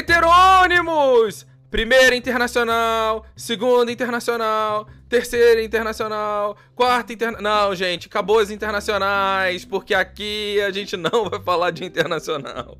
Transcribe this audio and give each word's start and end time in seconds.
Heterônimos! 0.00 1.46
Primeira 1.70 2.16
internacional, 2.16 3.24
segunda 3.36 3.92
internacional, 3.92 4.88
terceira 5.08 5.62
internacional, 5.62 6.56
quarta 6.74 7.12
internacional. 7.12 7.68
Não, 7.68 7.74
gente, 7.74 8.08
acabou 8.08 8.38
as 8.38 8.50
internacionais, 8.50 9.64
porque 9.64 9.94
aqui 9.94 10.58
a 10.62 10.70
gente 10.70 10.96
não 10.96 11.28
vai 11.28 11.40
falar 11.40 11.70
de 11.70 11.84
internacional 11.84 12.78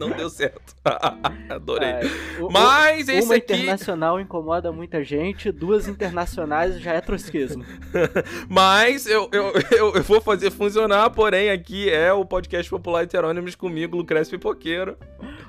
não 0.00 0.16
deu 0.16 0.30
certo. 0.30 0.74
Adorei. 1.50 1.92
O, 2.40 2.50
Mas 2.50 3.06
esse 3.08 3.26
uma 3.26 3.34
aqui. 3.34 3.52
Uma 3.52 3.58
internacional 3.58 4.18
incomoda 4.18 4.72
muita 4.72 5.04
gente, 5.04 5.52
duas 5.52 5.86
internacionais 5.86 6.80
já 6.80 6.94
é 6.94 7.00
trotskismo. 7.02 7.62
Mas 8.48 9.06
eu, 9.06 9.28
eu, 9.30 9.52
eu, 9.70 9.94
eu, 9.94 10.02
vou 10.02 10.20
fazer 10.20 10.50
funcionar, 10.50 11.10
porém 11.10 11.50
aqui 11.50 11.90
é 11.90 12.10
o 12.12 12.24
podcast 12.24 12.70
popular 12.70 13.04
Heterônimos 13.04 13.54
comigo, 13.54 13.98
Lucrécio 13.98 14.38
Pipoqueiro. 14.38 14.96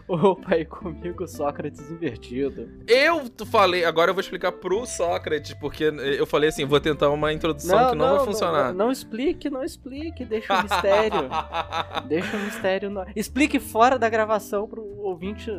Opa, 0.08 0.58
e 0.58 0.66
comigo 0.66 1.26
Sócrates 1.26 1.90
invertido. 1.90 2.68
Eu 2.86 3.32
falei, 3.50 3.86
agora 3.86 4.10
eu 4.10 4.14
vou 4.14 4.20
explicar 4.20 4.52
pro 4.52 4.86
Sócrates, 4.86 5.54
porque 5.54 5.86
eu 5.86 6.26
falei 6.26 6.50
assim, 6.50 6.66
vou 6.66 6.82
tentar 6.82 7.10
uma 7.10 7.32
introdução 7.32 7.80
não, 7.80 7.90
que 7.92 7.96
não, 7.96 8.08
não, 8.08 8.16
vai 8.18 8.26
funcionar. 8.26 8.74
Não, 8.74 8.86
não, 8.86 8.92
explique, 8.92 9.50
não 9.50 9.64
explique, 9.64 10.26
deixa 10.26 10.54
o 10.54 10.64
mistério. 10.64 11.30
deixa 12.08 12.36
o 12.36 12.40
mistério. 12.42 12.90
No... 12.90 13.06
Explique 13.16 13.60
fora 13.60 13.98
da 13.98 14.10
gravação 14.10 14.41
pro 14.68 14.84
ouvinte 15.00 15.52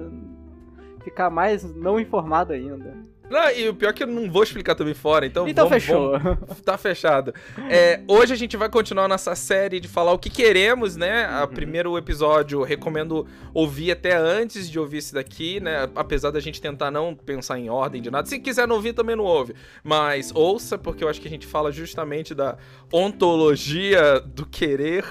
ficar 1.03 1.31
mais 1.31 1.63
não 1.75 1.99
informado 1.99 2.53
ainda. 2.53 2.95
Não, 3.33 3.51
e 3.51 3.67
o 3.67 3.75
pior 3.75 3.89
é 3.89 3.93
que 3.95 4.03
eu 4.03 4.07
não 4.07 4.31
vou 4.31 4.43
explicar 4.43 4.75
também 4.75 4.93
fora, 4.93 5.25
então. 5.25 5.49
Então 5.49 5.67
vamos, 5.67 5.83
fechou. 5.83 6.19
Vamos, 6.19 6.61
tá 6.61 6.77
fechado. 6.77 7.33
É, 7.71 8.03
hoje 8.07 8.35
a 8.35 8.37
gente 8.37 8.59
vai 8.59 8.69
continuar 8.69 9.09
nossa 9.09 9.35
série 9.35 9.81
de 9.81 9.89
falar 9.89 10.13
o 10.13 10.19
que 10.19 10.29
queremos, 10.29 10.97
né? 10.97 11.27
O 11.39 11.41
uhum. 11.41 11.47
primeiro 11.55 11.97
episódio, 11.97 12.63
recomendo 12.63 13.27
ouvir 13.55 13.91
até 13.91 14.15
antes 14.15 14.69
de 14.69 14.79
ouvir 14.79 14.99
esse 14.99 15.15
daqui, 15.15 15.61
né? 15.61 15.89
Apesar 15.97 16.31
da 16.31 16.41
gente 16.41 16.61
tentar 16.61 16.91
não 16.91 17.15
pensar 17.15 17.59
em 17.59 17.71
ordem 17.71 18.03
de 18.03 18.11
nada. 18.11 18.29
Se 18.29 18.39
quiser 18.39 18.69
não 18.69 18.77
ouvir, 18.77 18.93
também 18.93 19.17
não 19.17 19.25
ouve. 19.25 19.55
Mas 19.83 20.31
ouça, 20.35 20.77
porque 20.77 21.03
eu 21.03 21.09
acho 21.09 21.19
que 21.19 21.27
a 21.27 21.31
gente 21.31 21.47
fala 21.47 21.73
justamente 21.73 22.35
da 22.35 22.59
ontologia 22.93 24.21
do 24.21 24.45
querer. 24.45 25.07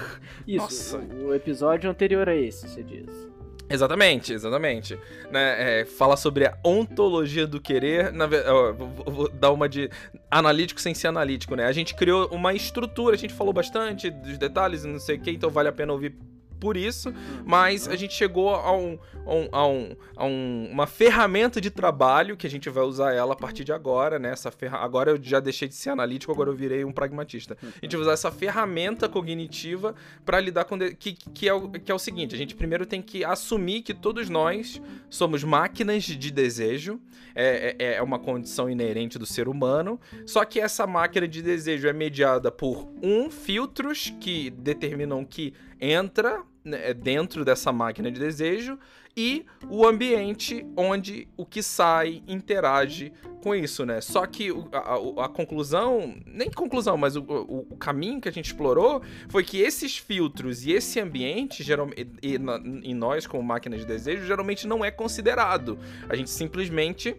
Isso, 0.46 0.96
Nossa. 0.96 0.98
o 1.24 1.34
episódio 1.34 1.90
anterior 1.90 2.28
a 2.28 2.36
esse, 2.36 2.68
você 2.68 2.84
diz. 2.84 3.31
Exatamente, 3.72 4.32
exatamente. 4.32 4.98
Né, 5.30 5.80
é, 5.80 5.84
fala 5.84 6.16
sobre 6.16 6.46
a 6.46 6.56
ontologia 6.64 7.46
do 7.46 7.60
querer. 7.60 8.12
Na, 8.12 8.26
ó, 8.26 8.72
vou, 8.72 8.88
vou, 8.88 9.28
dar 9.28 9.50
uma 9.50 9.68
de 9.68 9.90
analítico 10.30 10.80
sem 10.80 10.94
ser 10.94 11.08
analítico, 11.08 11.56
né? 11.56 11.66
A 11.66 11.72
gente 11.72 11.94
criou 11.94 12.28
uma 12.28 12.52
estrutura, 12.52 13.14
a 13.14 13.18
gente 13.18 13.32
falou 13.32 13.52
bastante 13.52 14.10
dos 14.10 14.36
detalhes, 14.36 14.84
não 14.84 14.98
sei 14.98 15.16
o 15.16 15.20
que, 15.20 15.30
então 15.30 15.50
vale 15.50 15.68
a 15.68 15.72
pena 15.72 15.92
ouvir 15.92 16.14
por 16.62 16.76
isso, 16.76 17.12
mas 17.44 17.88
a 17.88 17.96
gente 17.96 18.14
chegou 18.14 18.54
a, 18.54 18.72
um, 18.72 18.96
a, 19.26 19.34
um, 19.34 19.48
a, 19.50 19.66
um, 19.66 19.96
um, 20.20 20.68
uma 20.70 20.86
ferramenta 20.86 21.60
de 21.60 21.70
trabalho 21.70 22.36
que 22.36 22.46
a 22.46 22.50
gente 22.50 22.70
vai 22.70 22.84
usar 22.84 23.12
ela 23.12 23.32
a 23.32 23.36
partir 23.36 23.64
de 23.64 23.72
agora, 23.72 24.16
né? 24.16 24.30
Essa 24.30 24.52
ferra... 24.52 24.78
Agora 24.78 25.10
eu 25.10 25.18
já 25.20 25.40
deixei 25.40 25.66
de 25.66 25.74
ser 25.74 25.90
analítico, 25.90 26.30
agora 26.30 26.50
eu 26.50 26.54
virei 26.54 26.84
um 26.84 26.92
pragmatista. 26.92 27.58
A 27.60 27.84
gente 27.84 27.96
vai 27.96 28.02
usar 28.02 28.12
essa 28.12 28.30
ferramenta 28.30 29.08
cognitiva 29.08 29.92
para 30.24 30.38
lidar 30.38 30.64
com. 30.64 30.78
De... 30.78 30.94
Que, 30.94 31.14
que, 31.14 31.48
é 31.48 31.52
o, 31.52 31.68
que 31.68 31.90
é 31.90 31.94
o 31.94 31.98
seguinte: 31.98 32.32
a 32.32 32.38
gente 32.38 32.54
primeiro 32.54 32.86
tem 32.86 33.02
que 33.02 33.24
assumir 33.24 33.82
que 33.82 33.92
todos 33.92 34.28
nós 34.28 34.80
somos 35.10 35.42
máquinas 35.42 36.04
de 36.04 36.30
desejo, 36.30 37.00
é, 37.34 37.74
é, 37.76 37.94
é 37.94 38.02
uma 38.02 38.20
condição 38.20 38.70
inerente 38.70 39.18
do 39.18 39.26
ser 39.26 39.48
humano, 39.48 39.98
só 40.24 40.44
que 40.44 40.60
essa 40.60 40.86
máquina 40.86 41.26
de 41.26 41.42
desejo 41.42 41.88
é 41.88 41.92
mediada 41.92 42.52
por 42.52 42.88
um 43.02 43.28
filtros 43.32 44.14
que 44.20 44.48
determinam 44.50 45.24
que 45.24 45.52
entra 45.80 46.44
né, 46.64 46.90
é 46.90 46.94
dentro 46.94 47.44
dessa 47.44 47.72
máquina 47.72 48.10
de 48.10 48.18
desejo 48.18 48.78
e 49.16 49.44
o 49.68 49.86
ambiente 49.86 50.66
onde 50.76 51.28
o 51.36 51.44
que 51.44 51.62
sai 51.62 52.22
interage 52.26 53.12
com 53.42 53.54
isso, 53.54 53.84
né? 53.84 54.00
Só 54.00 54.24
que 54.24 54.50
a, 54.72 54.78
a, 54.78 55.24
a 55.26 55.28
conclusão, 55.28 56.14
nem 56.26 56.50
conclusão, 56.50 56.96
mas 56.96 57.16
o, 57.16 57.20
o, 57.20 57.66
o, 57.70 57.76
caminho 57.76 58.20
que 58.20 58.28
a 58.28 58.32
gente 58.32 58.46
explorou 58.46 59.02
foi 59.28 59.42
que 59.42 59.60
esses 59.60 59.98
filtros 59.98 60.64
e 60.64 60.72
esse 60.72 61.00
ambiente, 61.00 61.62
geralmente, 61.62 62.08
e, 62.22 62.36
e, 62.36 62.90
e 62.90 62.94
nós 62.94 63.26
como 63.26 63.42
máquina 63.42 63.76
de 63.76 63.84
desejo, 63.84 64.24
geralmente 64.24 64.66
não 64.66 64.84
é 64.84 64.90
considerado. 64.90 65.78
A 66.08 66.14
gente 66.14 66.30
simplesmente 66.30 67.16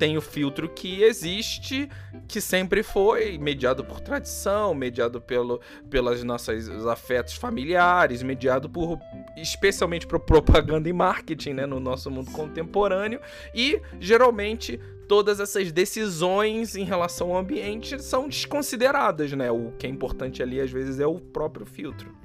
tem 0.00 0.16
o 0.16 0.22
filtro 0.22 0.66
que 0.66 1.02
existe, 1.02 1.86
que 2.26 2.40
sempre 2.40 2.82
foi 2.82 3.36
mediado 3.36 3.84
por 3.84 4.00
tradição, 4.00 4.72
mediado 4.72 5.20
pelo, 5.20 5.60
pelas 5.90 6.24
nossas 6.24 6.70
afetos 6.86 7.34
familiares, 7.34 8.22
mediado 8.22 8.66
por 8.66 8.98
especialmente 9.36 10.06
por 10.06 10.18
propaganda 10.20 10.88
e 10.88 10.92
marketing, 10.92 11.52
né, 11.52 11.66
no 11.66 11.78
nosso 11.78 12.10
mundo 12.10 12.30
contemporâneo, 12.30 13.20
e 13.54 13.78
geralmente 14.00 14.80
todas 15.06 15.38
essas 15.38 15.70
decisões 15.70 16.76
em 16.76 16.84
relação 16.84 17.32
ao 17.32 17.36
ambiente 17.36 18.02
são 18.02 18.26
desconsideradas, 18.26 19.30
né? 19.32 19.50
O 19.50 19.72
que 19.72 19.86
é 19.86 19.90
importante 19.90 20.42
ali 20.42 20.62
às 20.62 20.70
vezes 20.70 20.98
é 20.98 21.06
o 21.06 21.20
próprio 21.20 21.66
filtro. 21.66 22.16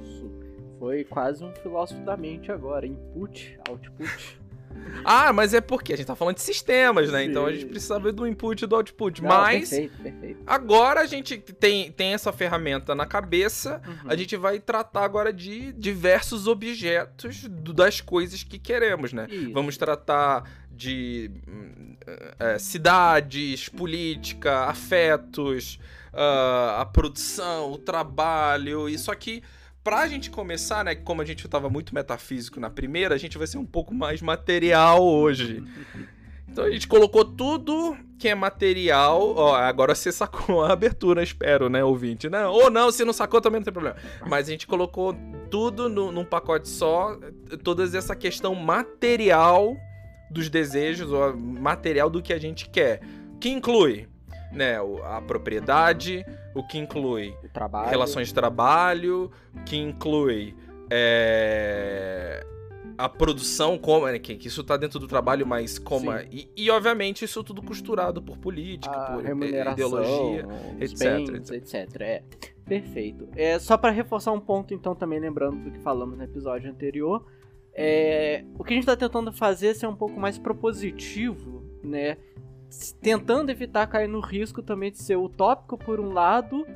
Isso. 0.00 0.32
Foi 0.78 1.04
quase 1.04 1.44
um 1.44 1.52
filósofo 1.52 2.00
da 2.00 2.16
mente 2.16 2.50
agora, 2.50 2.86
input, 2.86 3.58
output. 3.68 4.42
Ah, 5.04 5.32
mas 5.32 5.52
é 5.52 5.60
porque 5.60 5.92
a 5.92 5.96
gente 5.96 6.06
tá 6.06 6.16
falando 6.16 6.36
de 6.36 6.42
sistemas, 6.42 7.10
né? 7.10 7.24
Sim. 7.24 7.30
Então 7.30 7.46
a 7.46 7.52
gente 7.52 7.66
precisava 7.66 8.10
do 8.12 8.26
input 8.26 8.62
e 8.62 8.66
do 8.66 8.76
output. 8.76 9.22
Não, 9.22 9.28
mas 9.28 9.70
perfeito, 9.70 10.02
perfeito. 10.02 10.40
agora 10.46 11.00
a 11.00 11.06
gente 11.06 11.38
tem, 11.38 11.92
tem 11.92 12.14
essa 12.14 12.32
ferramenta 12.32 12.94
na 12.94 13.06
cabeça, 13.06 13.82
uhum. 13.86 14.10
a 14.10 14.16
gente 14.16 14.36
vai 14.36 14.58
tratar 14.58 15.04
agora 15.04 15.32
de 15.32 15.72
diversos 15.72 16.46
objetos 16.46 17.44
do, 17.48 17.72
das 17.72 18.00
coisas 18.00 18.42
que 18.42 18.58
queremos, 18.58 19.12
né? 19.12 19.26
Isso. 19.30 19.52
Vamos 19.52 19.76
tratar 19.76 20.44
de 20.70 21.30
é, 22.38 22.58
cidades, 22.58 23.68
política, 23.68 24.64
afetos, 24.64 25.78
uh, 26.12 26.80
a 26.80 26.86
produção, 26.92 27.72
o 27.72 27.78
trabalho, 27.78 28.88
isso 28.88 29.10
aqui 29.10 29.42
pra 29.84 30.08
gente 30.08 30.30
começar, 30.30 30.82
né, 30.82 30.94
como 30.94 31.20
a 31.20 31.24
gente 31.26 31.46
tava 31.46 31.68
muito 31.68 31.94
metafísico 31.94 32.58
na 32.58 32.70
primeira, 32.70 33.14
a 33.14 33.18
gente 33.18 33.36
vai 33.36 33.46
ser 33.46 33.58
um 33.58 33.66
pouco 33.66 33.94
mais 33.94 34.22
material 34.22 35.04
hoje. 35.04 35.62
Então 36.48 36.64
a 36.64 36.70
gente 36.70 36.88
colocou 36.88 37.24
tudo 37.24 37.96
que 38.18 38.28
é 38.28 38.34
material. 38.34 39.34
Ó, 39.36 39.54
agora 39.54 39.94
você 39.94 40.10
sacou 40.10 40.64
a 40.64 40.72
abertura, 40.72 41.22
espero, 41.22 41.68
né, 41.68 41.84
ouvinte? 41.84 42.30
Não, 42.30 42.50
ou 42.50 42.70
não, 42.70 42.90
se 42.90 43.04
não 43.04 43.12
sacou 43.12 43.40
também 43.40 43.60
não 43.60 43.64
tem 43.64 43.72
problema. 43.72 43.96
Mas 44.26 44.48
a 44.48 44.52
gente 44.52 44.66
colocou 44.66 45.14
tudo 45.50 45.88
no, 45.88 46.10
num 46.10 46.24
pacote 46.24 46.68
só, 46.68 47.18
toda 47.62 47.84
essa 47.84 48.16
questão 48.16 48.54
material 48.54 49.76
dos 50.30 50.48
desejos, 50.48 51.12
ou 51.12 51.36
material 51.36 52.08
do 52.08 52.22
que 52.22 52.32
a 52.32 52.38
gente 52.38 52.70
quer. 52.70 53.00
Que 53.40 53.50
inclui 53.50 54.08
né, 54.52 54.76
a 55.04 55.20
propriedade, 55.20 56.24
o 56.54 56.62
que 56.62 56.78
inclui 56.78 57.36
relações 57.88 58.28
de 58.28 58.34
trabalho, 58.34 59.30
que 59.66 59.76
inclui 59.76 60.54
é, 60.90 62.46
a 62.96 63.08
produção, 63.08 63.76
como 63.76 64.06
né, 64.06 64.18
que, 64.18 64.36
que 64.36 64.48
isso 64.48 64.60
está 64.60 64.76
dentro 64.76 64.98
do 64.98 65.08
trabalho, 65.08 65.46
mas 65.46 65.78
como 65.78 66.12
e, 66.30 66.48
e, 66.56 66.70
obviamente 66.70 67.24
isso 67.24 67.42
tudo 67.42 67.62
costurado 67.62 68.22
por 68.22 68.38
política, 68.38 68.94
a 68.94 69.12
por 69.12 69.24
ideologia, 69.24 70.46
etc, 70.80 70.98
bens, 70.98 71.50
etc. 71.50 71.74
etc. 71.74 72.00
É. 72.00 72.22
Perfeito. 72.64 73.28
É, 73.36 73.58
só 73.58 73.76
para 73.76 73.90
reforçar 73.90 74.32
um 74.32 74.40
ponto, 74.40 74.72
então, 74.72 74.94
também 74.94 75.20
lembrando 75.20 75.64
do 75.64 75.70
que 75.70 75.78
falamos 75.80 76.16
no 76.16 76.24
episódio 76.24 76.70
anterior, 76.70 77.24
é, 77.74 78.44
o 78.58 78.64
que 78.64 78.72
a 78.72 78.76
gente 78.76 78.84
está 78.84 78.96
tentando 78.96 79.32
fazer 79.32 79.68
é 79.68 79.74
ser 79.74 79.86
um 79.86 79.96
pouco 79.96 80.18
mais 80.18 80.38
propositivo, 80.38 81.62
né? 81.82 82.16
Tentando 83.00 83.50
evitar 83.50 83.86
cair 83.86 84.08
no 84.08 84.20
risco 84.20 84.62
também 84.62 84.90
de 84.90 84.98
ser 84.98 85.16
utópico 85.16 85.76
por 85.76 86.00
um 86.00 86.12
lado, 86.12 86.66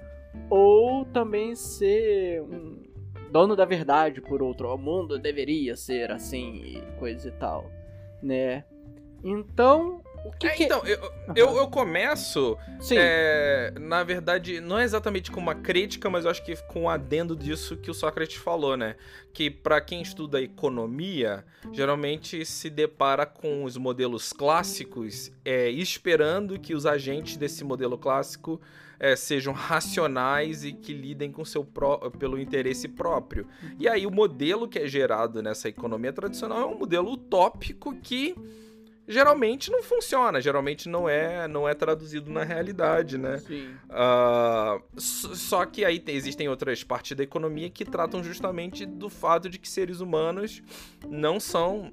ou 0.50 1.04
também 1.06 1.54
ser 1.54 2.42
um 2.42 2.82
dono 3.30 3.54
da 3.54 3.64
verdade 3.64 4.20
por 4.20 4.42
outro. 4.42 4.72
O 4.72 4.78
mundo 4.78 5.18
deveria 5.18 5.76
ser 5.76 6.10
assim 6.10 6.56
e 6.56 6.82
coisa 6.98 7.28
e 7.28 7.32
tal, 7.32 7.70
né? 8.22 8.64
Então, 9.22 10.02
que, 10.38 10.46
é, 10.46 10.50
que... 10.50 10.64
Então, 10.64 10.84
eu, 10.86 11.00
uhum. 11.00 11.34
eu, 11.34 11.56
eu, 11.56 11.68
começo, 11.68 12.56
é, 12.92 13.72
na 13.80 14.02
verdade, 14.02 14.60
não 14.60 14.78
é 14.78 14.84
exatamente 14.84 15.30
com 15.30 15.40
uma 15.40 15.54
crítica, 15.54 16.08
mas 16.08 16.24
eu 16.24 16.30
acho 16.30 16.44
que 16.44 16.56
com 16.64 16.82
um 16.82 16.88
adendo 16.88 17.34
disso 17.34 17.76
que 17.76 17.90
o 17.90 17.94
Sócrates 17.94 18.36
falou, 18.36 18.76
né? 18.76 18.96
Que 19.32 19.50
para 19.50 19.80
quem 19.80 20.00
estuda 20.02 20.40
economia, 20.40 21.44
geralmente 21.72 22.44
se 22.44 22.70
depara 22.70 23.26
com 23.26 23.64
os 23.64 23.76
modelos 23.76 24.32
clássicos, 24.32 25.30
é, 25.44 25.68
esperando 25.70 26.58
que 26.58 26.74
os 26.74 26.86
agentes 26.86 27.36
desse 27.36 27.64
modelo 27.64 27.98
clássico 27.98 28.60
é, 28.98 29.14
sejam 29.14 29.52
racionais 29.52 30.64
e 30.64 30.72
que 30.72 30.92
lidem 30.92 31.30
com 31.30 31.44
seu 31.44 31.64
pró 31.64 32.10
pelo 32.10 32.38
interesse 32.38 32.88
próprio. 32.88 33.46
E 33.78 33.88
aí 33.88 34.06
o 34.06 34.10
modelo 34.10 34.66
que 34.66 34.78
é 34.78 34.86
gerado 34.86 35.42
nessa 35.42 35.68
economia 35.68 36.12
tradicional 36.12 36.60
é 36.62 36.66
um 36.66 36.78
modelo 36.78 37.12
utópico 37.12 37.94
que 37.96 38.34
geralmente 39.08 39.70
não 39.70 39.82
funciona, 39.82 40.40
geralmente 40.40 40.88
não 40.88 41.08
é 41.08 41.48
não 41.48 41.66
é 41.66 41.74
traduzido 41.74 42.30
na 42.30 42.44
realidade, 42.44 43.16
né? 43.16 43.38
Sim. 43.38 43.74
Uh, 43.88 45.00
só 45.00 45.64
que 45.64 45.84
aí 45.84 46.02
existem 46.08 46.48
outras 46.48 46.84
partes 46.84 47.16
da 47.16 47.24
economia 47.24 47.70
que 47.70 47.84
tratam 47.84 48.22
justamente 48.22 48.84
do 48.84 49.08
fato 49.08 49.48
de 49.48 49.58
que 49.58 49.68
seres 49.68 50.00
humanos 50.00 50.62
não 51.08 51.40
são 51.40 51.92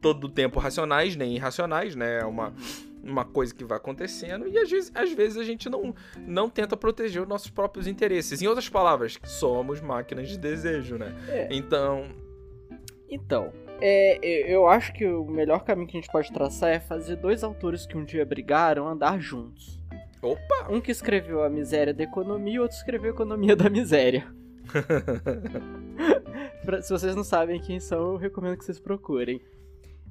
todo 0.00 0.24
o 0.24 0.28
tempo 0.28 0.58
racionais 0.58 1.14
nem 1.14 1.36
irracionais, 1.36 1.94
né? 1.94 2.20
É 2.20 2.24
uma, 2.24 2.54
uma 3.02 3.24
coisa 3.24 3.54
que 3.54 3.62
vai 3.62 3.76
acontecendo 3.76 4.48
e 4.48 4.58
às 4.58 4.70
vezes, 4.70 4.90
às 4.94 5.12
vezes 5.12 5.36
a 5.36 5.44
gente 5.44 5.68
não, 5.68 5.94
não 6.26 6.48
tenta 6.48 6.76
proteger 6.76 7.22
os 7.22 7.28
nossos 7.28 7.50
próprios 7.50 7.86
interesses. 7.86 8.40
Em 8.40 8.46
outras 8.46 8.68
palavras, 8.68 9.18
somos 9.24 9.80
máquinas 9.80 10.28
de 10.28 10.38
desejo, 10.38 10.96
né? 10.96 11.14
É. 11.28 11.48
Então. 11.50 12.08
Então, 13.08 13.52
é, 13.82 14.54
eu 14.54 14.68
acho 14.68 14.92
que 14.92 15.06
o 15.06 15.24
melhor 15.24 15.64
caminho 15.64 15.88
que 15.88 15.96
a 15.96 16.00
gente 16.00 16.10
pode 16.10 16.32
traçar 16.32 16.70
é 16.70 16.78
fazer 16.78 17.16
dois 17.16 17.42
autores 17.42 17.84
que 17.84 17.96
um 17.96 18.04
dia 18.04 18.24
brigaram 18.24 18.86
andar 18.86 19.20
juntos. 19.20 19.82
Opa! 20.22 20.68
Um 20.70 20.80
que 20.80 20.92
escreveu 20.92 21.42
A 21.42 21.50
Miséria 21.50 21.92
da 21.92 22.04
Economia 22.04 22.54
e 22.54 22.60
outro 22.60 22.76
escreveu 22.76 23.10
a 23.10 23.14
Economia 23.14 23.56
da 23.56 23.68
Miséria. 23.68 24.24
Se 26.82 26.90
vocês 26.90 27.16
não 27.16 27.24
sabem 27.24 27.60
quem 27.60 27.80
são, 27.80 28.12
eu 28.12 28.16
recomendo 28.16 28.56
que 28.56 28.64
vocês 28.64 28.78
procurem. 28.78 29.40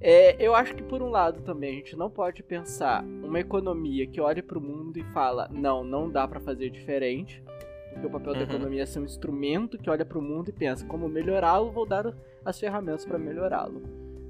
É, 0.02 0.36
eu 0.44 0.56
acho 0.56 0.76
que 0.76 0.84
por 0.84 1.02
um 1.02 1.10
lado 1.10 1.42
também 1.44 1.74
a 1.74 1.76
gente 1.76 1.96
não 1.96 2.10
pode 2.10 2.42
pensar 2.42 3.04
uma 3.04 3.40
economia 3.40 4.08
que 4.08 4.20
olhe 4.20 4.42
para 4.42 4.58
o 4.58 4.62
mundo 4.62 4.98
e 4.98 5.04
fala 5.14 5.48
não, 5.52 5.84
não 5.84 6.10
dá 6.10 6.28
para 6.28 6.40
fazer 6.40 6.72
diferente, 6.72 7.44
porque 7.92 8.08
o 8.08 8.10
papel 8.10 8.34
da 8.34 8.40
Uhum. 8.40 8.46
economia 8.46 8.84
é 8.84 8.86
ser 8.86 9.00
um 9.00 9.06
instrumento 9.06 9.78
que 9.78 9.90
olha 9.90 10.06
para 10.06 10.18
o 10.18 10.22
mundo 10.22 10.50
e 10.50 10.54
pensa 10.54 10.86
como 10.86 11.08
melhorá-lo, 11.10 11.72
vou 11.72 11.86
dar 11.86 12.14
as 12.46 12.60
ferramentas 12.60 13.06
para 13.06 13.18
melhorá-lo. 13.20 13.82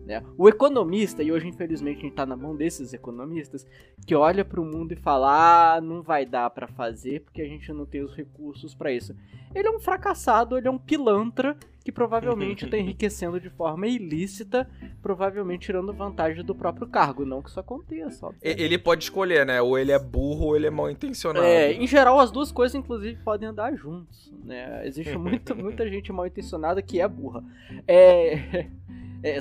né? 0.04 0.24
O 0.36 0.50
economista, 0.50 1.22
e 1.22 1.32
hoje 1.32 1.48
infelizmente 1.48 2.00
a 2.00 2.02
gente 2.02 2.16
tá 2.16 2.26
na 2.26 2.36
mão 2.36 2.56
desses 2.56 2.92
economistas, 2.92 3.68
que 4.06 4.16
olha 4.16 4.44
para 4.44 4.60
o 4.60 4.66
mundo 4.66 4.94
e 4.94 4.96
fala: 4.96 5.76
ah, 5.76 5.80
não 5.82 6.02
vai 6.02 6.26
dar 6.26 6.50
para 6.50 6.68
fazer 6.68 7.22
porque 7.22 7.40
a 7.42 7.46
gente 7.48 7.72
não 7.72 7.86
tem 7.86 8.02
os 8.04 8.14
recursos 8.16 8.74
para 8.74 8.92
isso. 8.92 9.16
Ele 9.54 9.68
é 9.68 9.72
um 9.72 9.80
fracassado, 9.80 10.58
ele 10.58 10.68
é 10.68 10.72
um 10.72 10.78
pilantra 10.80 11.56
que 11.84 11.92
provavelmente 11.92 12.66
está 12.66 12.78
enriquecendo 12.80 13.40
de 13.40 13.50
forma 13.50 13.88
ilícita, 13.88 14.70
provavelmente 15.02 15.66
tirando 15.66 15.94
vantagem 15.94 16.44
do 16.44 16.54
próprio 16.54 16.88
cargo. 16.88 17.26
Não 17.26 17.42
que 17.42 17.50
isso 17.50 17.60
aconteça, 17.60 18.28
obviamente. 18.28 18.62
Ele 18.62 18.78
pode 18.78 19.04
escolher, 19.04 19.46
né? 19.46 19.62
Ou 19.62 19.78
ele 19.78 19.92
é 19.92 20.00
burro 20.00 20.48
ou 20.48 20.56
ele 20.56 20.68
é 20.68 20.70
mal 20.70 20.90
intencionado. 20.90 21.46
É, 21.46 21.74
em 21.74 21.88
geral, 21.88 22.20
as 22.20 22.32
duas 22.32 22.52
coisas, 22.52 22.76
inclusive, 22.76 23.22
podem 23.24 23.50
andar 23.50 23.76
juntos. 23.76 24.32
Né? 24.44 24.86
Existe 24.88 25.18
muita, 25.18 25.56
muita 25.56 25.90
gente 25.90 26.12
mal 26.12 26.28
intencionada 26.28 26.82
que 26.82 27.02
é 27.02 27.08
burra. 27.08 27.44
É, 27.88 28.68
é, 29.24 29.40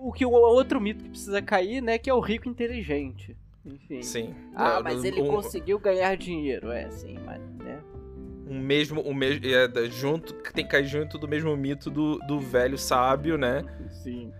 o 0.00 0.12
que 0.12 0.24
o 0.24 0.30
outro 0.30 0.80
mito 0.80 1.04
que 1.04 1.10
precisa 1.10 1.40
cair, 1.42 1.82
né, 1.82 1.98
que 1.98 2.08
é 2.10 2.14
o 2.14 2.20
rico 2.20 2.48
inteligente. 2.48 3.36
Enfim. 3.64 4.02
Sim. 4.02 4.34
Ah, 4.54 4.78
É, 4.78 4.82
mas 4.82 5.02
ele 5.02 5.20
um, 5.20 5.26
conseguiu 5.26 5.78
ganhar 5.78 6.16
dinheiro. 6.16 6.70
É, 6.70 6.88
sim, 6.90 7.18
mas. 7.24 7.40
Né? 7.56 7.80
Um 8.46 8.58
mesmo, 8.58 9.02
um 9.06 9.12
mesmo, 9.12 9.44
é, 9.46 9.68
junto, 9.90 10.32
tem 10.52 10.64
que 10.64 10.70
cair 10.70 10.86
junto 10.86 11.18
do 11.18 11.26
mesmo 11.26 11.54
mito 11.56 11.90
do, 11.90 12.18
do 12.20 12.38
velho 12.38 12.78
sábio, 12.78 13.36
né? 13.36 13.64
Sim. 13.90 14.32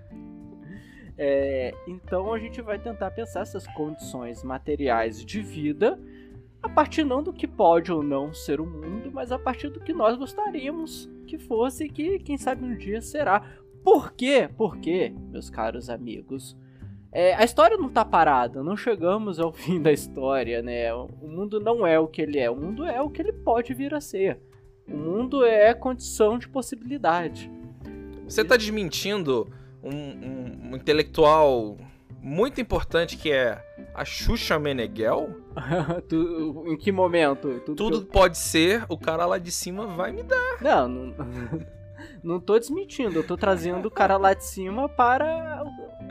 É, 1.19 1.75
então 1.89 2.33
a 2.33 2.39
gente 2.39 2.61
vai 2.61 2.79
tentar 2.79 3.11
pensar 3.11 3.41
essas 3.41 3.67
condições 3.69 4.45
materiais 4.45 5.25
de 5.25 5.41
vida 5.41 5.99
a 6.63 6.69
partir 6.69 7.05
não 7.05 7.23
do 7.23 7.33
que 7.33 7.47
pode 7.47 7.91
ou 7.93 8.03
não 8.03 8.35
ser 8.35 8.61
o 8.61 8.67
mundo, 8.67 9.11
mas 9.13 9.33
a 9.33 9.39
partir 9.39 9.71
do 9.71 9.81
que 9.81 9.93
nós 9.93 10.17
gostaríamos 10.17 11.09
que 11.27 11.39
fosse 11.39 11.85
e 11.85 11.89
que, 11.89 12.19
quem 12.19 12.37
sabe, 12.37 12.65
um 12.65 12.77
dia 12.77 13.01
será. 13.01 13.41
Por 13.83 14.13
quê? 14.13 14.49
Porque, 14.57 15.13
meus 15.31 15.49
caros 15.49 15.89
amigos, 15.89 16.57
é, 17.19 17.35
a 17.35 17.45
história 17.45 17.77
não 17.77 17.89
tá 17.89 18.05
parada, 18.05 18.63
não 18.63 18.77
chegamos 18.77 19.39
ao 19.41 19.53
fim 19.55 19.81
da 19.81 19.93
história, 19.93 20.61
né? 20.63 20.93
O 20.95 21.09
mundo 21.23 21.59
não 21.61 21.87
é 21.87 21.99
o 21.99 22.07
que 22.07 22.21
ele 22.23 22.39
é, 22.39 22.51
o 22.51 22.57
mundo 22.57 22.85
é 22.85 23.01
o 23.01 23.09
que 23.11 23.23
ele 23.23 23.33
pode 23.33 23.73
vir 23.75 23.95
a 23.95 24.01
ser. 24.01 24.39
O 24.89 24.97
mundo 24.97 25.45
é 25.45 25.73
condição 25.75 26.39
de 26.39 26.49
possibilidade. 26.49 27.51
Você 28.25 28.45
tá 28.45 28.57
desmentindo 28.57 29.49
um, 29.83 29.91
um- 29.97 30.71
um 30.73 30.77
intelectual 30.77 31.77
muito 32.21 32.61
importante 32.61 33.17
que 33.17 33.31
é 33.33 33.61
a 33.95 34.05
Xuxa 34.05 34.59
Meneghel? 34.59 35.31
Tu- 36.09 36.65
em 36.69 36.77
que 36.77 36.91
momento? 36.93 37.61
Tudo 37.65 37.75
Tudo 37.77 38.01
que 38.05 38.13
pode 38.13 38.37
ser, 38.39 38.85
o 38.89 38.99
cara 38.99 39.25
lá 39.27 39.39
de 39.39 39.51
cima 39.53 39.87
vai 39.87 40.13
me 40.13 40.23
dar. 40.23 40.37
eu- 40.37 40.65
Não, 40.65 40.89
não, 40.89 41.15
não 42.23 42.41
tô 42.41 42.59
desmentindo. 42.59 43.19
Eu 43.21 43.27
tô 43.27 43.37
trazendo 43.37 43.87
o 43.87 43.91
cara 43.91 44.17
lá 44.17 44.35
de 44.35 44.45
cima 44.45 44.89
para 44.89 45.65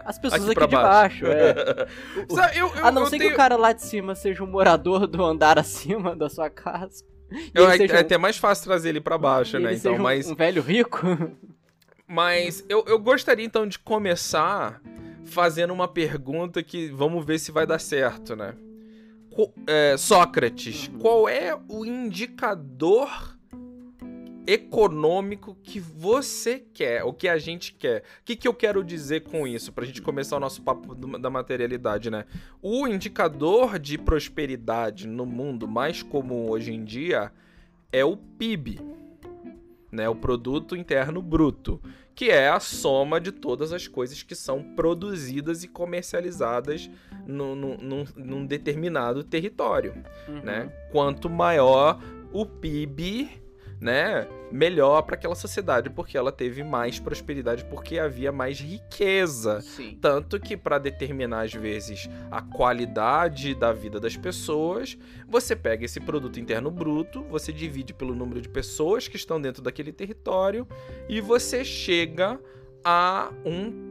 as 0.03 0.17
pessoas 0.19 0.41
Aqui 0.43 0.51
aqui, 0.59 0.67
de 0.67 0.75
baixo. 0.75 1.25
é. 1.27 1.87
O- 2.29 2.33
Sabe, 2.35 2.57
eu, 2.57 2.67
eu, 2.75 2.85
A 2.85 2.91
não 2.91 3.05
ser 3.05 3.17
tenho- 3.17 3.29
que 3.29 3.33
o 3.33 3.37
cara 3.37 3.55
lá 3.55 3.71
de 3.71 3.83
cima 3.83 4.15
seja 4.15 4.43
um 4.43 4.47
morador 4.47 5.07
do 5.07 5.23
andar 5.23 5.57
acima 5.59 6.15
da 6.15 6.29
sua 6.29 6.49
casa. 6.49 7.03
Eu- 7.53 7.69
é, 7.69 7.77
é 7.77 7.93
um- 7.93 7.99
até 7.99 8.17
mais 8.17 8.37
fácil 8.37 8.65
trazer 8.65 8.89
ele 8.89 9.01
pra 9.01 9.17
baixo, 9.17 9.57
né? 9.59 9.73
Então, 9.73 9.95
um- 9.95 9.99
mas, 9.99 10.29
um 10.29 10.35
velho 10.35 10.61
rico. 10.61 10.99
mas 12.07 12.63
eu, 12.69 12.83
eu 12.87 12.99
gostaria 12.99 13.45
então 13.45 13.67
de 13.67 13.79
começar 13.79 14.81
fazendo 15.25 15.73
uma 15.73 15.87
pergunta 15.87 16.61
que 16.61 16.87
vamos 16.89 17.25
ver 17.25 17.39
se 17.39 17.51
vai 17.51 17.65
dar 17.65 17.79
certo, 17.79 18.35
né? 18.35 18.53
Co- 19.31 19.51
é, 19.67 19.97
Sócrates, 19.97 20.87
Uhum. 20.87 20.99
qual 20.99 21.27
é 21.27 21.57
o 21.67 21.83
indicador 21.85 23.34
econômico 24.47 25.55
que 25.63 25.79
você 25.79 26.59
quer, 26.59 27.03
o 27.03 27.13
que 27.13 27.27
a 27.27 27.37
gente 27.37 27.73
quer? 27.73 28.03
O 28.21 28.23
que, 28.25 28.35
que 28.35 28.47
eu 28.47 28.53
quero 28.53 28.83
dizer 28.83 29.21
com 29.21 29.47
isso, 29.47 29.71
pra 29.71 29.85
gente 29.85 30.01
começar 30.01 30.37
o 30.37 30.39
nosso 30.39 30.61
papo 30.61 30.93
do- 30.95 31.17
da 31.19 31.29
materialidade, 31.29 32.09
né? 32.09 32.25
O 32.61 32.87
indicador 32.87 33.77
de 33.79 33.97
prosperidade 33.97 35.07
no 35.07 35.25
mundo 35.25 35.67
mais 35.67 36.01
comum 36.03 36.49
hoje 36.49 36.73
em 36.73 36.83
dia 36.83 37.31
é 37.91 38.03
o 38.05 38.17
PIB, 38.17 38.79
né? 39.91 40.07
O 40.09 40.15
Produto 40.15 40.75
Interno 40.75 41.21
Bruto, 41.21 41.81
que 42.13 42.29
é 42.29 42.49
a 42.49 42.59
soma 42.59 43.19
de 43.19 43.31
todas 43.31 43.71
as 43.73 43.87
coisas 43.87 44.23
que 44.23 44.35
são 44.35 44.61
produzidas 44.75 45.63
e 45.63 45.67
comercializadas 45.67 46.89
no, 47.25 47.55
no- 47.55 47.77
num- 47.77 48.05
num 48.15 48.45
determinado 48.45 49.23
território 49.23 49.93
né? 50.43 50.71
Quanto 50.91 51.29
maior 51.29 51.99
o 52.31 52.45
PIB, 52.45 53.29
né, 53.79 54.27
melhor 54.51 55.01
para 55.03 55.15
aquela 55.15 55.35
sociedade, 55.35 55.89
porque 55.89 56.17
ela 56.17 56.31
teve 56.31 56.63
mais 56.63 56.99
prosperidade, 56.99 57.65
porque 57.65 57.99
havia 57.99 58.31
mais 58.31 58.59
riqueza. 58.59 59.61
Sim. 59.61 59.97
Tanto 60.01 60.39
que 60.39 60.55
para 60.55 60.77
determinar 60.79 61.41
às 61.41 61.53
vezes 61.53 62.09
a 62.31 62.41
qualidade 62.41 63.53
da 63.53 63.71
vida 63.73 63.99
das 63.99 64.15
pessoas, 64.15 64.97
você 65.27 65.55
pega 65.55 65.85
esse 65.85 65.99
produto 65.99 66.39
interno 66.39 66.71
bruto, 66.71 67.23
você 67.23 67.51
divide 67.51 67.93
pelo 67.93 68.15
número 68.15 68.41
de 68.41 68.49
pessoas 68.49 69.07
que 69.07 69.17
estão 69.17 69.39
dentro 69.41 69.61
daquele 69.61 69.91
território 69.91 70.67
e 71.09 71.19
você 71.19 71.63
chega 71.63 72.39
a 72.83 73.31
um 73.45 73.85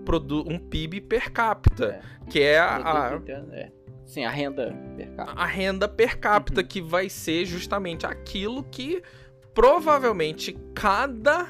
um 0.47 0.59
PIB 0.59 1.01
per 1.01 1.31
capita, 1.33 2.01
que 2.31 2.41
é 2.41 2.59
a, 2.59 2.77
a- 2.77 3.21
É. 3.53 3.73
Sim, 4.05 4.25
a 4.25 4.31
renda 4.31 4.73
per 4.97 5.11
capita. 5.17 5.41
a 5.41 5.47
renda 5.47 5.89
per 5.89 6.19
capita, 6.19 6.61
Uhum. 6.61 6.67
que 6.67 6.81
vai 6.83 7.09
ser 7.09 7.45
justamente 7.47 8.07
aquilo 8.07 8.63
que 8.63 9.03
provavelmente 9.55 10.53
cada 10.75 11.49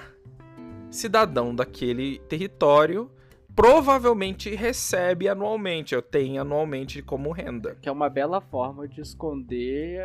cidadão 0.90 1.54
daquele 1.54 2.18
território 2.20 3.10
provavelmente 3.54 4.54
recebe 4.54 5.28
anualmente, 5.28 5.94
ou 5.94 6.02
tem 6.02 6.38
anualmente 6.38 7.00
como 7.02 7.32
renda. 7.32 7.76
Que 7.80 7.88
é 7.88 7.92
uma 7.92 8.10
bela 8.10 8.40
forma 8.40 8.86
de 8.86 9.00
esconder 9.00 10.00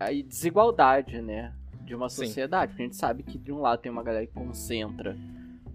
a, 0.00 0.10
desigualdade, 0.26 1.20
né? 1.20 1.54
De 1.84 1.94
uma 1.94 2.08
Sim. 2.08 2.26
sociedade. 2.26 2.72
Porque 2.72 2.82
a 2.82 2.86
gente 2.86 2.96
sabe 2.96 3.22
que 3.22 3.38
de 3.38 3.52
um 3.52 3.60
lado 3.60 3.80
tem 3.80 3.92
uma 3.92 4.02
galera 4.02 4.26
que 4.26 4.32
concentra 4.32 5.16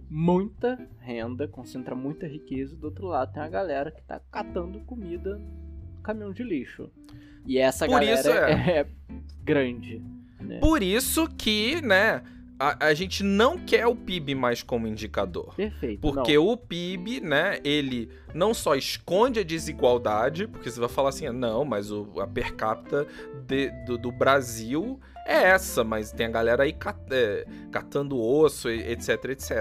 muita 0.09 0.79
renda, 0.99 1.47
concentra 1.47 1.95
muita 1.95 2.27
riqueza, 2.27 2.75
e 2.75 2.77
do 2.77 2.85
outro 2.85 3.07
lado 3.07 3.33
tem 3.33 3.41
a 3.41 3.49
galera 3.49 3.91
que 3.91 4.01
tá 4.03 4.19
catando 4.31 4.79
comida 4.81 5.37
no 5.37 6.01
caminhão 6.01 6.31
de 6.31 6.43
lixo. 6.43 6.91
E 7.45 7.57
essa 7.57 7.85
Por 7.85 7.93
galera 7.93 8.51
é. 8.51 8.79
é 8.81 8.87
grande. 9.43 10.01
Né? 10.43 10.59
Por 10.59 10.83
isso 10.83 11.27
que, 11.37 11.81
né, 11.81 12.21
a, 12.59 12.87
a 12.87 12.93
gente 12.93 13.23
não 13.23 13.57
quer 13.57 13.87
o 13.87 13.95
PIB 13.95 14.35
mais 14.35 14.63
como 14.63 14.87
indicador. 14.87 15.53
Perfeito. 15.55 15.99
Porque 15.99 16.35
não. 16.35 16.47
o 16.47 16.57
PIB, 16.57 17.21
né, 17.21 17.59
ele 17.63 18.09
não 18.33 18.53
só 18.53 18.75
esconde 18.75 19.39
a 19.39 19.43
desigualdade, 19.43 20.47
porque 20.47 20.69
você 20.71 20.79
vai 20.79 20.89
falar 20.89 21.09
assim, 21.09 21.29
não, 21.29 21.63
mas 21.65 21.91
o, 21.91 22.19
a 22.19 22.27
per 22.27 22.53
capita 22.55 23.05
de- 23.47 23.69
do, 23.85 23.97
do 23.97 24.11
Brasil 24.11 24.99
é 25.25 25.43
essa, 25.51 25.85
mas 25.85 26.11
tem 26.11 26.25
a 26.25 26.29
galera 26.29 26.63
aí 26.63 26.73
cat- 26.73 26.99
é, 27.11 27.45
catando 27.71 28.19
osso, 28.19 28.69
etc, 28.69 29.23
etc. 29.29 29.51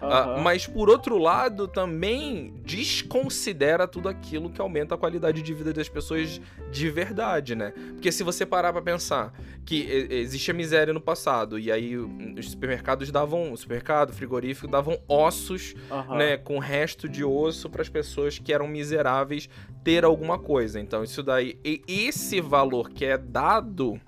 Ah, 0.00 0.06
Aham. 0.34 0.42
mas 0.42 0.64
por 0.66 0.88
outro 0.88 1.18
lado, 1.18 1.66
também 1.66 2.54
desconsidera 2.64 3.86
tudo 3.88 4.08
aquilo 4.08 4.50
que 4.50 4.60
aumenta 4.60 4.94
a 4.94 4.98
qualidade 4.98 5.42
de 5.42 5.54
vida 5.54 5.72
das 5.72 5.88
pessoas 5.88 6.40
de 6.70 6.90
verdade, 6.90 7.54
né? 7.54 7.72
Porque 7.94 8.12
se 8.12 8.22
você 8.22 8.44
parar 8.46 8.72
pra 8.72 8.82
pensar 8.82 9.32
que 9.64 9.76
e- 9.82 10.14
existia 10.20 10.54
miséria 10.54 10.92
no 10.94 11.00
passado, 11.00 11.58
e 11.58 11.70
aí 11.72 11.98
hum, 11.98 12.34
os 12.38 12.50
supermercados 12.50 13.10
davam, 13.10 13.52
o 13.52 13.56
supermercado, 13.56 14.12
frigorífico, 14.12 14.68
davam 14.68 14.98
ossos 15.08 15.74
Aham. 15.90 16.16
né, 16.16 16.36
com 16.36 16.58
resto 16.58 17.08
de 17.08 17.24
osso 17.24 17.68
para 17.68 17.82
as 17.82 17.88
pessoas 17.88 18.17
que 18.38 18.52
eram 18.52 18.66
miseráveis 18.66 19.48
ter 19.84 20.04
alguma 20.04 20.38
coisa. 20.38 20.80
Então 20.80 21.04
isso 21.04 21.22
daí, 21.22 21.58
esse 21.86 22.40
valor 22.40 22.90
que 22.90 23.04
é 23.04 23.16
dado 23.16 24.00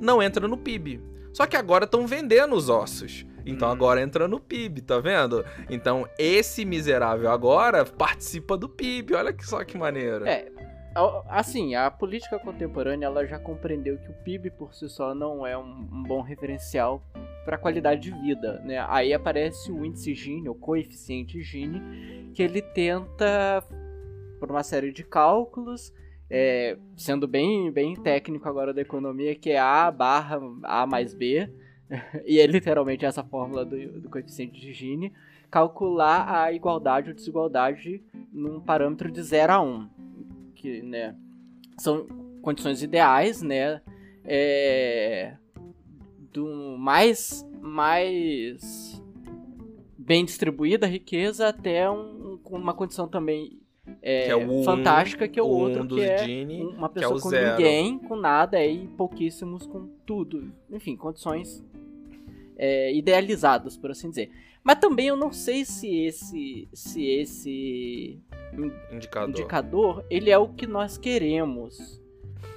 não 0.00 0.22
entra 0.22 0.46
no 0.46 0.56
PIB. 0.56 1.00
Só 1.32 1.46
que 1.46 1.56
agora 1.56 1.84
estão 1.84 2.06
vendendo 2.06 2.54
os 2.54 2.68
ossos. 2.68 3.26
Então 3.44 3.68
Hum. 3.68 3.72
agora 3.72 4.00
entra 4.00 4.28
no 4.28 4.38
PIB, 4.38 4.82
tá 4.82 4.98
vendo? 5.00 5.44
Então 5.68 6.08
esse 6.18 6.64
miserável 6.64 7.30
agora 7.30 7.84
participa 7.84 8.56
do 8.56 8.68
PIB. 8.68 9.14
Olha 9.14 9.32
que 9.32 9.44
só 9.44 9.64
que 9.64 9.76
maneiro. 9.76 10.26
É, 10.26 10.46
assim, 11.28 11.74
a 11.74 11.90
política 11.90 12.38
contemporânea 12.38 13.06
ela 13.06 13.26
já 13.26 13.38
compreendeu 13.38 13.98
que 13.98 14.10
o 14.10 14.14
PIB 14.24 14.50
por 14.50 14.74
si 14.74 14.88
só 14.88 15.14
não 15.14 15.46
é 15.46 15.58
um, 15.58 15.88
um 15.92 16.02
bom 16.04 16.22
referencial 16.22 17.02
para 17.44 17.58
qualidade 17.58 18.00
de 18.02 18.10
vida, 18.10 18.60
né? 18.64 18.84
Aí 18.88 19.12
aparece 19.12 19.70
o 19.70 19.84
índice 19.84 20.14
Gini, 20.14 20.48
o 20.48 20.54
coeficiente 20.54 21.42
Gini, 21.42 22.32
que 22.32 22.42
ele 22.42 22.62
tenta 22.62 23.62
por 24.40 24.50
uma 24.50 24.62
série 24.62 24.92
de 24.92 25.04
cálculos, 25.04 25.92
é, 26.30 26.76
sendo 26.96 27.28
bem, 27.28 27.70
bem 27.70 27.94
técnico 27.94 28.48
agora 28.48 28.72
da 28.72 28.80
economia, 28.80 29.34
que 29.34 29.50
é 29.50 29.58
A 29.58 29.90
barra 29.90 30.40
A 30.62 30.86
mais 30.86 31.14
B, 31.14 31.48
e 32.26 32.40
é 32.40 32.46
literalmente 32.46 33.04
essa 33.04 33.22
fórmula 33.22 33.64
do, 33.64 34.00
do 34.00 34.08
coeficiente 34.08 34.60
de 34.60 34.72
Gini, 34.72 35.12
calcular 35.50 36.44
a 36.44 36.52
igualdade 36.52 37.10
ou 37.10 37.14
desigualdade 37.14 38.02
num 38.32 38.60
parâmetro 38.60 39.10
de 39.10 39.22
0 39.22 39.52
a 39.52 39.60
1 39.60 39.88
que, 40.54 40.82
né, 40.82 41.14
são 41.78 42.06
condições 42.42 42.82
ideais, 42.82 43.42
né, 43.42 43.80
é, 44.24 45.36
do 46.34 46.76
mais, 46.78 47.48
mais 47.62 49.02
bem 49.96 50.24
distribuída 50.24 50.84
a 50.84 50.88
riqueza 50.88 51.48
até 51.48 51.88
um- 51.90 52.38
uma 52.50 52.74
condição 52.74 53.08
também 53.08 53.60
é, 54.02 54.24
Que 54.26 54.30
é 54.32 54.36
um, 54.36 54.62
fantástica, 54.64 55.28
que 55.28 55.38
é 55.38 55.42
o, 55.42 55.46
o 55.46 55.48
outro, 55.50 55.82
um 55.84 55.86
que 55.86 56.00
é 56.00 56.18
Gini, 56.18 56.62
uma 56.62 56.86
é 56.86 56.90
pessoa 56.90 57.16
o 57.18 57.20
com 57.20 57.28
zero. 57.28 57.56
ninguém, 57.56 57.98
com 57.98 58.16
nada, 58.16 58.64
e 58.64 58.86
pouquíssimos 58.88 59.66
com 59.66 59.88
tudo. 60.06 60.50
Enfim, 60.70 60.96
condições 60.96 61.62
é, 62.56 62.94
idealizadas, 62.94 63.76
por 63.76 63.90
assim 63.90 64.08
dizer. 64.08 64.30
Mas 64.62 64.78
também 64.78 65.08
eu 65.08 65.16
não 65.16 65.30
sei 65.32 65.64
se 65.66 65.86
esse, 66.04 66.66
se 66.72 67.06
esse 67.06 68.18
indicador. 68.90 69.28
indicador 69.28 70.04
ele 70.10 70.30
é 70.30 70.38
o 70.38 70.48
que 70.48 70.66
nós 70.66 70.96
queremos. 70.96 72.00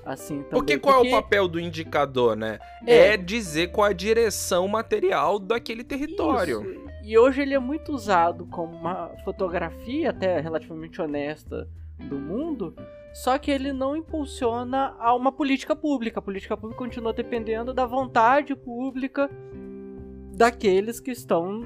Assim, 0.06 0.38
também. 0.44 0.50
Porque 0.52 0.78
qual 0.78 0.96
Porque- 0.98 1.10
é 1.10 1.18
o 1.18 1.22
papel 1.22 1.48
do 1.48 1.60
indicador, 1.60 2.36
né? 2.36 2.60
É. 2.86 3.14
É. 3.14 3.18
dizer 3.18 3.72
qual 3.72 3.90
a 3.90 3.94
direção 3.94 4.68
material 4.68 5.38
daquele 5.40 5.84
território. 5.84 6.62
Isso. 6.64 6.88
E 7.04 7.18
hoje 7.18 7.42
ele 7.42 7.54
é 7.54 7.60
muito 7.60 7.92
usado 7.92 8.46
como 8.48 8.76
uma 8.76 9.12
fotografia 9.24 10.10
até 10.10 10.40
relativamente 10.40 11.02
honesta 11.02 11.68
do 11.98 12.16
mundo, 12.18 12.76
só 13.14 13.38
que 13.38 13.50
ele 13.50 13.74
não 13.74 13.96
impulsiona 13.96 14.96
a 15.00 15.16
uma 15.16 15.32
política 15.32 15.76
pública. 15.76 16.20
A 16.20 16.22
política 16.22 16.56
pública 16.56 16.78
continua 16.78 17.14
dependendo 17.14 17.74
da 17.74 17.86
vontade 17.86 18.56
pública 18.56 19.30
daqueles 20.36 21.00
que 21.00 21.12
estão 21.12 21.64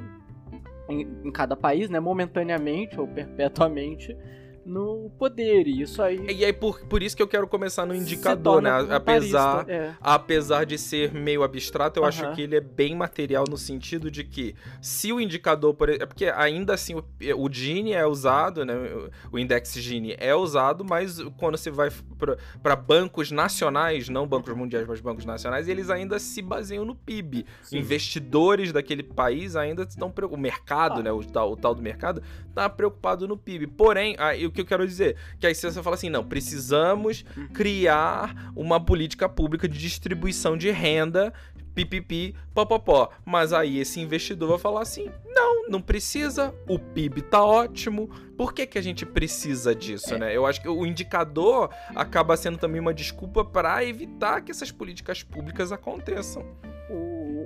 em, 0.87 1.01
em 1.23 1.31
cada 1.31 1.55
país, 1.55 1.89
né, 1.89 1.99
momentaneamente 1.99 2.99
ou 2.99 3.07
perpetuamente 3.07 4.15
no 4.65 5.11
poder. 5.17 5.67
E 5.67 5.81
isso 5.81 6.01
aí 6.01 6.25
E 6.29 6.45
aí, 6.45 6.53
por, 6.53 6.79
por 6.85 7.01
isso 7.01 7.15
que 7.15 7.21
eu 7.23 7.27
quero 7.27 7.47
começar 7.47 7.85
no 7.85 7.95
indicador, 7.95 8.61
né? 8.61 8.71
Apesar, 8.89 9.69
é. 9.69 9.93
apesar 10.01 10.65
de 10.65 10.77
ser 10.77 11.13
meio 11.13 11.43
abstrato, 11.43 11.99
eu 11.99 12.05
acho 12.05 12.23
Aham. 12.23 12.35
que 12.35 12.41
ele 12.41 12.55
é 12.55 12.61
bem 12.61 12.95
material 12.95 13.45
no 13.49 13.57
sentido 13.57 14.09
de 14.09 14.23
que 14.23 14.55
se 14.81 15.11
o 15.13 15.19
indicador, 15.19 15.73
por 15.73 15.89
é 15.89 16.05
porque 16.05 16.25
ainda 16.25 16.73
assim 16.73 16.95
o, 16.95 17.03
o 17.37 17.51
Gini 17.51 17.93
é 17.93 18.05
usado, 18.05 18.65
né? 18.65 18.73
O 19.31 19.37
index 19.39 19.73
Gini 19.73 20.15
é 20.17 20.35
usado, 20.35 20.83
mas 20.83 21.19
quando 21.37 21.57
você 21.57 21.69
vai 21.69 21.89
para 22.61 22.75
bancos 22.75 23.31
nacionais, 23.31 24.09
não 24.09 24.27
bancos 24.27 24.55
mundiais, 24.55 24.87
mas 24.87 25.01
bancos 25.01 25.25
nacionais, 25.25 25.67
eles 25.67 25.89
ainda 25.89 26.19
se 26.19 26.41
baseiam 26.41 26.85
no 26.85 26.95
PIB. 26.95 27.45
Sim. 27.63 27.77
Investidores 27.77 28.71
daquele 28.71 29.03
país 29.03 29.55
ainda 29.55 29.83
estão 29.83 30.09
preocupados. 30.09 30.31
O 30.31 30.41
mercado, 30.41 30.99
Ah. 30.99 31.03
né? 31.03 31.11
O 31.11 31.23
tal, 31.23 31.51
o 31.51 31.57
tal 31.57 31.75
do 31.75 31.81
mercado, 31.81 32.21
tá 32.53 32.69
preocupado 32.69 33.27
no 33.27 33.35
PIB. 33.35 33.67
Porém, 33.67 34.15
aí, 34.17 34.50
o 34.51 34.53
que 34.53 34.61
eu 34.61 34.65
quero 34.65 34.87
dizer? 34.87 35.15
Que 35.39 35.47
aí 35.47 35.55
você 35.55 35.71
fala 35.81 35.95
assim, 35.95 36.09
não, 36.09 36.23
precisamos 36.23 37.23
Uhum. 37.35 37.47
criar 37.47 38.51
uma 38.55 38.79
política 38.83 39.27
pública 39.27 39.67
de 39.67 39.77
distribuição 39.77 40.55
de 40.57 40.69
renda, 40.71 41.33
pipipi, 41.73 42.35
popopó. 42.53 43.09
Mas 43.25 43.53
aí 43.53 43.79
esse 43.79 43.99
investidor 43.99 44.49
vai 44.49 44.57
falar 44.59 44.81
assim: 44.81 45.09
não, 45.25 45.69
não 45.69 45.81
precisa, 45.81 46.53
o 46.67 46.77
PIB 46.77 47.21
tá 47.23 47.43
ótimo. 47.43 48.09
Por 48.37 48.53
que, 48.53 48.65
que 48.67 48.77
a 48.77 48.81
gente 48.81 49.05
precisa 49.05 49.73
disso, 49.73 50.13
É. 50.15 50.17
né? 50.17 50.35
Eu 50.35 50.45
acho 50.45 50.61
que 50.61 50.67
o 50.67 50.85
indicador 50.85 51.69
acaba 51.95 52.35
sendo 52.35 52.57
também 52.57 52.81
uma 52.81 52.93
desculpa 52.93 53.45
para 53.45 53.83
evitar 53.85 54.41
que 54.41 54.51
essas 54.51 54.71
políticas 54.71 55.23
públicas 55.23 55.71
aconteçam. 55.71 56.45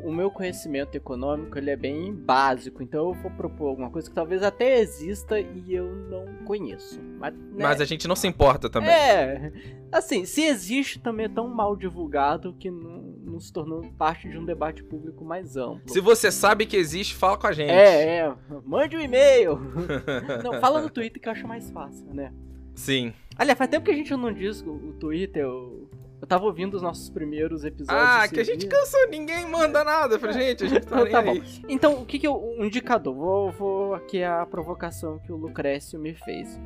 O, 0.05 0.09
o 0.09 0.13
meu 0.13 0.29
conhecimento 0.29 0.95
econômico 0.95 1.57
ele 1.57 1.69
é 1.69 1.75
bem 1.75 2.13
básico, 2.13 2.83
então 2.83 3.09
eu 3.09 3.13
vou 3.13 3.31
propor 3.31 3.69
alguma 3.69 3.89
coisa 3.89 4.09
que 4.09 4.15
talvez 4.15 4.43
até 4.43 4.79
exista 4.79 5.39
e 5.39 5.73
eu 5.73 5.93
não 5.93 6.25
conheço. 6.45 7.01
Mas, 7.19 7.33
né, 7.33 7.63
Mas 7.63 7.81
a 7.81 7.85
gente 7.85 8.07
não 8.07 8.15
se 8.15 8.27
importa 8.27 8.69
também. 8.69 8.89
É, 8.89 9.51
assim, 9.91 10.25
se 10.25 10.43
existe 10.43 10.99
também 10.99 11.25
é 11.25 11.29
tão 11.29 11.47
mal 11.47 11.75
divulgado 11.75 12.53
que 12.59 12.69
não, 12.69 13.01
não 13.23 13.39
se 13.39 13.51
tornou 13.51 13.81
parte 13.97 14.29
de 14.29 14.37
um 14.37 14.45
debate 14.45 14.83
público 14.83 15.25
mais 15.25 15.57
amplo. 15.57 15.81
Se 15.87 15.99
você 15.99 16.31
sabe 16.31 16.65
que 16.65 16.77
existe, 16.77 17.15
fala 17.15 17.37
com 17.37 17.47
a 17.47 17.51
gente. 17.51 17.71
É, 17.71 18.17
é, 18.19 18.35
mande 18.65 18.95
um 18.95 19.01
e-mail. 19.01 19.59
não, 20.43 20.59
fala 20.59 20.81
no 20.81 20.89
Twitter 20.89 21.21
que 21.21 21.27
eu 21.27 21.33
acho 21.33 21.47
mais 21.47 21.69
fácil, 21.71 22.13
né? 22.13 22.31
Sim. 22.75 23.13
Aliás, 23.37 23.57
faz 23.57 23.69
tempo 23.69 23.85
que 23.85 23.91
a 23.91 23.95
gente 23.95 24.11
não 24.15 24.31
diz 24.31 24.61
o, 24.61 24.71
o 24.71 24.93
Twitter, 24.93 25.43
eu, 25.43 25.89
eu 26.25 26.27
tava 26.27 26.45
ouvindo 26.45 26.73
os 26.73 26.81
nossos 26.81 27.07
primeiros 27.07 27.63
episódios. 27.63 28.03
Ah, 28.03 28.27
que 28.27 28.39
a 28.39 28.43
gente 28.43 28.67
cansou, 28.67 29.07
ninguém 29.09 29.47
manda 29.47 29.83
nada 29.83 30.17
pra 30.17 30.31
gente, 30.31 30.63
a 30.63 30.67
gente 30.67 30.87
tá 30.87 31.05
Tá 31.05 31.21
bom. 31.21 31.35
Então, 31.69 32.01
o 32.01 32.05
que 32.05 32.17
que 32.17 32.25
eu. 32.25 32.35
Um 32.35 32.65
indicador. 32.65 33.13
Vou, 33.13 33.51
vou 33.51 33.93
aqui 33.93 34.23
a 34.23 34.43
provocação 34.43 35.19
que 35.19 35.31
o 35.31 35.35
Lucrécio 35.35 35.99
me 35.99 36.15
fez. 36.15 36.59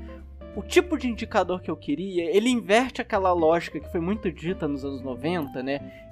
O 0.55 0.63
tipo 0.63 0.97
de 0.97 1.09
indicador 1.09 1.61
que 1.61 1.69
eu 1.69 1.75
queria, 1.75 2.33
ele 2.33 2.49
inverte 2.49 3.01
aquela 3.01 3.33
lógica 3.33 3.81
que 3.81 3.91
foi 3.91 3.99
muito 3.99 4.31
dita 4.31 4.65
nos 4.65 4.85
anos 4.85 5.01
90, 5.01 5.61
né? 5.61 6.07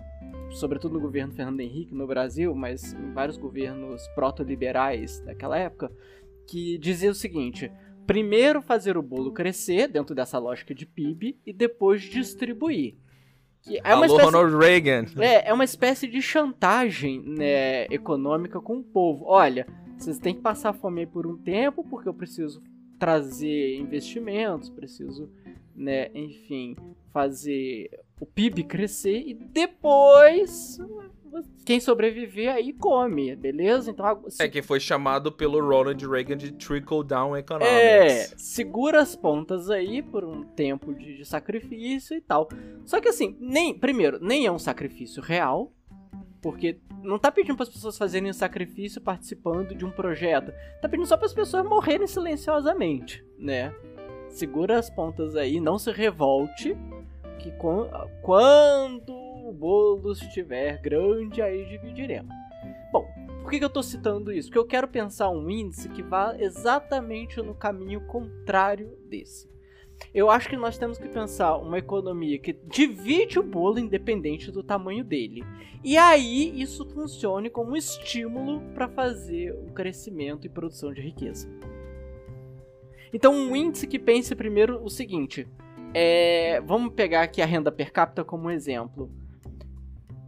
Sobretudo 0.52 0.96
no 0.96 1.00
governo 1.00 1.34
Fernando 1.34 1.62
Henrique 1.62 1.96
no 1.96 2.06
Brasil, 2.06 2.54
mas 2.54 2.94
em 2.94 3.14
vários 3.14 3.38
governos 3.38 4.06
proto-liberais 4.10 5.22
daquela 5.22 5.58
época, 5.58 5.90
que 6.46 6.78
dizia 6.78 7.12
o 7.12 7.16
seguinte: 7.16 7.72
primeiro 8.06 8.62
fazer 8.62 8.98
o 8.98 9.02
bolo 9.02 9.32
crescer 9.32 9.88
dentro 9.88 10.14
dessa 10.14 10.38
lógica 10.38 10.76
de 10.76 10.86
PIB 10.86 11.40
e 11.46 11.54
depois 11.54 12.02
distribuir. 12.02 13.07
É 13.84 13.94
uma 13.94 14.06
Alô, 14.06 14.16
espécie 14.16 14.26
Ronald 14.26 14.56
Reagan. 14.58 15.06
é, 15.20 15.50
é 15.50 15.54
uma 15.54 15.64
espécie 15.64 16.08
de 16.08 16.22
chantagem 16.22 17.22
né, 17.22 17.86
econômica 17.86 18.60
com 18.62 18.78
o 18.78 18.84
povo. 18.84 19.26
Olha, 19.26 19.68
vocês 19.98 20.18
têm 20.20 20.34
que 20.36 20.42
passar 20.42 20.74
fome 20.74 21.02
aí 21.02 21.08
por 21.08 21.28
um 21.28 21.38
tempo, 21.38 21.84
porque 21.84 22.08
eu 22.08 22.14
preciso 22.14 22.62
trazer 23.00 23.78
investimentos, 23.78 24.70
preciso, 24.70 25.30
né, 25.76 26.10
enfim, 26.14 26.76
fazer 27.12 27.90
o 28.20 28.26
PIB 28.26 28.64
crescer 28.64 29.24
e 29.28 29.34
depois 29.34 30.80
quem 31.66 31.80
sobreviver 31.80 32.54
aí 32.54 32.72
come, 32.74 33.36
beleza? 33.36 33.92
Então, 33.92 34.24
se- 34.30 34.42
É 34.44 34.48
que 34.48 34.62
foi 34.62 34.80
chamado 34.80 35.32
pelo 35.32 35.60
Ronald 35.60 36.06
Reagan 36.08 36.38
de 36.38 36.52
Trickle 36.52 37.04
Down 37.04 37.36
é, 37.36 37.40
Economics. 37.40 38.36
segura 38.38 39.02
as 39.02 39.16
pontas 39.16 39.70
aí 39.70 40.02
por 40.02 40.24
um 40.24 40.44
tempo 40.44 40.94
de, 40.94 41.18
de 41.18 41.26
sacrifício 41.26 42.16
e 42.16 42.22
tal. 42.22 42.48
Só 42.86 43.00
que 43.02 43.10
assim, 43.10 43.36
nem, 43.40 43.74
primeiro, 43.78 44.18
nem 44.22 44.46
é 44.46 44.52
um 44.52 44.60
sacrifício 44.60 45.22
real, 45.22 45.72
porque 46.42 46.80
não 47.04 47.18
tá 47.20 47.32
pedindo 47.32 47.56
para 47.56 47.64
as 47.64 47.70
pessoas 47.70 47.98
fazerem 47.98 48.30
um 48.30 48.34
sacrifício 48.34 49.02
participando 49.02 49.76
de 49.76 49.86
um 49.86 49.92
projeto. 49.92 50.52
Tá 50.82 50.88
pedindo 50.88 51.08
só 51.08 51.18
para 51.18 51.26
as 51.26 51.34
pessoas 51.34 51.66
morrerem 51.66 52.08
silenciosamente, 52.08 53.24
né? 53.38 53.74
Segura 54.30 54.78
as 54.78 54.90
pontas 54.90 55.36
aí, 55.36 55.60
não 55.60 55.78
se 55.80 55.92
revolte, 55.92 56.76
que 57.40 57.52
quan- 57.52 57.90
quando 58.22 59.27
o 59.48 59.54
bolo 59.54 60.12
estiver 60.12 60.82
grande, 60.82 61.42
aí 61.42 61.66
dividiremos. 61.66 62.34
Bom, 62.92 63.08
por 63.42 63.50
que, 63.50 63.64
eu 63.64 63.70
tô 63.70 63.82
citando 63.82 64.32
isso? 64.32 64.50
Porque 64.50 64.60
eu 64.60 64.68
quero 64.68 64.88
pensar 64.88 65.30
um 65.30 65.50
índice 65.50 65.88
que 65.88 66.04
vá 66.04 66.36
exatamente 66.38 67.42
no 67.42 67.56
caminho 67.56 68.02
contrário 68.02 68.98
desse. 69.10 69.50
Eu 70.14 70.30
acho 70.30 70.50
que 70.50 70.58
nós 70.58 70.78
temos 70.78 70.98
que 70.98 71.08
pensar 71.08 71.56
uma 71.58 71.80
economia 71.80 72.38
que 72.38 72.54
divide 72.54 73.40
o 73.40 73.44
bolo 73.44 73.80
independente 73.80 74.52
do 74.52 74.62
tamanho 74.62 75.04
dele. 75.04 75.44
E 75.84 75.98
aí 75.98 76.62
isso 76.62 76.86
funcione 76.86 77.50
como 77.50 77.72
um 77.72 77.76
estímulo 77.76 78.62
para 78.74 78.90
fazer 78.90 79.54
o 79.54 79.72
crescimento 79.72 80.46
e 80.46 80.50
produção 80.50 80.94
de 80.94 81.02
riqueza. 81.02 81.50
Então, 83.14 83.34
um 83.34 83.56
índice 83.56 83.88
que 83.88 83.98
pense 83.98 84.36
primeiro 84.36 84.84
o 84.84 84.90
seguinte: 84.90 85.48
é, 85.94 86.62
vamos 86.62 86.94
pegar 86.94 87.22
aqui 87.22 87.42
a 87.42 87.46
renda 87.46 87.72
per 87.72 87.92
capita 87.92 88.24
como 88.24 88.52
exemplo. 88.52 89.10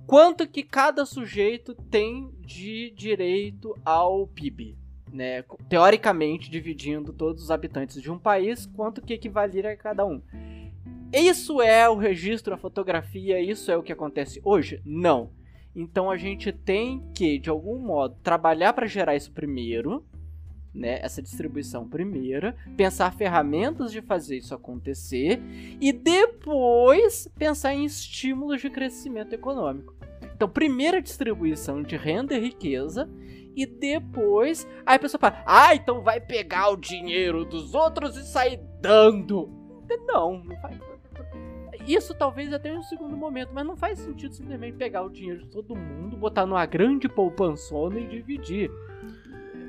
Quanto 0.10 0.48
que 0.48 0.63
cada 0.63 1.06
sujeito 1.06 1.75
tem 1.75 2.32
de 2.39 2.89
direito 2.98 3.78
ao 3.86 4.25
PIB? 4.25 4.75
Né? 5.13 5.44
Teoricamente, 5.70 6.50
dividindo 6.50 7.13
todos 7.13 7.44
os 7.44 7.51
habitantes 7.51 8.01
de 8.01 8.10
um 8.10 8.18
país, 8.18 8.66
quanto 8.66 9.04
que 9.04 9.13
equivaleria 9.13 9.70
a 9.70 9.78
cada 9.78 10.04
um? 10.08 10.20
Isso 11.13 11.62
é 11.62 11.88
o 11.88 11.96
registro, 11.96 12.56
a 12.56 12.58
fotografia, 12.58 13.39
isso 13.39 13.70
é 13.70 13.78
o 13.78 13.84
que 13.84 13.94
acontece 13.94 14.42
hoje? 14.44 14.82
Não. 14.84 15.30
Então 15.75 16.10
a 16.10 16.18
gente 16.18 16.51
tem 16.51 17.04
que, 17.13 17.38
de 17.38 17.51
algum 17.51 17.78
modo, 17.78 18.18
trabalhar 18.24 18.74
para 18.74 18.88
gerar 18.88 19.16
isso 19.16 19.32
primeiro, 19.32 20.04
né, 20.74 21.00
essa 21.04 21.22
distribuição 21.22 21.88
primeira, 21.88 22.56
pensar 22.75 23.13
ferramentas 23.13 23.92
de 23.92 24.01
fazer 24.01 24.38
isso 24.38 24.56
acontecer 24.56 25.39
e 25.80 25.94
depois 25.94 27.28
pensar 27.38 27.75
em 27.75 27.86
estímulos 27.86 28.60
de 28.60 28.72
crescimento 28.72 29.34
econômico. 29.34 29.99
Então, 30.39 30.48
primeira 30.48 31.01
distribuição 31.01 31.84
de 31.84 31.98
renda 31.98 32.34
e 32.34 32.39
riqueza 32.39 33.10
e 33.53 33.65
depois 33.65 34.65
aí 34.86 34.96
a 34.96 35.00
pessoa 35.00 35.19
fala: 35.19 35.43
"Ah, 35.46 35.75
então 35.75 36.01
vai 36.01 36.22
pegar 36.22 36.69
o 36.69 36.77
dinheiro 36.77 37.43
dos 37.43 37.75
outros 37.75 38.15
e 38.15 38.24
sair 38.24 38.58
dando". 38.79 39.50
Não, 40.08 40.41
não 40.41 40.55
faz. 40.62 40.79
Isso 41.86 42.13
talvez 42.13 42.53
até 42.53 42.69
em 42.69 42.77
um 42.77 42.84
segundo 42.84 43.17
momento, 43.17 43.50
mas 43.53 43.67
não 43.67 43.75
faz 43.75 44.00
sentido 44.00 44.34
simplesmente 44.34 44.77
pegar 44.77 45.01
o 45.01 45.10
dinheiro 45.10 45.43
de 45.43 45.50
todo 45.50 45.75
mundo, 45.75 46.15
botar 46.15 46.46
numa 46.46 46.65
grande 46.65 47.10
poupançona 47.10 48.00
e 48.00 48.08
dividir. 48.08 48.72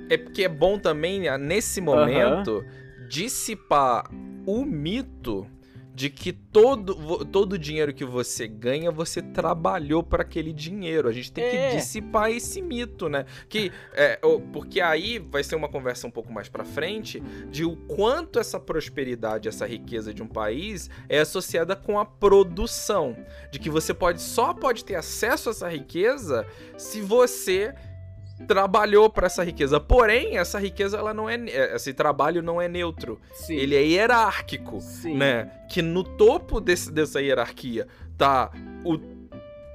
É 0.09 0.17
porque 0.17 0.45
é 0.45 0.49
bom 0.49 0.79
também, 0.79 1.23
né, 1.23 1.37
nesse 1.37 1.81
momento, 1.81 2.59
uhum. 2.59 3.09
dissipar 3.09 4.09
o 4.47 4.65
mito 4.65 5.45
de 5.95 6.09
que 6.09 6.33
todo, 6.33 7.25
todo 7.27 7.55
o 7.55 7.59
dinheiro 7.59 7.93
que 7.93 8.05
você 8.05 8.47
ganha, 8.47 8.91
você 8.91 9.21
trabalhou 9.21 10.03
para 10.03 10.23
aquele 10.23 10.53
dinheiro. 10.53 11.09
A 11.09 11.13
gente 11.13 11.33
tem 11.33 11.45
é. 11.45 11.71
que 11.71 11.77
dissipar 11.77 12.31
esse 12.31 12.63
mito, 12.63 13.09
né? 13.09 13.25
Que, 13.49 13.73
é, 13.93 14.19
porque 14.53 14.81
aí 14.81 15.19
vai 15.19 15.43
ser 15.43 15.57
uma 15.57 15.69
conversa 15.69 16.07
um 16.07 16.11
pouco 16.11 16.33
mais 16.33 16.49
para 16.49 16.65
frente 16.65 17.21
de 17.51 17.65
o 17.65 17.77
quanto 17.77 18.39
essa 18.39 18.59
prosperidade, 18.59 19.49
essa 19.49 19.67
riqueza 19.67 20.15
de 20.15 20.23
um 20.23 20.29
país 20.29 20.89
é 21.09 21.21
associada 21.21 21.75
com 21.75 21.99
a 21.99 22.05
produção. 22.05 23.17
De 23.51 23.59
que 23.59 23.71
você 23.71 23.93
pode 23.93 24.23
só 24.23 24.55
pode 24.55 24.85
ter 24.85 24.95
acesso 24.95 25.49
a 25.49 25.53
essa 25.53 25.69
riqueza 25.69 26.47
se 26.77 27.01
você 27.01 27.75
trabalhou 28.47 29.09
para 29.09 29.27
essa 29.27 29.45
riqueza. 29.45 29.79
Porém, 29.79 30.37
essa 30.37 30.59
riqueza 30.59 30.97
ela 30.97 31.15
não 31.15 31.29
é, 31.29 31.37
é 31.49 31.77
esse 31.77 31.93
trabalho 31.93 32.43
não 32.43 32.61
é 32.61 32.69
neutro. 32.69 33.21
Sim. 33.33 33.55
Ele 33.55 33.75
é 33.75 33.83
hierárquico, 33.83 34.81
Sim. 34.81 35.17
né? 35.17 35.51
Que 35.69 35.83
no 35.83 36.03
topo 36.03 36.61
desse, 36.61 36.91
dessa 36.91 37.21
hierarquia 37.21 37.87
tá 38.17 38.51
o 38.85 38.99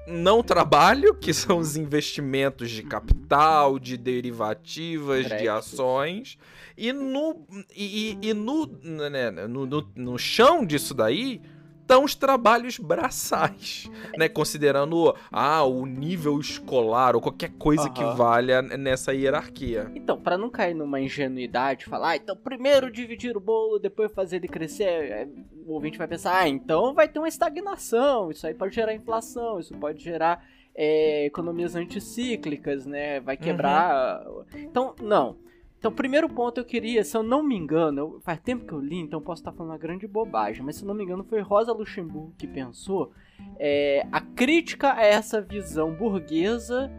não 0.07 0.43
trabalho, 0.43 1.15
que 1.15 1.33
são 1.33 1.57
os 1.57 1.75
investimentos 1.75 2.69
de 2.69 2.83
capital, 2.83 3.79
de 3.79 3.97
derivativas, 3.97 5.25
de 5.25 5.47
ações, 5.47 6.37
e 6.77 6.93
no 6.93 7.45
e, 7.75 8.17
e 8.21 8.33
no, 8.33 8.67
né, 9.09 9.31
no, 9.31 9.65
no, 9.65 9.91
no 9.95 10.17
chão 10.19 10.65
disso 10.65 10.93
daí 10.93 11.41
estão 11.85 12.03
os 12.03 12.15
trabalhos 12.15 12.79
braçais, 12.79 13.89
né? 14.17 14.27
Considerando 14.27 15.15
ah, 15.31 15.63
o 15.63 15.85
nível 15.85 16.39
escolar 16.39 17.15
ou 17.15 17.21
qualquer 17.21 17.51
coisa 17.51 17.83
uhum. 17.83 17.93
que 17.93 18.03
valha 18.03 18.61
nessa 18.63 19.13
hierarquia. 19.13 19.91
Então, 19.93 20.19
para 20.19 20.35
não 20.37 20.49
cair 20.49 20.73
numa 20.73 20.99
ingenuidade, 20.99 21.85
falar, 21.85 22.09
ah, 22.09 22.15
então 22.15 22.35
primeiro 22.35 22.91
dividir 22.91 23.37
o 23.37 23.39
bolo, 23.39 23.77
depois 23.77 24.11
fazer 24.11 24.37
ele 24.37 24.47
crescer, 24.47 24.83
é, 24.83 25.27
o 25.65 25.73
ouvinte 25.73 25.97
vai 25.97 26.07
pensar, 26.07 26.35
ah, 26.41 26.49
então 26.49 26.93
vai 26.93 27.07
ter 27.07 27.19
uma 27.19 27.27
estagnação, 27.27 28.31
isso 28.31 28.47
aí 28.47 28.53
pode 28.55 28.73
gerar 28.73 28.93
inflação, 28.93 29.59
isso 29.59 29.75
pode 29.75 30.03
gerar 30.03 30.43
é, 30.73 31.25
economias 31.25 31.75
anticíclicas, 31.75 32.85
né? 32.85 33.19
Vai 33.19 33.37
quebrar. 33.37 34.25
Uhum. 34.27 34.43
Então, 34.55 34.95
não. 34.99 35.37
Então, 35.77 35.91
primeiro 35.91 36.27
ponto 36.27 36.59
eu 36.59 36.65
queria, 36.65 37.03
se 37.03 37.15
eu 37.15 37.21
não 37.21 37.43
me 37.43 37.55
engano, 37.55 37.99
eu, 37.99 38.21
faz 38.21 38.39
tempo 38.39 38.65
que 38.65 38.73
eu 38.73 38.79
li, 38.79 38.97
então 38.97 39.21
posso 39.21 39.41
estar 39.41 39.51
falando 39.51 39.71
uma 39.71 39.77
grande 39.77 40.07
bobagem, 40.07 40.63
mas 40.63 40.77
se 40.77 40.83
eu 40.83 40.87
não 40.87 40.95
me 40.95 41.03
engano 41.03 41.23
foi 41.23 41.41
Rosa 41.41 41.71
Luxemburgo 41.71 42.33
que 42.37 42.47
pensou 42.47 43.11
é, 43.59 44.07
a 44.11 44.19
crítica 44.19 44.93
a 44.93 45.03
essa 45.03 45.41
visão 45.41 45.93
burguesa 45.93 46.91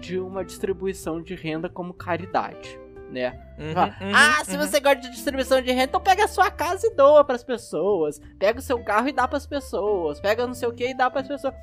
de 0.00 0.18
uma 0.18 0.44
distribuição 0.44 1.22
de 1.22 1.34
renda 1.34 1.68
como 1.68 1.94
caridade. 1.94 2.78
Né? 3.10 3.30
Uhum, 3.58 3.68
uhum, 3.68 4.14
ah, 4.14 4.44
se 4.44 4.56
uhum. 4.56 4.66
você 4.66 4.80
gosta 4.80 5.00
de 5.00 5.10
distribuição 5.10 5.62
de 5.62 5.70
renda, 5.70 5.84
então 5.84 6.00
pega 6.00 6.24
a 6.24 6.28
sua 6.28 6.50
casa 6.50 6.86
e 6.86 6.94
doa 6.94 7.24
para 7.24 7.36
as 7.36 7.44
pessoas. 7.44 8.20
Pega 8.38 8.58
o 8.58 8.62
seu 8.62 8.82
carro 8.82 9.08
e 9.08 9.12
dá 9.12 9.28
para 9.28 9.36
as 9.36 9.46
pessoas. 9.46 10.20
Pega 10.20 10.46
não 10.46 10.54
sei 10.54 10.68
o 10.68 10.72
que 10.72 10.88
e 10.88 10.94
dá 10.94 11.08
para 11.08 11.20
as 11.20 11.28
pessoas. 11.28 11.54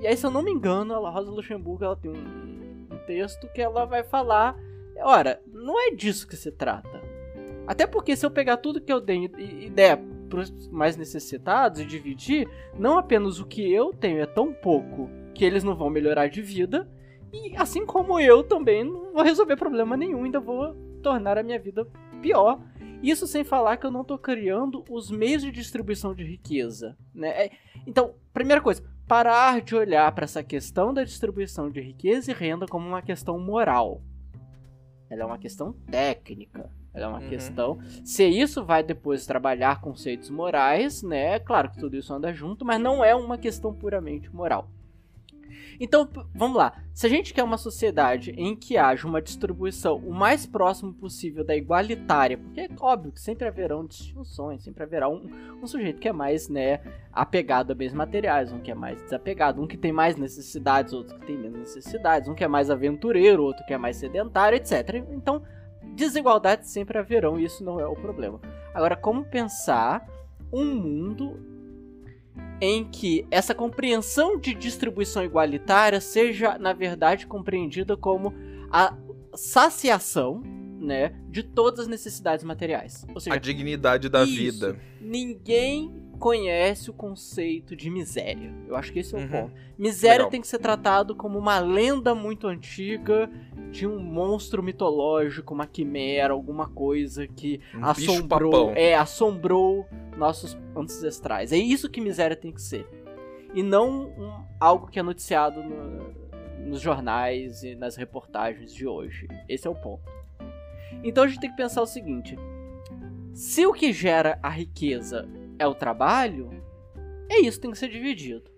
E 0.00 0.06
aí, 0.06 0.16
se 0.16 0.24
eu 0.24 0.30
não 0.30 0.42
me 0.42 0.52
engano, 0.52 0.94
a 1.04 1.10
Rosa 1.10 1.30
Luxemburgo 1.30 1.84
ela 1.84 1.96
tem 1.96 2.10
um, 2.10 2.86
um 2.92 2.98
texto 3.06 3.48
que 3.48 3.60
ela 3.60 3.86
vai 3.86 4.04
falar 4.04 4.54
Ora, 4.98 5.40
não 5.46 5.80
é 5.80 5.90
disso 5.90 6.26
que 6.26 6.36
se 6.36 6.50
trata. 6.50 7.02
Até 7.66 7.86
porque 7.86 8.14
se 8.16 8.24
eu 8.24 8.30
pegar 8.30 8.58
tudo 8.58 8.80
que 8.80 8.92
eu 8.92 9.00
dei 9.00 9.30
e 9.38 9.70
der 9.70 9.98
para 10.28 10.40
os 10.40 10.68
mais 10.68 10.96
necessitados 10.96 11.80
e 11.80 11.84
dividir, 11.84 12.48
não 12.78 12.98
apenas 12.98 13.38
o 13.38 13.46
que 13.46 13.72
eu 13.72 13.92
tenho 13.92 14.20
é 14.20 14.26
tão 14.26 14.52
pouco 14.52 15.08
que 15.34 15.44
eles 15.44 15.64
não 15.64 15.76
vão 15.76 15.90
melhorar 15.90 16.28
de 16.28 16.42
vida, 16.42 16.88
e 17.32 17.56
assim 17.56 17.84
como 17.84 18.20
eu 18.20 18.44
também 18.44 18.84
não 18.84 19.12
vou 19.12 19.22
resolver 19.22 19.56
problema 19.56 19.96
nenhum, 19.96 20.24
ainda 20.24 20.38
vou 20.38 20.74
tornar 21.02 21.36
a 21.36 21.42
minha 21.42 21.58
vida 21.58 21.86
pior. 22.22 22.60
Isso 23.02 23.26
sem 23.26 23.44
falar 23.44 23.76
que 23.76 23.84
eu 23.84 23.90
não 23.90 24.02
estou 24.02 24.16
criando 24.16 24.84
os 24.88 25.10
meios 25.10 25.42
de 25.42 25.50
distribuição 25.50 26.14
de 26.14 26.24
riqueza. 26.24 26.96
Né? 27.14 27.28
É, 27.28 27.50
então, 27.86 28.14
primeira 28.32 28.62
coisa, 28.62 28.82
parar 29.06 29.60
de 29.60 29.74
olhar 29.74 30.10
para 30.12 30.24
essa 30.24 30.42
questão 30.42 30.94
da 30.94 31.04
distribuição 31.04 31.70
de 31.70 31.80
riqueza 31.80 32.30
e 32.30 32.34
renda 32.34 32.66
como 32.66 32.88
uma 32.88 33.02
questão 33.02 33.38
moral. 33.38 34.00
Ela 35.14 35.22
é 35.22 35.26
uma 35.26 35.38
questão 35.38 35.72
técnica. 35.88 36.68
Ela 36.92 37.04
é 37.04 37.08
uma 37.08 37.20
uhum. 37.20 37.28
questão. 37.28 37.78
Se 38.04 38.26
isso 38.26 38.64
vai 38.64 38.82
depois 38.82 39.24
trabalhar 39.24 39.80
conceitos 39.80 40.28
morais, 40.28 41.04
né? 41.04 41.38
Claro 41.38 41.70
que 41.70 41.78
tudo 41.78 41.96
isso 41.96 42.12
anda 42.12 42.34
junto, 42.34 42.64
mas 42.64 42.80
não 42.80 43.04
é 43.04 43.14
uma 43.14 43.38
questão 43.38 43.72
puramente 43.72 44.28
moral. 44.34 44.68
Então, 45.80 46.08
vamos 46.34 46.56
lá. 46.56 46.72
Se 46.92 47.06
a 47.06 47.10
gente 47.10 47.34
quer 47.34 47.42
uma 47.42 47.58
sociedade 47.58 48.32
em 48.36 48.54
que 48.54 48.76
haja 48.76 49.06
uma 49.06 49.20
distribuição 49.20 49.96
o 49.96 50.12
mais 50.12 50.46
próximo 50.46 50.92
possível 50.92 51.44
da 51.44 51.56
igualitária, 51.56 52.38
porque 52.38 52.60
é 52.60 52.68
óbvio 52.80 53.12
que 53.12 53.20
sempre 53.20 53.48
haverão 53.48 53.84
distinções, 53.84 54.62
sempre 54.62 54.82
haverá 54.82 55.08
um, 55.08 55.28
um 55.62 55.66
sujeito 55.66 56.00
que 56.00 56.08
é 56.08 56.12
mais 56.12 56.48
né, 56.48 56.80
apegado 57.12 57.72
a 57.72 57.74
bens 57.74 57.92
materiais, 57.92 58.52
um 58.52 58.60
que 58.60 58.70
é 58.70 58.74
mais 58.74 59.02
desapegado, 59.02 59.60
um 59.60 59.66
que 59.66 59.76
tem 59.76 59.92
mais 59.92 60.16
necessidades, 60.16 60.92
outro 60.92 61.18
que 61.18 61.26
tem 61.26 61.36
menos 61.36 61.58
necessidades, 61.58 62.28
um 62.28 62.34
que 62.34 62.44
é 62.44 62.48
mais 62.48 62.70
aventureiro, 62.70 63.42
outro 63.42 63.64
que 63.66 63.74
é 63.74 63.78
mais 63.78 63.96
sedentário, 63.96 64.56
etc. 64.56 65.04
Então, 65.10 65.42
desigualdades 65.94 66.70
sempre 66.70 66.98
haverão 66.98 67.38
e 67.38 67.44
isso 67.44 67.64
não 67.64 67.80
é 67.80 67.86
o 67.86 67.94
problema. 67.94 68.40
Agora, 68.72 68.96
como 68.96 69.24
pensar 69.24 70.06
um 70.52 70.64
mundo 70.64 71.53
em 72.60 72.84
que 72.84 73.26
essa 73.30 73.54
compreensão 73.54 74.38
de 74.38 74.54
distribuição 74.54 75.24
igualitária 75.24 76.00
seja, 76.00 76.58
na 76.58 76.72
verdade, 76.72 77.26
compreendida 77.26 77.96
como 77.96 78.32
a 78.70 78.96
saciação 79.34 80.42
né, 80.78 81.14
de 81.28 81.42
todas 81.42 81.80
as 81.80 81.88
necessidades 81.88 82.44
materiais. 82.44 83.06
Ou 83.14 83.20
seja, 83.20 83.34
a 83.34 83.38
dignidade 83.38 84.08
da 84.08 84.24
isso, 84.24 84.34
vida. 84.34 84.80
Ninguém 85.00 86.04
conhece 86.18 86.90
o 86.90 86.92
conceito 86.92 87.74
de 87.74 87.90
miséria. 87.90 88.54
Eu 88.68 88.76
acho 88.76 88.92
que 88.92 89.00
esse 89.00 89.14
é 89.14 89.18
o 89.18 89.20
uhum. 89.20 89.28
ponto. 89.28 89.52
Miséria 89.76 90.18
Legal. 90.18 90.30
tem 90.30 90.40
que 90.40 90.46
ser 90.46 90.58
tratado 90.58 91.14
como 91.14 91.38
uma 91.38 91.58
lenda 91.58 92.14
muito 92.14 92.46
antiga 92.46 93.28
de 93.70 93.86
um 93.86 93.98
monstro 93.98 94.62
mitológico, 94.62 95.52
uma 95.52 95.66
quimera, 95.66 96.32
alguma 96.32 96.68
coisa 96.68 97.26
que 97.26 97.60
um 97.74 97.84
assombrou, 97.84 98.70
é, 98.70 98.94
assombrou 98.94 99.86
nossos 100.16 100.56
ancestrais. 100.76 101.52
É 101.52 101.56
isso 101.56 101.90
que 101.90 102.00
miséria 102.00 102.36
tem 102.36 102.52
que 102.52 102.62
ser. 102.62 102.86
E 103.54 103.62
não 103.62 104.08
um, 104.08 104.44
algo 104.60 104.88
que 104.88 104.98
é 104.98 105.02
noticiado 105.02 105.62
no, 105.62 106.68
nos 106.68 106.80
jornais 106.80 107.62
e 107.62 107.74
nas 107.74 107.96
reportagens 107.96 108.72
de 108.74 108.86
hoje. 108.86 109.28
Esse 109.48 109.66
é 109.66 109.70
o 109.70 109.74
ponto. 109.74 110.10
Então 111.02 111.24
a 111.24 111.28
gente 111.28 111.40
tem 111.40 111.50
que 111.50 111.56
pensar 111.56 111.82
o 111.82 111.86
seguinte: 111.86 112.36
se 113.32 113.66
o 113.66 113.72
que 113.72 113.92
gera 113.92 114.38
a 114.42 114.48
riqueza 114.48 115.28
é 115.58 115.66
o 115.66 115.74
trabalho, 115.74 116.50
é 117.28 117.40
isso 117.40 117.58
que 117.58 117.62
tem 117.62 117.70
que 117.70 117.78
ser 117.78 117.88
dividido. 117.88 118.50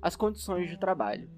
As 0.00 0.16
condições 0.16 0.68
de 0.68 0.78
trabalho. 0.78 1.30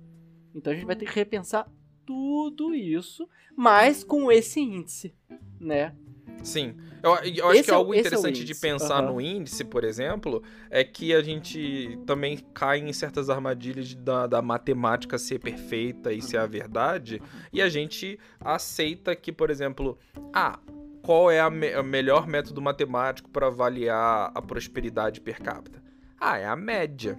Então 0.55 0.73
a 0.73 0.77
gente 0.77 0.87
vai 0.87 0.97
ter 0.97 1.07
que 1.07 1.15
repensar 1.15 1.71
tudo 2.07 2.75
isso, 2.75 3.29
mas 3.57 4.05
com 4.05 4.31
esse 4.31 4.61
índice, 4.61 5.15
né? 5.59 5.95
Sim. 6.43 6.75
Eu, 7.03 7.11
eu 7.17 7.49
acho 7.49 7.57
esse 7.57 7.65
que 7.65 7.71
é 7.71 7.75
algo 7.75 7.95
interessante 7.95 8.43
é 8.43 8.45
de 8.45 8.55
pensar 8.55 9.03
uhum. 9.03 9.15
no 9.15 9.21
índice, 9.21 9.63
por 9.63 9.85
exemplo, 9.85 10.43
é 10.71 10.83
que 10.83 11.15
a 11.15 11.23
gente 11.23 11.99
também 12.07 12.39
cai 12.55 12.81
em 12.81 12.93
certas 12.93 13.29
armadilhas 13.29 13.95
da, 13.95 14.27
da 14.27 14.41
matemática 14.41 15.19
ser 15.19 15.39
perfeita 15.39 16.13
e 16.13 16.23
ser 16.23 16.39
a 16.39 16.47
verdade, 16.47 17.21
e 17.53 17.61
a 17.61 17.69
gente 17.69 18.19
aceita 18.41 19.15
que, 19.15 19.31
por 19.31 19.51
exemplo, 19.51 19.99
ah, 20.33 20.59
qual 21.03 21.31
é 21.31 21.41
a, 21.41 21.51
me 21.51 21.83
melhor 21.83 22.27
método 22.27 22.63
matemático 22.63 23.29
para 23.29 23.49
avaliar 23.49 24.33
a 24.35 24.41
prosperidade 24.41 25.21
per 25.21 25.43
capita? 25.43 25.83
Ah, 26.19 26.39
é 26.39 26.47
a 26.47 26.57
média. 26.57 27.19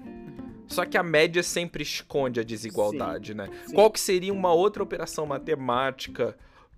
Só 0.68 0.84
que 0.84 0.98
a 0.98 1.04
média 1.04 1.44
sempre 1.44 1.84
esconde 1.84 2.40
a 2.40 2.44
desigualdade, 2.44 3.34
sim, 3.34 3.38
né? 3.38 3.50
Sim. 3.68 3.76
Qual 3.76 3.92
que 3.92 4.00
seria 4.00 4.34
uma 4.34 4.52
outra 4.52 4.82
operação 4.82 5.28
matemática 5.28 6.36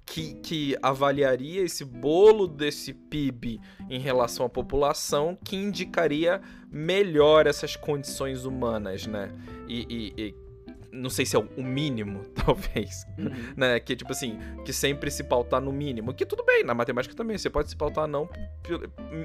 que, 0.08 0.36
que 0.36 0.78
avaliaria 0.82 1.62
esse 1.62 1.84
bolo 1.84 2.48
desse 2.48 2.94
PIB 2.94 3.60
em 3.90 4.00
relação 4.00 4.46
à 4.46 4.50
população 4.50 5.38
que 5.44 5.58
indicaria 5.58 6.42
melhor 6.72 7.46
essas 7.46 7.76
condições 7.76 8.46
humanas, 8.46 9.06
né? 9.06 9.30
E, 9.68 10.14
e, 10.18 10.22
e 10.22 10.47
não 10.92 11.10
sei 11.10 11.26
se 11.26 11.36
é 11.36 11.40
o 11.40 11.64
mínimo, 11.64 12.24
talvez, 12.46 13.06
uhum. 13.18 13.54
né? 13.56 13.80
Que 13.80 13.96
tipo 13.96 14.12
assim, 14.12 14.38
que 14.66 14.74
sempre 14.74 15.12
se 15.12 15.24
pautar 15.24 15.62
no 15.62 15.72
mínimo. 15.72 16.14
Que 16.14 16.26
tudo 16.26 16.44
bem, 16.44 16.64
na 16.64 16.74
matemática 16.74 17.16
também, 17.16 17.38
você 17.38 17.50
pode 17.50 17.70
se 17.70 17.76
pautar 17.76 18.08
não 18.08 18.30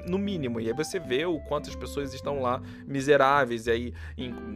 no 0.08 0.18
mínimo. 0.18 0.60
E 0.60 0.68
aí 0.68 0.72
você 0.72 0.98
vê 0.98 1.24
o 1.24 1.38
quanto 1.40 1.68
as 1.68 1.76
pessoas 1.76 2.12
estão 2.14 2.40
lá 2.40 2.60
miseráveis. 2.86 3.66
E 3.66 3.70
aí, 3.70 3.94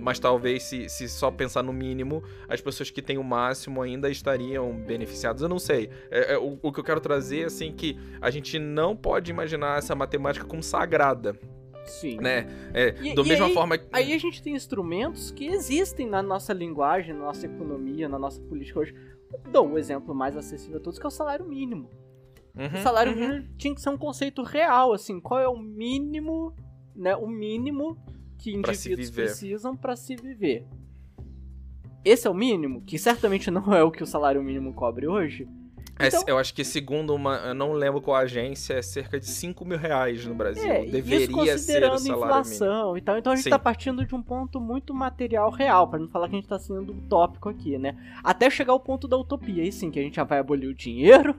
mas 0.01 0.19
talvez 0.19 0.63
se, 0.65 0.89
se 0.89 1.09
só 1.09 1.31
pensar 1.31 1.63
no 1.63 1.73
mínimo, 1.73 2.23
as 2.49 2.61
pessoas 2.61 2.91
que 2.91 3.03
têm 3.03 3.19
o 3.19 3.25
máximo 3.25 3.83
ainda 3.83 4.11
estariam 4.11 4.73
beneficiadas. 4.73 5.43
Eu 5.43 5.49
não 5.49 5.59
sei. 5.59 5.91
É, 6.11 6.35
é 6.35 6.39
o, 6.39 6.59
o 6.63 6.73
que 6.73 6.81
eu 6.81 6.85
quero 6.85 7.01
trazer, 7.01 7.47
assim, 7.47 7.73
que 7.73 7.99
a 8.21 8.31
gente 8.31 8.59
não 8.59 8.97
pode 8.97 9.31
imaginar 9.31 9.79
essa 9.79 9.95
matemática 9.95 10.45
como 10.45 10.63
sagrada. 10.63 11.37
Sim. 11.87 12.19
Né? 12.19 12.47
É, 12.75 12.95
e, 13.03 13.15
da 13.15 13.23
mesma 13.23 13.47
aí, 13.47 13.55
forma. 13.55 13.79
Aí 13.93 14.13
a 14.13 14.19
gente 14.19 14.43
tem 14.43 14.55
instrumentos 14.55 15.31
que 15.31 15.47
existem 15.47 16.07
na 16.07 16.23
nossa 16.23 16.53
linguagem, 16.53 17.15
na 17.15 17.27
nossa 17.27 17.47
economia, 17.47 18.09
na 18.09 18.19
nossa 18.19 18.41
política 18.41 18.81
hoje. 18.81 18.95
Dou 19.51 19.67
um 19.67 19.79
exemplo 19.79 20.15
mais 20.15 20.37
acessível 20.37 20.79
a 20.79 20.81
todos, 20.81 20.99
que 20.99 21.07
é 21.07 21.09
o 21.09 21.11
salário 21.11 21.47
mínimo. 21.47 21.91
Uhum, 22.55 22.79
o 22.79 22.83
salário 22.83 23.13
uhum. 23.13 23.19
mínimo 23.19 23.49
tinha 23.59 23.75
que 23.75 23.81
ser 23.81 23.91
um 23.91 23.99
conceito 23.99 24.43
real, 24.43 24.93
assim, 24.93 25.21
qual 25.21 25.41
é 25.41 25.49
o 25.49 25.59
mínimo, 25.59 26.55
né? 26.95 27.15
O 27.15 27.27
mínimo 27.27 27.99
que 28.39 28.53
indivíduos 28.53 29.11
precisam 29.11 29.77
para 29.77 29.97
se 29.97 30.17
viver. 30.17 30.67
Esse 32.05 32.27
é 32.29 32.31
o 32.31 32.35
mínimo, 32.35 32.83
que 32.83 32.99
certamente 32.99 33.51
não 33.51 33.75
é 33.75 33.83
o 33.83 33.91
que 33.91 34.03
o 34.03 34.07
salário 34.07 34.43
mínimo 34.43 34.73
cobre 34.73 35.09
hoje. 35.09 35.49
É, 35.99 36.09
então, 36.09 36.23
eu 36.27 36.37
acho 36.37 36.53
que 36.53 36.63
segundo 36.63 37.15
uma. 37.15 37.37
Eu 37.37 37.55
não 37.55 37.73
lembro 37.73 38.03
qual 38.03 38.17
agência, 38.17 38.75
é 38.75 38.83
cerca 38.83 39.19
de 39.19 39.27
5 39.27 39.65
mil 39.65 39.79
reais 39.79 40.27
no 40.27 40.35
Brasil. 40.35 40.71
É, 40.71 40.85
Deveria 40.85 41.57
ser 41.57 41.85
o 41.85 41.99
salário 41.99 42.27
inflação 42.27 42.93
mínimo. 42.93 42.99
e 42.99 43.01
tal. 43.01 43.19
Então 43.19 43.33
a 43.33 43.37
gente 43.37 43.45
Sim. 43.45 43.51
tá 43.51 43.59
partindo 43.59 44.05
de 44.05 44.15
um 44.15 44.23
ponto 44.23 44.61
muito 44.61 44.93
material 44.93 45.51
real, 45.51 45.89
para 45.89 45.99
não 45.99 46.09
falar 46.09 46.29
que 46.29 46.35
a 46.35 46.39
gente 46.39 46.49
tá 46.49 46.59
sendo 46.59 46.93
utópico 46.93 47.49
aqui, 47.49 47.79
né? 47.79 47.97
Até 48.23 48.51
chegar 48.51 48.73
ao 48.73 48.81
ponto 48.81 49.09
da 49.09 49.17
utopia. 49.17 49.63
Aí 49.63 49.73
sim, 49.73 49.91
que 49.91 49.99
a 49.99 50.03
gente 50.03 50.17
já 50.17 50.25
vai 50.25 50.39
abolir 50.39 50.69
o 50.69 50.75
dinheiro 50.75 51.35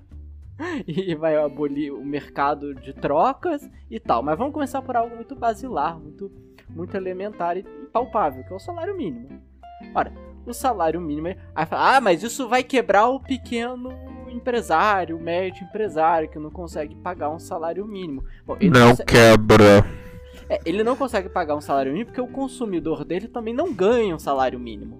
e 0.88 1.14
vai 1.14 1.36
abolir 1.36 1.94
o 1.94 2.04
mercado 2.04 2.74
de 2.74 2.94
trocas 2.94 3.70
e 3.92 4.00
tal. 4.00 4.24
Mas 4.24 4.38
vamos 4.40 4.54
começar 4.54 4.82
por 4.82 4.96
algo 4.96 5.16
muito 5.16 5.36
basilar, 5.36 6.00
muito, 6.00 6.32
muito 6.68 6.98
elementar 6.98 7.58
e 7.58 7.64
palpável, 7.94 8.44
que 8.44 8.52
é 8.52 8.56
o 8.56 8.60
salário 8.60 8.98
mínimo. 8.98 9.40
Ora, 9.94 10.12
o 10.48 10.54
salário 10.54 11.00
mínimo. 11.00 11.28
Aí 11.54 11.66
fala, 11.66 11.98
ah, 11.98 12.02
mas 12.02 12.24
isso 12.24 12.48
vai 12.48 12.64
quebrar 12.64 13.08
o 13.10 13.20
pequeno 13.20 14.07
empresário, 14.30 15.18
o 15.18 15.20
médio 15.20 15.64
empresário, 15.64 16.30
que 16.30 16.40
não 16.40 16.50
consegue 16.50 16.96
pagar 16.96 17.30
um 17.30 17.40
salário 17.40 17.86
mínimo. 17.86 18.24
Bom, 18.46 18.58
não 18.62 18.92
consegue... 18.92 19.12
quebra. 19.12 19.86
É, 20.50 20.60
ele 20.66 20.84
não 20.84 20.96
consegue 20.96 21.30
pagar 21.30 21.56
um 21.56 21.62
salário 21.62 21.92
mínimo 21.92 22.08
porque 22.12 22.22
o 22.22 22.28
consumidor 22.28 23.04
dele 23.04 23.28
também 23.28 23.54
não 23.54 23.74
ganha 23.74 24.16
um 24.16 24.20
salário 24.20 24.60
mínimo. 24.60 25.00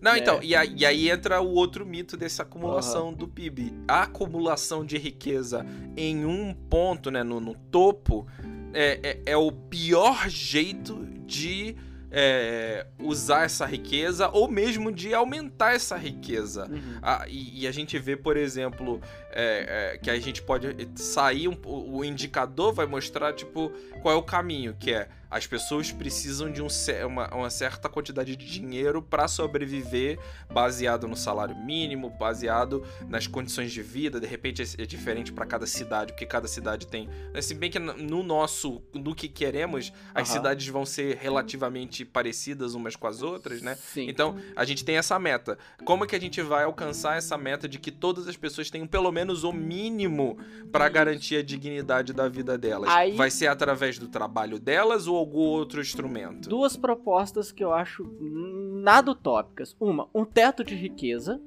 Não, 0.00 0.12
é. 0.12 0.18
então, 0.18 0.40
e 0.42 0.54
aí, 0.54 0.74
e 0.76 0.86
aí, 0.86 1.10
entra 1.10 1.40
o 1.40 1.52
outro 1.54 1.84
mito 1.84 2.16
dessa 2.16 2.42
acumulação 2.42 3.08
uhum. 3.08 3.14
do 3.14 3.26
PIB. 3.26 3.72
A 3.88 4.02
acumulação 4.02 4.84
de 4.84 4.98
riqueza 4.98 5.66
em 5.96 6.24
um 6.24 6.54
ponto, 6.54 7.10
né, 7.10 7.22
no, 7.22 7.40
no 7.40 7.54
topo, 7.54 8.26
é, 8.72 9.00
é, 9.02 9.32
é 9.32 9.36
o 9.36 9.50
pior 9.50 10.28
jeito 10.28 11.06
de 11.26 11.74
é, 12.10 12.86
usar 12.98 13.44
essa 13.44 13.66
riqueza 13.66 14.28
ou 14.28 14.48
mesmo 14.48 14.92
de 14.92 15.14
aumentar 15.14 15.74
essa 15.74 15.96
riqueza. 15.96 16.68
Uhum. 16.70 16.98
Ah, 17.02 17.24
e, 17.28 17.62
e, 17.62 17.66
a 17.66 17.72
gente 17.72 17.98
vê, 17.98 18.16
por 18.16 18.36
exemplo, 18.36 19.00
é, 19.30 19.92
é, 19.94 19.98
que 19.98 20.10
a 20.10 20.18
gente 20.18 20.42
pode 20.42 20.88
sair, 20.94 21.48
um, 21.48 21.56
o 21.64 22.04
indicador 22.04 22.72
vai 22.72 22.86
mostrar, 22.86 23.32
tipo, 23.32 23.70
qual 24.02 24.14
é 24.14 24.18
o 24.18 24.22
caminho, 24.22 24.76
que 24.78 24.92
é 24.92 25.08
as 25.36 25.46
pessoas 25.46 25.92
precisam 25.92 26.50
de 26.50 26.62
um, 26.62 26.68
uma, 27.06 27.28
uma 27.34 27.50
certa 27.50 27.90
quantidade 27.90 28.34
de 28.34 28.46
dinheiro 28.46 29.02
para 29.02 29.28
sobreviver, 29.28 30.18
baseado 30.50 31.06
no 31.06 31.14
salário 31.14 31.54
mínimo, 31.54 32.08
baseado 32.08 32.82
nas 33.06 33.26
condições 33.26 33.70
de 33.70 33.82
vida. 33.82 34.18
De 34.18 34.26
repente 34.26 34.62
é, 34.62 34.82
é 34.82 34.86
diferente 34.86 35.32
para 35.32 35.44
cada 35.44 35.66
cidade, 35.66 36.12
porque 36.12 36.24
cada 36.24 36.48
cidade 36.48 36.86
tem. 36.86 37.08
Né, 37.34 37.42
se 37.42 37.54
bem 37.54 37.70
que 37.70 37.78
no 37.78 38.22
nosso, 38.22 38.82
no 38.94 39.14
que 39.14 39.28
queremos, 39.28 39.92
as 40.14 40.28
uhum. 40.28 40.36
cidades 40.36 40.66
vão 40.68 40.86
ser 40.86 41.18
relativamente 41.18 42.04
parecidas 42.04 42.74
umas 42.74 42.96
com 42.96 43.06
as 43.06 43.20
outras, 43.20 43.60
né? 43.60 43.74
Sim. 43.74 44.08
Então 44.08 44.36
a 44.54 44.64
gente 44.64 44.84
tem 44.84 44.96
essa 44.96 45.18
meta. 45.18 45.58
Como 45.84 46.04
é 46.04 46.06
que 46.06 46.16
a 46.16 46.20
gente 46.20 46.40
vai 46.40 46.64
alcançar 46.64 47.18
essa 47.18 47.36
meta 47.36 47.68
de 47.68 47.78
que 47.78 47.90
todas 47.90 48.26
as 48.26 48.36
pessoas 48.36 48.70
tenham 48.70 48.86
pelo 48.86 49.12
menos 49.12 49.44
o 49.44 49.52
mínimo 49.52 50.38
para 50.72 50.88
garantir 50.88 51.36
a 51.36 51.42
dignidade 51.42 52.14
da 52.14 52.26
vida 52.26 52.56
delas? 52.56 52.88
Aí... 52.88 53.14
Vai 53.14 53.30
ser 53.30 53.48
através 53.48 53.98
do 53.98 54.08
trabalho 54.08 54.58
delas 54.58 55.06
ou 55.06 55.25
algum 55.26 55.38
outro 55.38 55.80
instrumento? 55.80 56.48
Duas 56.48 56.76
propostas 56.76 57.52
que 57.52 57.62
eu 57.62 57.72
acho 57.72 58.04
nada 58.20 59.10
utópicas. 59.10 59.76
Uma, 59.78 60.08
um 60.14 60.24
teto 60.24 60.64
de 60.64 60.74
riqueza. 60.74 61.40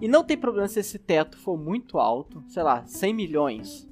E 0.00 0.08
não 0.08 0.24
tem 0.24 0.36
problema 0.36 0.68
se 0.68 0.80
esse 0.80 0.98
teto 0.98 1.38
for 1.38 1.56
muito 1.56 1.98
alto, 1.98 2.42
sei 2.48 2.62
lá, 2.62 2.84
100 2.84 3.14
milhões. 3.14 3.88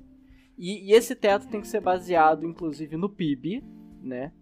E, 0.59 0.91
e 0.91 0.93
esse 0.93 1.15
teto 1.15 1.49
tem 1.49 1.61
que 1.61 1.69
ser 1.69 1.81
baseado, 1.81 2.45
inclusive, 2.45 2.97
no 2.97 3.09
PIB, 3.09 3.65
né? 4.03 4.33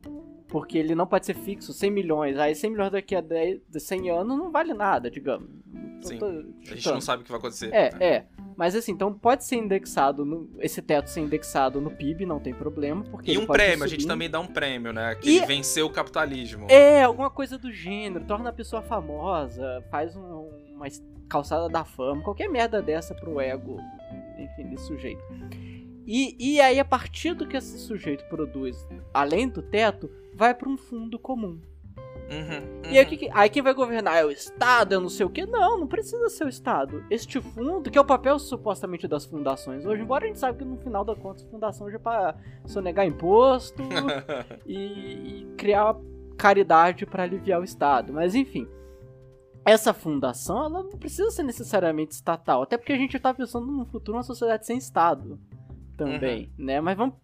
Porque 0.48 0.78
ele 0.78 0.94
não 0.94 1.06
pode 1.06 1.26
ser 1.26 1.34
fixo, 1.34 1.72
100 1.72 1.90
milhões. 1.90 2.38
Aí 2.38 2.54
100 2.54 2.70
milhões 2.70 2.92
daqui 2.92 3.14
a 3.14 3.20
10, 3.20 3.60
100 3.70 4.10
anos 4.10 4.38
não 4.38 4.50
vale 4.50 4.74
nada, 4.74 5.10
digamos. 5.10 5.48
Sim. 6.02 6.18
A 6.62 6.74
gente 6.74 6.90
não 6.90 7.00
sabe 7.00 7.22
o 7.22 7.24
que 7.24 7.30
vai 7.30 7.38
acontecer. 7.38 7.72
É, 7.72 7.90
é. 8.00 8.26
Mas 8.60 8.76
assim, 8.76 8.92
então 8.92 9.10
pode 9.10 9.42
ser 9.42 9.56
indexado, 9.56 10.22
no, 10.22 10.50
esse 10.58 10.82
teto 10.82 11.08
ser 11.08 11.20
indexado 11.20 11.80
no 11.80 11.90
PIB, 11.90 12.26
não 12.26 12.38
tem 12.38 12.52
problema. 12.52 13.02
Porque 13.04 13.32
e 13.32 13.38
um 13.38 13.46
prêmio, 13.46 13.82
a 13.82 13.88
gente 13.88 14.06
também 14.06 14.28
dá 14.28 14.38
um 14.38 14.46
prêmio, 14.46 14.92
né? 14.92 15.14
Que 15.14 15.38
e... 15.38 15.46
venceu 15.46 15.86
o 15.86 15.90
capitalismo. 15.90 16.66
É, 16.68 17.02
alguma 17.02 17.30
coisa 17.30 17.56
do 17.56 17.72
gênero, 17.72 18.22
torna 18.26 18.50
a 18.50 18.52
pessoa 18.52 18.82
famosa, 18.82 19.82
faz 19.90 20.14
um, 20.14 20.50
uma 20.74 20.86
calçada 21.26 21.70
da 21.70 21.86
fama, 21.86 22.22
qualquer 22.22 22.50
merda 22.50 22.82
dessa 22.82 23.14
pro 23.14 23.40
ego, 23.40 23.78
enfim, 24.38 24.68
desse 24.68 24.88
sujeito. 24.88 25.22
E, 26.06 26.36
e 26.38 26.60
aí, 26.60 26.78
a 26.78 26.84
partir 26.84 27.32
do 27.32 27.48
que 27.48 27.56
esse 27.56 27.78
sujeito 27.78 28.26
produz, 28.28 28.86
além 29.14 29.48
do 29.48 29.62
teto, 29.62 30.10
vai 30.34 30.52
para 30.52 30.68
um 30.68 30.76
fundo 30.76 31.18
comum. 31.18 31.58
Uhum, 32.30 32.84
uhum. 32.84 32.92
E 32.92 32.98
aí, 32.98 33.04
que, 33.04 33.28
aí, 33.32 33.50
quem 33.50 33.60
vai 33.60 33.74
governar 33.74 34.16
é 34.16 34.24
o 34.24 34.30
Estado, 34.30 34.94
eu 34.94 35.00
não 35.00 35.08
sei 35.08 35.26
o 35.26 35.30
que. 35.30 35.44
Não, 35.44 35.80
não 35.80 35.86
precisa 35.88 36.28
ser 36.28 36.44
o 36.44 36.48
Estado. 36.48 37.04
Este 37.10 37.40
fundo, 37.40 37.90
que 37.90 37.98
é 37.98 38.00
o 38.00 38.04
papel 38.04 38.38
supostamente 38.38 39.08
das 39.08 39.24
fundações 39.24 39.84
hoje, 39.84 40.02
embora 40.02 40.24
a 40.24 40.28
gente 40.28 40.38
saiba 40.38 40.56
que 40.56 40.64
no 40.64 40.78
final 40.78 41.04
da 41.04 41.16
conta, 41.16 41.44
a 41.44 41.48
fundação 41.48 41.88
hoje 41.88 41.96
é 41.96 41.98
pra 41.98 42.36
sonegar 42.66 43.04
imposto 43.04 43.82
e, 44.64 44.76
e, 44.76 45.54
criar 45.56 45.96
caridade 46.38 47.04
para 47.04 47.24
aliviar 47.24 47.60
o 47.60 47.64
Estado. 47.64 48.12
Mas 48.12 48.36
enfim, 48.36 48.68
essa 49.64 49.92
fundação 49.92 50.58
ela 50.58 50.82
não 50.84 50.98
precisa 50.98 51.30
ser 51.32 51.42
necessariamente 51.42 52.14
estatal, 52.14 52.62
até 52.62 52.78
porque 52.78 52.92
a 52.92 52.96
gente 52.96 53.16
está 53.16 53.34
pensando 53.34 53.66
no 53.66 53.86
futuro 53.86 54.16
uma 54.16 54.22
sociedade 54.22 54.66
sem 54.66 54.78
Estado 54.78 55.38
também, 55.96 56.52
uhum. 56.58 56.64
né? 56.64 56.80
Mas 56.80 56.96
vamos 56.96 57.16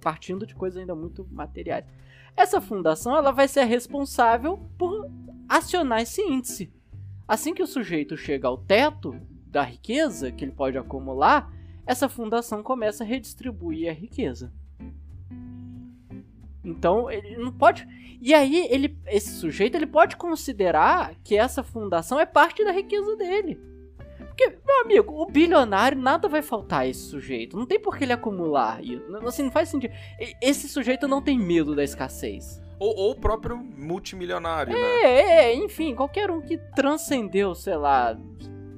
partindo 0.00 0.46
de 0.46 0.54
coisas 0.54 0.78
ainda 0.78 0.94
muito 0.94 1.26
materiais. 1.30 1.86
Essa 2.36 2.60
fundação 2.60 3.16
ela 3.16 3.30
vai 3.30 3.48
ser 3.48 3.64
responsável 3.64 4.58
por 4.78 5.10
acionar 5.48 6.00
esse 6.00 6.22
índice. 6.22 6.72
Assim 7.26 7.54
que 7.54 7.62
o 7.62 7.66
sujeito 7.66 8.16
chega 8.16 8.48
ao 8.48 8.56
teto 8.56 9.14
da 9.46 9.62
riqueza 9.62 10.32
que 10.32 10.44
ele 10.44 10.52
pode 10.52 10.78
acumular, 10.78 11.52
essa 11.86 12.08
fundação 12.08 12.62
começa 12.62 13.04
a 13.04 13.06
redistribuir 13.06 13.90
a 13.90 13.92
riqueza. 13.92 14.52
Então, 16.64 17.10
ele 17.10 17.36
não 17.36 17.52
pode. 17.52 17.86
E 18.20 18.32
aí, 18.32 18.66
ele, 18.70 18.96
esse 19.06 19.30
sujeito 19.32 19.74
ele 19.74 19.86
pode 19.86 20.16
considerar 20.16 21.14
que 21.24 21.36
essa 21.36 21.62
fundação 21.62 22.20
é 22.20 22.26
parte 22.26 22.64
da 22.64 22.70
riqueza 22.70 23.16
dele. 23.16 23.58
Porque, 24.32 24.48
meu 24.66 24.80
amigo, 24.82 25.22
o 25.22 25.26
bilionário 25.26 25.98
nada 25.98 26.26
vai 26.26 26.40
faltar 26.40 26.80
a 26.80 26.86
esse 26.86 27.00
sujeito. 27.00 27.56
Não 27.56 27.66
tem 27.66 27.78
por 27.78 27.98
que 27.98 28.04
ele 28.04 28.14
acumular. 28.14 28.80
Assim, 29.26 29.42
não 29.42 29.50
faz 29.50 29.68
sentido. 29.68 29.92
Esse 30.40 30.68
sujeito 30.68 31.06
não 31.06 31.20
tem 31.20 31.38
medo 31.38 31.76
da 31.76 31.84
escassez. 31.84 32.60
Ou, 32.78 32.96
ou 32.96 33.10
o 33.12 33.14
próprio 33.14 33.58
multimilionário, 33.58 34.74
é, 34.74 34.80
né? 34.80 35.02
É, 35.02 35.44
é, 35.44 35.54
enfim, 35.54 35.94
qualquer 35.94 36.30
um 36.30 36.40
que 36.40 36.56
transcendeu, 36.74 37.54
sei 37.54 37.76
lá, 37.76 38.18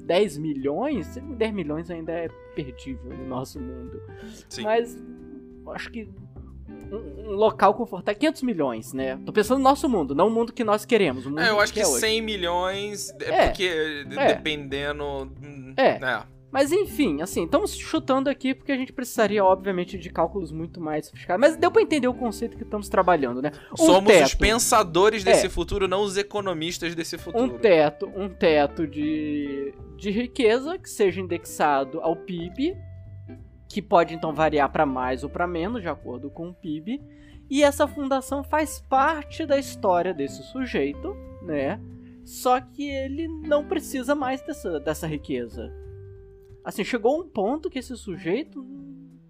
10 0.05 0.39
milhões, 0.39 1.17
10 1.17 1.55
milhões 1.55 1.89
ainda 1.89 2.13
é 2.13 2.29
perdível 2.55 3.17
no 3.17 3.27
nosso 3.27 3.61
mundo. 3.61 4.03
Sim. 4.49 4.63
Mas 4.63 4.99
acho 5.69 5.91
que 5.91 6.09
um, 6.69 7.31
local 7.33 7.75
confortável. 7.75 8.19
500 8.19 8.43
milhões, 8.43 8.93
né? 8.93 9.19
Tô 9.25 9.33
pensando 9.33 9.59
no 9.59 9.65
nosso 9.65 9.89
mundo, 9.89 10.15
não 10.15 10.29
o 10.29 10.31
mundo 10.31 10.53
que 10.53 10.65
nós 10.65 10.85
queremos. 10.85 11.27
é, 11.39 11.51
eu 11.51 11.61
acho 11.61 11.73
que, 11.73 11.81
que 11.81 11.87
é 11.87 11.89
100 11.89 12.23
milhões 12.23 13.11
é, 13.21 13.31
é 13.31 13.47
porque 13.47 13.65
é. 13.65 14.05
dependendo. 14.27 15.05
Hum, 15.43 15.75
é. 15.77 15.89
é. 15.89 16.23
Mas 16.55 16.71
enfim, 16.71 17.21
assim, 17.21 17.47
estamos 17.47 17.77
chutando 17.77 18.31
aqui 18.31 18.55
porque 18.55 18.71
a 18.71 18.77
gente 18.77 18.93
precisaria, 18.93 19.45
obviamente, 19.45 19.99
de 19.99 20.09
cálculos 20.09 20.53
muito 20.53 20.81
mais 20.81 21.07
sofisticados. 21.07 21.41
Mas 21.41 21.57
deu 21.57 21.69
para 21.69 21.83
entender 21.83 22.07
o 22.07 22.15
conceito 22.15 22.57
que 22.57 22.63
estamos 22.63 22.89
trabalhando, 22.89 23.43
né? 23.43 23.51
Um 23.73 23.85
Somos 23.85 24.13
teto, 24.13 24.27
os 24.27 24.35
pensadores 24.35 25.25
desse 25.25 25.47
é, 25.47 25.49
futuro, 25.49 25.89
não 25.89 26.03
os 26.03 26.17
economistas 26.17 26.95
desse 26.95 27.19
futuro. 27.19 27.43
Um 27.43 27.59
teto, 27.59 28.09
um 28.15 28.29
teto 28.29 28.87
de, 28.87 29.75
de 29.97 30.13
riqueza 30.13 30.79
que 30.79 30.89
seja 30.89 31.21
indexado 31.21 32.01
ao 32.01 32.15
PIB 32.15 32.77
que 33.69 33.83
pode 33.83 34.15
então 34.15 34.33
variar 34.33 34.71
para 34.71 34.87
mais 34.87 35.25
ou 35.25 35.31
para 35.31 35.47
menos, 35.47 35.83
de 35.83 35.89
acordo 35.89 36.31
com 36.31 36.49
o 36.49 36.55
PIB. 36.55 37.01
E 37.51 37.63
essa 37.63 37.87
fundação 37.87 38.43
faz 38.43 38.81
parte 38.89 39.45
da 39.45 39.59
história 39.59 40.15
desse 40.15 40.43
sujeito, 40.45 41.15
né? 41.43 41.81
Só 42.25 42.61
que 42.61 42.89
ele 42.89 43.29
não 43.29 43.67
precisa 43.67 44.15
mais 44.15 44.41
dessa, 44.43 44.81
dessa 44.81 45.07
riqueza. 45.07 45.73
Assim, 46.65 46.83
chegou 46.83 47.21
um 47.21 47.29
ponto 47.29 47.69
que 47.69 47.79
esse 47.79 47.95
sujeito 47.97 48.65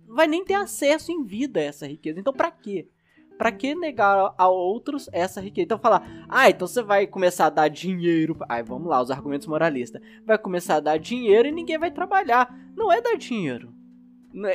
vai 0.06 0.28
nem 0.28 0.44
ter 0.44 0.54
acesso 0.54 1.10
em 1.10 1.24
vida 1.24 1.58
a 1.58 1.64
essa 1.64 1.86
riqueza. 1.86 2.20
Então, 2.20 2.32
para 2.32 2.50
quê? 2.52 2.88
Para 3.36 3.50
que 3.50 3.74
negar 3.74 4.32
a 4.38 4.48
outros 4.48 5.08
essa 5.12 5.40
riqueza? 5.40 5.64
Então 5.64 5.78
falar, 5.78 6.26
ah, 6.28 6.48
então 6.48 6.68
você 6.68 6.82
vai 6.82 7.04
começar 7.04 7.46
a 7.46 7.50
dar 7.50 7.68
dinheiro. 7.68 8.36
Ai, 8.48 8.62
vamos 8.62 8.88
lá, 8.88 9.02
os 9.02 9.10
argumentos 9.10 9.48
moralistas. 9.48 10.00
Vai 10.24 10.38
começar 10.38 10.76
a 10.76 10.80
dar 10.80 10.98
dinheiro 10.98 11.48
e 11.48 11.52
ninguém 11.52 11.76
vai 11.76 11.90
trabalhar. 11.90 12.56
Não 12.76 12.92
é 12.92 13.00
dar 13.00 13.16
dinheiro. 13.16 13.73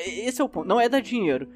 Esse 0.06 0.42
é 0.42 0.44
o 0.44 0.50
ponto. 0.50 0.68
Não 0.68 0.80
é 0.80 0.89
dar 0.89 1.02
dinheiro. 1.02 1.50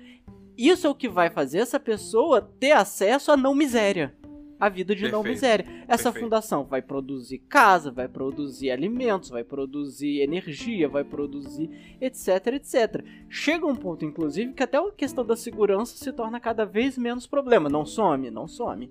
Isso 0.58 0.86
é 0.88 0.90
o 0.90 0.96
que 0.96 1.10
vai 1.10 1.30
fazer 1.30 1.60
essa 1.60 1.80
pessoa 1.80 2.42
ter 2.42 2.72
acesso 2.72 3.32
à 3.32 3.38
não 3.38 3.56
miséria 3.56 4.16
a 4.64 4.70
vida 4.70 4.96
de 4.96 5.02
Perfeito. 5.02 5.12
não 5.12 5.30
miséria. 5.30 5.66
Essa 5.90 6.04
Perfeito. 6.04 6.24
fundação 6.24 6.64
vai 6.64 6.82
produzir 6.82 7.40
casa, 7.50 7.92
vai 7.92 8.08
produzir 8.08 8.72
alimentos, 8.72 9.30
vai 9.30 9.44
produzir 9.44 10.22
energia, 10.22 10.88
vai 10.88 11.04
produzir 11.04 11.70
etc, 12.00 12.48
etc. 12.54 13.04
Chega 13.28 13.66
um 13.66 13.76
ponto, 13.76 14.06
inclusive, 14.06 14.54
que 14.54 14.64
até 14.64 14.78
a 14.78 14.92
questão 14.92 15.26
da 15.26 15.36
segurança 15.36 15.98
se 15.98 16.14
torna 16.14 16.40
cada 16.40 16.66
vez 16.66 16.98
menos 16.98 17.28
problema. 17.28 17.68
Não 17.68 17.86
some, 17.86 18.32
não 18.32 18.48
some. 18.48 18.90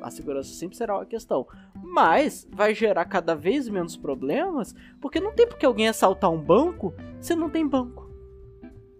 A 0.00 0.10
segurança 0.10 0.52
sempre 0.52 0.76
será 0.76 0.96
uma 0.96 1.06
questão. 1.06 1.46
Mas 1.80 2.44
vai 2.50 2.74
gerar 2.74 3.04
cada 3.04 3.36
vez 3.36 3.68
menos 3.68 3.96
problemas, 3.96 4.74
porque 5.00 5.20
não 5.20 5.32
tem 5.32 5.46
por 5.46 5.56
que 5.56 5.66
alguém 5.66 5.86
assaltar 5.86 6.32
um 6.32 6.42
banco 6.42 6.92
se 7.20 7.36
não 7.36 7.48
tem 7.48 7.64
banco. 7.64 8.05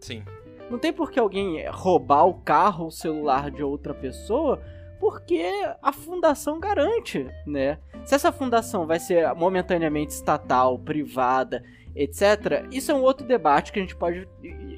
Sim. 0.07 0.23
Não 0.71 0.79
tem 0.79 0.93
por 0.93 1.11
que 1.11 1.19
alguém 1.19 1.67
roubar 1.69 2.27
o 2.27 2.35
carro 2.35 2.83
ou 2.83 2.89
o 2.89 2.93
celular 2.93 3.51
de 3.51 3.63
outra 3.63 3.93
pessoa 3.93 4.63
porque 5.01 5.45
a 5.83 5.93
fundação 5.93 6.61
garante, 6.61 7.27
né? 7.47 7.79
Se 8.05 8.15
essa 8.15 8.31
fundação 8.31 8.87
vai 8.87 9.01
ser 9.01 9.35
momentaneamente 9.35 10.13
estatal, 10.13 10.79
privada, 10.79 11.63
etc, 11.95 12.67
isso 12.71 12.93
é 12.93 12.95
um 12.95 13.03
outro 13.03 13.27
debate 13.27 13.73
que 13.73 13.79
a 13.79 13.83
gente 13.83 13.97
pode 13.97 14.29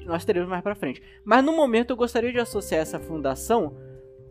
nós 0.05 0.25
teremos 0.25 0.49
mais 0.49 0.63
para 0.63 0.73
frente. 0.73 1.01
Mas 1.23 1.43
no 1.43 1.55
momento 1.55 1.91
eu 1.91 1.97
gostaria 1.97 2.31
de 2.31 2.39
associar 2.39 2.81
essa 2.81 2.99
fundação 2.99 3.77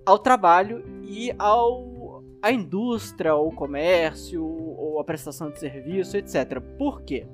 ao 0.04 0.18
trabalho 0.18 0.84
e 1.04 1.32
ao 1.38 2.24
à 2.42 2.52
indústria, 2.52 3.34
ou 3.34 3.52
comércio, 3.52 4.44
ou 4.44 4.98
a 5.00 5.04
prestação 5.04 5.50
de 5.50 5.58
serviço, 5.58 6.16
etc. 6.16 6.60
Por 6.76 7.02
quê? 7.02 7.26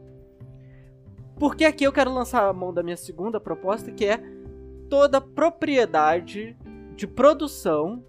Porque 1.38 1.64
aqui 1.64 1.84
eu 1.84 1.92
quero 1.92 2.12
lançar 2.12 2.48
a 2.48 2.52
mão 2.52 2.72
da 2.72 2.82
minha 2.82 2.96
segunda 2.96 3.40
proposta, 3.40 3.90
que 3.90 4.04
é 4.04 4.20
toda 4.88 5.20
propriedade 5.20 6.56
de 6.94 7.06
produção 7.06 8.04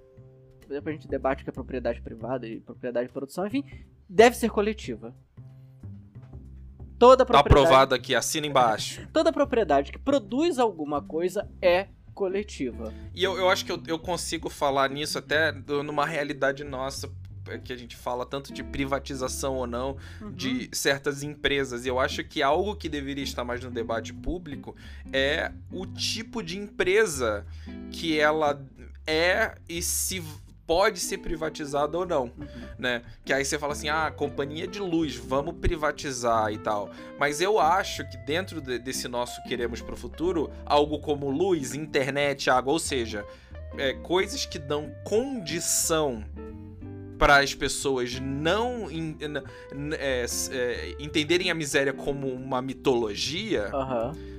depois 0.74 0.96
a 0.96 0.98
gente 0.98 1.08
debate 1.08 1.44
que 1.44 1.50
é 1.50 1.54
propriedade 1.54 2.02
privada 2.02 2.48
e 2.48 2.60
propriedade 2.60 3.08
de 3.08 3.14
produção, 3.14 3.46
enfim, 3.46 3.64
deve 4.10 4.36
ser 4.36 4.50
coletiva. 4.50 5.16
Toda 6.98 7.26
propriedade. 7.26 7.56
Tá 7.56 7.62
aprovado 7.62 7.96
aqui, 7.96 8.16
assina 8.16 8.48
embaixo. 8.48 9.08
Toda 9.12 9.32
propriedade 9.32 9.92
que 9.92 10.00
produz 10.00 10.58
alguma 10.58 11.02
coisa 11.02 11.50
é 11.62 11.90
coletiva. 12.14 12.94
E 13.14 13.24
eu, 13.24 13.38
eu 13.38 13.50
acho 13.50 13.66
que 13.66 13.72
eu, 13.72 13.82
eu 13.86 14.00
consigo 14.00 14.50
falar 14.50 14.90
nisso 14.90 15.18
até 15.18 15.52
numa 15.52 16.06
realidade 16.06 16.64
nossa, 16.64 17.12
que 17.64 17.72
a 17.72 17.78
gente 17.78 17.96
fala 17.96 18.26
tanto 18.26 18.54
de 18.54 18.64
privatização 18.64 19.56
ou 19.56 19.68
não 19.68 19.98
uhum. 20.22 20.32
de 20.32 20.70
certas 20.72 21.24
empresas. 21.24 21.86
E 21.86 21.90
eu 21.90 22.00
acho 22.00 22.24
que 22.24 22.42
algo 22.42 22.76
que 22.76 22.90
deveria 22.90 23.24
estar 23.24 23.44
mais 23.44 23.64
no 23.64 23.72
debate 23.72 24.14
público 24.14 24.76
é 25.14 25.52
o 25.72 25.86
tipo 25.86 26.42
de 26.42 26.58
empresa 26.58 27.46
que 27.92 28.20
ela 28.20 28.64
é 29.08 29.56
e 29.70 29.82
se 29.82 30.24
pode 30.66 31.00
ser 31.00 31.20
privatizado 31.20 31.98
ou 31.98 32.06
não, 32.06 32.24
uhum. 32.24 32.48
né? 32.78 33.04
Que 33.24 33.32
aí 33.32 33.46
você 33.46 33.60
fala 33.60 33.74
assim, 33.74 33.88
ah, 33.88 34.12
companhia 34.12 34.68
de 34.68 34.80
luz, 34.80 35.16
vamos 35.16 35.56
privatizar 35.56 36.52
e 36.52 36.58
tal. 36.58 36.90
Mas 37.20 37.40
eu 37.40 37.60
acho 37.60 38.08
que 38.10 38.18
dentro 38.18 38.60
de, 38.60 38.80
desse 38.80 39.08
nosso 39.08 39.42
queremos 39.44 39.82
para 39.82 39.94
o 39.94 39.98
futuro, 39.98 40.52
algo 40.66 41.00
como 41.00 41.30
luz, 41.30 41.76
internet, 41.76 42.50
água, 42.50 42.74
ou 42.74 42.80
seja, 42.80 43.24
é, 43.78 43.94
coisas 43.94 44.46
que 44.46 44.58
dão 44.58 44.92
condição 45.04 46.24
para 47.18 47.38
as 47.38 47.54
pessoas 47.54 48.20
não 48.20 48.92
in, 48.92 49.16
é, 49.98 50.26
é, 50.52 50.96
entenderem 51.00 51.50
a 51.50 51.56
miséria 51.56 51.94
como 51.94 52.28
uma 52.28 52.62
mitologia. 52.62 53.72
Uhum 53.74 54.36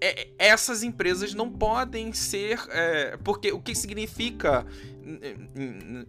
é, 0.00 0.28
essas 0.38 0.82
empresas 0.82 1.34
não 1.34 1.50
podem 1.50 2.12
ser. 2.12 2.60
É, 2.70 3.16
porque 3.22 3.52
o 3.52 3.60
que 3.60 3.74
significa 3.74 4.66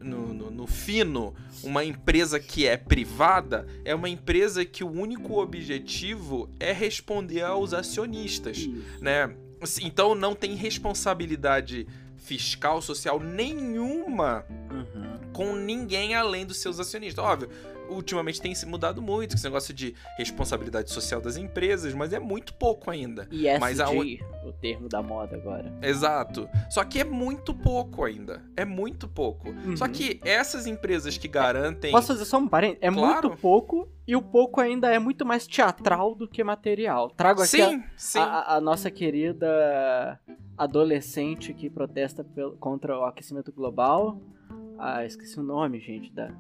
no, 0.02 0.34
no, 0.34 0.52
no, 0.52 0.68
fino 0.68 1.34
uma 1.64 1.84
empresa 1.84 2.40
que 2.40 2.66
é 2.66 2.76
privada 2.76 3.68
é 3.86 3.94
uma 3.94 4.10
empresa 4.10 4.66
que 4.66 4.84
o 4.84 4.92
único 4.92 5.40
objetivo 5.40 6.50
é 6.60 6.72
responder 6.72 7.44
aos 7.44 7.74
acionistas, 7.74 8.58
Isso. 8.58 8.84
né? 9.00 9.36
Então 9.82 10.16
não 10.16 10.36
tem 10.36 10.56
responsabilidade 10.56 11.88
fiscal, 12.28 12.82
social 12.82 13.22
nenhuma 13.22 14.46
uhum. 14.50 15.32
com 15.32 15.56
ninguém 15.56 16.14
além 16.14 16.46
dos 16.46 16.58
seus 16.58 16.78
acionistas. 16.78 17.24
Óbvio, 17.24 17.50
ultimamente 17.90 18.42
tem 18.42 18.54
se 18.54 18.66
mudado 18.66 19.02
muito, 19.02 19.36
esse 19.36 19.44
negócio 19.44 19.74
de 19.74 19.96
responsabilidade 20.18 20.92
social 20.92 21.22
das 21.22 21.38
empresas, 21.38 21.94
mas 21.94 22.14
é 22.14 22.20
muito 22.20 22.54
pouco 22.54 22.90
ainda. 22.90 23.28
E 23.32 23.46
mas 23.60 23.80
a... 23.80 23.90
o 23.90 24.54
termo 24.60 24.88
da 24.90 25.02
moda 25.02 25.36
agora. 25.36 25.74
Exato. 25.82 26.50
Só 26.70 26.84
que 26.84 27.00
é 27.00 27.04
muito 27.04 27.54
pouco 27.54 28.04
ainda. 28.04 28.44
É 28.56 28.66
muito 28.66 29.08
pouco. 29.08 29.50
Uhum. 29.50 29.76
Só 29.78 29.88
que 29.88 30.20
essas 30.24 30.68
empresas 30.68 31.18
que 31.18 31.28
garantem. 31.28 31.92
Posso 31.92 32.08
fazer 32.08 32.26
só 32.26 32.38
um 32.38 32.48
parênteses? 32.48 32.82
É 32.82 32.92
claro. 32.92 33.30
muito 33.30 33.42
pouco 33.42 33.90
e 34.08 34.16
o 34.16 34.22
pouco 34.22 34.62
ainda 34.62 34.90
é 34.90 34.98
muito 34.98 35.26
mais 35.26 35.46
teatral 35.46 36.16
do 36.16 36.28
que 36.28 36.44
material. 36.44 37.10
Trago 37.10 37.42
aqui 37.42 37.50
sim, 37.50 37.76
a, 37.76 37.84
sim. 37.98 38.20
A, 38.20 38.56
a, 38.56 38.62
nossa 38.62 38.90
querida 38.90 40.20
adolescente 40.58 41.54
que 41.54 41.70
protesta 41.70 42.26
contra 42.60 42.98
o 42.98 43.04
aquecimento 43.04 43.52
global. 43.52 44.22
Ah, 44.80 45.06
esqueci 45.06 45.40
o 45.40 45.44
nome, 45.44 45.80
gente, 45.80 46.12
da, 46.14 46.32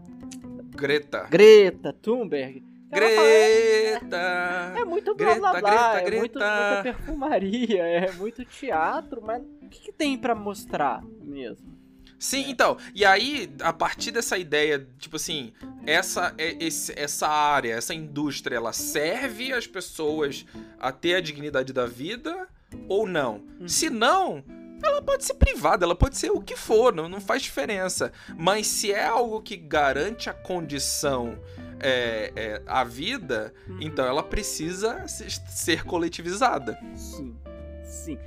Greta. 0.77 1.27
Greta 1.29 1.91
Thunberg. 1.91 2.63
Greta! 2.89 4.73
É, 4.75 4.81
é 4.81 4.85
muito 4.85 5.13
blá 5.13 5.25
Greta, 5.25 5.39
blá 5.39 5.59
blá, 5.59 6.01
Greta, 6.01 6.15
é 6.15 6.19
muito, 6.19 6.39
muita 6.39 6.79
perfumaria, 6.83 7.83
é 7.83 8.11
muito 8.13 8.45
teatro, 8.45 9.21
mas 9.21 9.43
o 9.61 9.67
que, 9.69 9.81
que 9.81 9.91
tem 9.91 10.17
para 10.17 10.33
mostrar 10.33 11.03
mesmo? 11.21 11.75
Sim, 12.17 12.45
é. 12.45 12.49
então, 12.49 12.77
e 12.95 13.03
aí, 13.03 13.49
a 13.61 13.73
partir 13.73 14.11
dessa 14.11 14.37
ideia, 14.37 14.87
tipo 14.97 15.17
assim, 15.17 15.51
essa, 15.85 16.33
é, 16.37 16.55
esse, 16.63 16.97
essa 16.97 17.27
área, 17.27 17.73
essa 17.73 17.93
indústria, 17.93 18.55
ela 18.55 18.71
serve 18.71 19.51
as 19.51 19.67
pessoas 19.67 20.45
a 20.79 20.91
ter 20.91 21.15
a 21.15 21.21
dignidade 21.21 21.73
da 21.73 21.85
vida 21.85 22.47
ou 22.87 23.05
não? 23.05 23.43
Hum. 23.59 23.67
Se 23.67 23.89
não, 23.89 24.43
ela 24.83 25.01
pode 25.01 25.25
ser 25.25 25.33
privada, 25.35 25.85
ela 25.85 25.95
pode 25.95 26.17
ser 26.17 26.31
o 26.31 26.41
que 26.41 26.55
for, 26.55 26.93
não, 26.93 27.09
não 27.09 27.19
faz 27.19 27.41
diferença. 27.41 28.11
Mas 28.37 28.67
se 28.67 28.91
é 28.91 29.05
algo 29.05 29.41
que 29.41 29.57
garante 29.57 30.29
a 30.29 30.33
condição 30.33 31.37
é, 31.79 32.31
é, 32.35 32.61
à 32.65 32.83
vida, 32.83 33.53
uhum. 33.67 33.79
então 33.81 34.05
ela 34.05 34.23
precisa 34.23 35.07
ser 35.07 35.83
coletivizada. 35.83 36.77
Sim, 36.95 37.35
sim. 37.83 38.19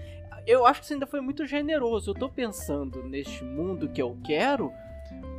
Eu 0.46 0.66
acho 0.66 0.80
que 0.80 0.86
você 0.86 0.94
ainda 0.94 1.06
foi 1.06 1.20
muito 1.20 1.46
generoso. 1.46 2.10
Eu 2.10 2.14
tô 2.14 2.28
pensando 2.28 3.02
neste 3.04 3.44
mundo 3.44 3.88
que 3.88 4.02
eu 4.02 4.16
quero, 4.24 4.72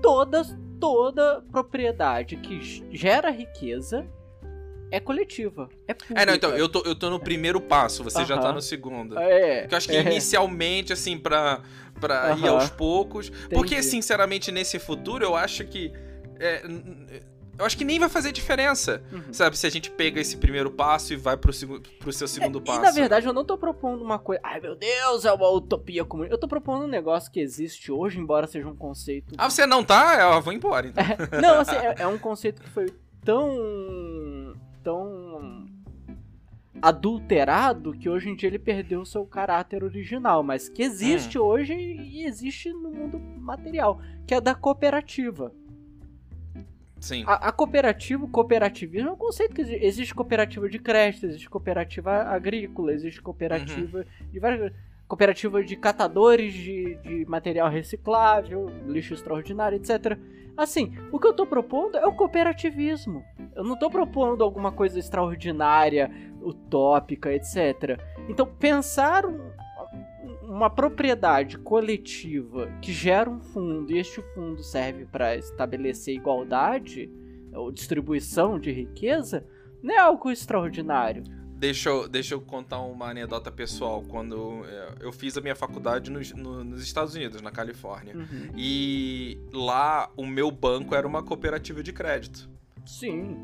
toda, 0.02 0.44
toda 0.80 1.42
propriedade 1.52 2.38
que 2.38 2.62
gera 2.96 3.30
riqueza 3.30 4.08
é 4.92 5.00
coletiva. 5.00 5.70
É 5.88 5.94
pública. 5.94 6.22
É, 6.22 6.26
não, 6.26 6.36
então, 6.36 6.52
eu 6.52 6.68
tô, 6.68 6.82
eu 6.86 6.94
tô 6.94 7.10
no 7.10 7.20
primeiro 7.20 7.60
passo, 7.62 8.04
você 8.04 8.20
uh 8.20 8.22
-huh. 8.22 8.28
já 8.28 8.38
tá 8.38 8.52
no 8.52 8.62
segundo. 8.62 9.18
É. 9.18 9.62
Porque 9.62 9.74
eu 9.74 9.78
acho 9.78 9.88
que 9.88 9.96
é. 9.96 10.02
inicialmente, 10.02 10.92
assim, 10.94 11.18
pra, 11.18 11.62
pra 12.00 12.34
uh 12.34 12.38
-huh. 12.38 12.46
ir 12.46 12.48
aos 12.50 12.70
poucos. 12.70 13.30
Entendi. 13.30 13.56
Porque, 13.56 13.82
sinceramente, 13.82 14.52
nesse 14.52 14.78
futuro, 14.78 15.24
eu 15.24 15.36
acho 15.36 15.64
que. 15.66 15.92
É, 16.40 16.64
eu 17.62 17.66
acho 17.66 17.78
que 17.78 17.86
nem 17.86 18.00
vai 18.00 18.10
fazer 18.10 18.32
diferença, 18.32 19.04
uhum. 19.12 19.32
sabe? 19.32 19.56
Se 19.56 19.68
a 19.68 19.70
gente 19.70 19.92
pega 19.92 20.20
esse 20.20 20.36
primeiro 20.38 20.72
passo 20.72 21.14
e 21.14 21.16
vai 21.16 21.38
pro, 21.38 21.52
pro 22.00 22.12
seu 22.12 22.28
segundo 22.28 22.58
é, 22.58 22.62
passo. 22.62 22.80
E 22.80 22.82
na 22.82 22.92
verdade 22.92 23.28
eu 23.28 23.34
não 23.34 23.46
tô 23.46 23.56
propondo 23.56 24.04
uma 24.04 24.18
coisa. 24.18 24.42
Ai 24.44 24.60
meu 24.60 24.76
Deus, 24.76 25.26
é 25.26 25.32
uma 25.32 25.48
utopia 25.50 26.04
comum. 26.04 26.24
Eu 26.24 26.40
tô 26.40 26.48
propondo 26.48 26.86
um 26.86 26.88
negócio 26.88 27.32
que 27.32 27.40
existe 27.40 27.92
hoje, 27.92 28.20
embora 28.20 28.48
seja 28.48 28.68
um 28.68 28.76
conceito. 28.76 29.36
Ah, 29.38 29.48
você 29.48 29.68
não 29.68 29.84
tá? 29.84 30.20
Eu 30.22 30.42
vou 30.42 30.52
embora 30.52 30.88
então. 30.88 31.04
É, 31.04 31.18
não, 31.40 31.60
assim, 31.60 31.76
é, 31.86 31.96
é 32.00 32.08
um 32.08 32.18
conceito 32.18 32.64
que 32.64 32.70
foi 32.70 32.88
tão 33.24 34.56
tão 34.84 35.68
adulterado 36.82 37.94
que 37.94 38.10
hoje 38.10 38.30
em 38.30 38.36
dia 38.36 38.50
ele 38.50 38.60
perdeu 38.60 39.02
o 39.02 39.06
seu 39.06 39.26
caráter 39.26 39.84
original, 39.84 40.42
mas 40.42 40.68
que 40.68 40.82
existe 40.82 41.38
hum. 41.38 41.44
hoje 41.44 41.74
e 41.74 42.26
existe 42.26 42.72
no 42.74 42.90
mundo 42.92 43.20
material, 43.20 44.02
que 44.26 44.34
é 44.34 44.42
da 44.42 44.56
cooperativa. 44.56 45.54
Sim. 47.00 47.24
A, 47.26 47.50
a 47.50 47.52
cooperativa, 47.52 48.24
o 48.24 48.30
cooperativismo 48.30 49.10
é 49.10 49.12
um 49.12 49.18
conceito 49.18 49.56
que 49.56 49.62
existe. 49.62 49.84
Existe 49.84 50.14
cooperativa 50.14 50.70
de 50.70 50.78
crédito, 50.78 51.26
existe 51.26 51.50
cooperativa 51.50 52.12
agrícola, 52.24 52.94
existe 52.94 53.20
cooperativa 53.22 54.00
uhum. 54.00 54.28
de 54.32 54.40
várias 54.40 54.72
cooperativa 55.12 55.62
de 55.62 55.76
catadores 55.76 56.54
de, 56.54 56.96
de 57.04 57.26
material 57.26 57.70
reciclável, 57.70 58.72
lixo 58.88 59.14
extraordinário, 59.14 59.76
etc. 59.76 60.18
Assim, 60.56 60.94
o 61.12 61.20
que 61.20 61.28
eu 61.28 61.34
tô 61.34 61.46
propondo 61.46 61.98
é 61.98 62.06
o 62.08 62.14
cooperativismo. 62.14 63.22
Eu 63.54 63.66
não 63.66 63.78
tô 63.78 63.90
propondo 63.90 64.42
alguma 64.42 64.72
coisa 64.72 64.98
extraordinária, 64.98 66.10
utópica, 66.42 67.30
etc. 67.34 68.00
Então, 68.30 68.46
pensar 68.46 69.26
uma 70.44 70.70
propriedade 70.70 71.58
coletiva 71.58 72.72
que 72.82 72.94
gera 72.94 73.30
um 73.30 73.42
fundo 73.42 73.92
e 73.92 73.98
este 73.98 74.22
fundo 74.34 74.64
serve 74.64 75.04
para 75.04 75.36
estabelecer 75.36 76.16
igualdade 76.16 77.12
ou 77.54 77.70
distribuição 77.70 78.58
de 78.58 78.72
riqueza, 78.72 79.46
não 79.84 79.94
é 79.94 79.98
algo 79.98 80.32
extraordinário. 80.32 81.41
Deixa 81.62 81.90
eu, 81.90 82.08
deixa 82.08 82.34
eu 82.34 82.42
contar 82.42 82.80
uma 82.80 83.12
anedota 83.12 83.52
pessoal. 83.52 84.04
Quando 84.10 84.66
é, 84.66 84.96
eu 85.02 85.12
fiz 85.12 85.38
a 85.38 85.42
minha 85.42 85.56
faculdade 85.56 86.10
nos, 86.10 86.32
no, 86.32 86.64
nos 86.64 86.82
Estados 86.82 87.14
Unidos, 87.14 87.40
na 87.40 87.52
Califórnia. 87.52 88.16
Uhum. 88.16 88.50
E 88.58 89.38
lá 89.54 90.10
o 90.18 90.26
meu 90.26 90.50
banco 90.50 90.96
era 90.96 91.06
uma 91.06 91.22
cooperativa 91.22 91.84
de 91.84 91.94
crédito. 91.94 92.50
Sim. 92.84 93.38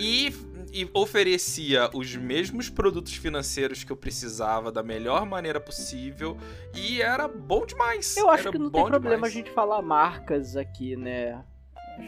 E, 0.00 0.34
e, 0.72 0.90
oferecia 0.92 1.88
os 1.94 2.16
mesmos 2.16 2.68
produtos 2.68 3.14
financeiros 3.14 3.84
que 3.84 3.92
eu 3.92 3.96
precisava 3.96 4.72
da 4.72 4.82
melhor 4.82 5.24
maneira 5.24 5.60
possível 5.60 6.36
e 6.74 7.00
era 7.00 7.28
bom 7.28 7.64
demais. 7.64 8.16
Eu 8.16 8.28
acho 8.28 8.48
era 8.48 8.50
que 8.50 8.58
não 8.58 8.68
tem 8.68 8.84
problema 8.84 9.14
demais. 9.14 9.32
a 9.32 9.36
gente 9.36 9.50
falar 9.52 9.80
marcas 9.80 10.56
aqui, 10.56 10.96
né? 10.96 11.44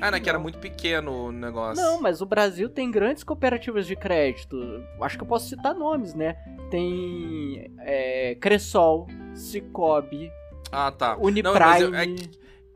Ah, 0.00 0.10
né? 0.10 0.20
Que 0.20 0.28
era 0.28 0.38
muito 0.38 0.58
pequeno 0.58 1.26
o 1.26 1.32
negócio. 1.32 1.82
Não, 1.82 2.00
mas 2.00 2.20
o 2.20 2.26
Brasil 2.26 2.68
tem 2.68 2.90
grandes 2.90 3.22
cooperativas 3.22 3.86
de 3.86 3.96
crédito. 3.96 4.56
Acho 5.00 5.16
que 5.16 5.22
eu 5.22 5.28
posso 5.28 5.48
citar 5.48 5.74
nomes, 5.74 6.14
né? 6.14 6.34
Tem 6.70 7.72
é, 7.80 8.34
Cressol, 8.36 9.06
Cicobi, 9.34 10.30
ah, 10.72 10.90
tá. 10.90 11.16
Uniprime. 11.18 11.58
Não, 11.58 11.78
eu, 11.78 11.94
é, 11.94 12.06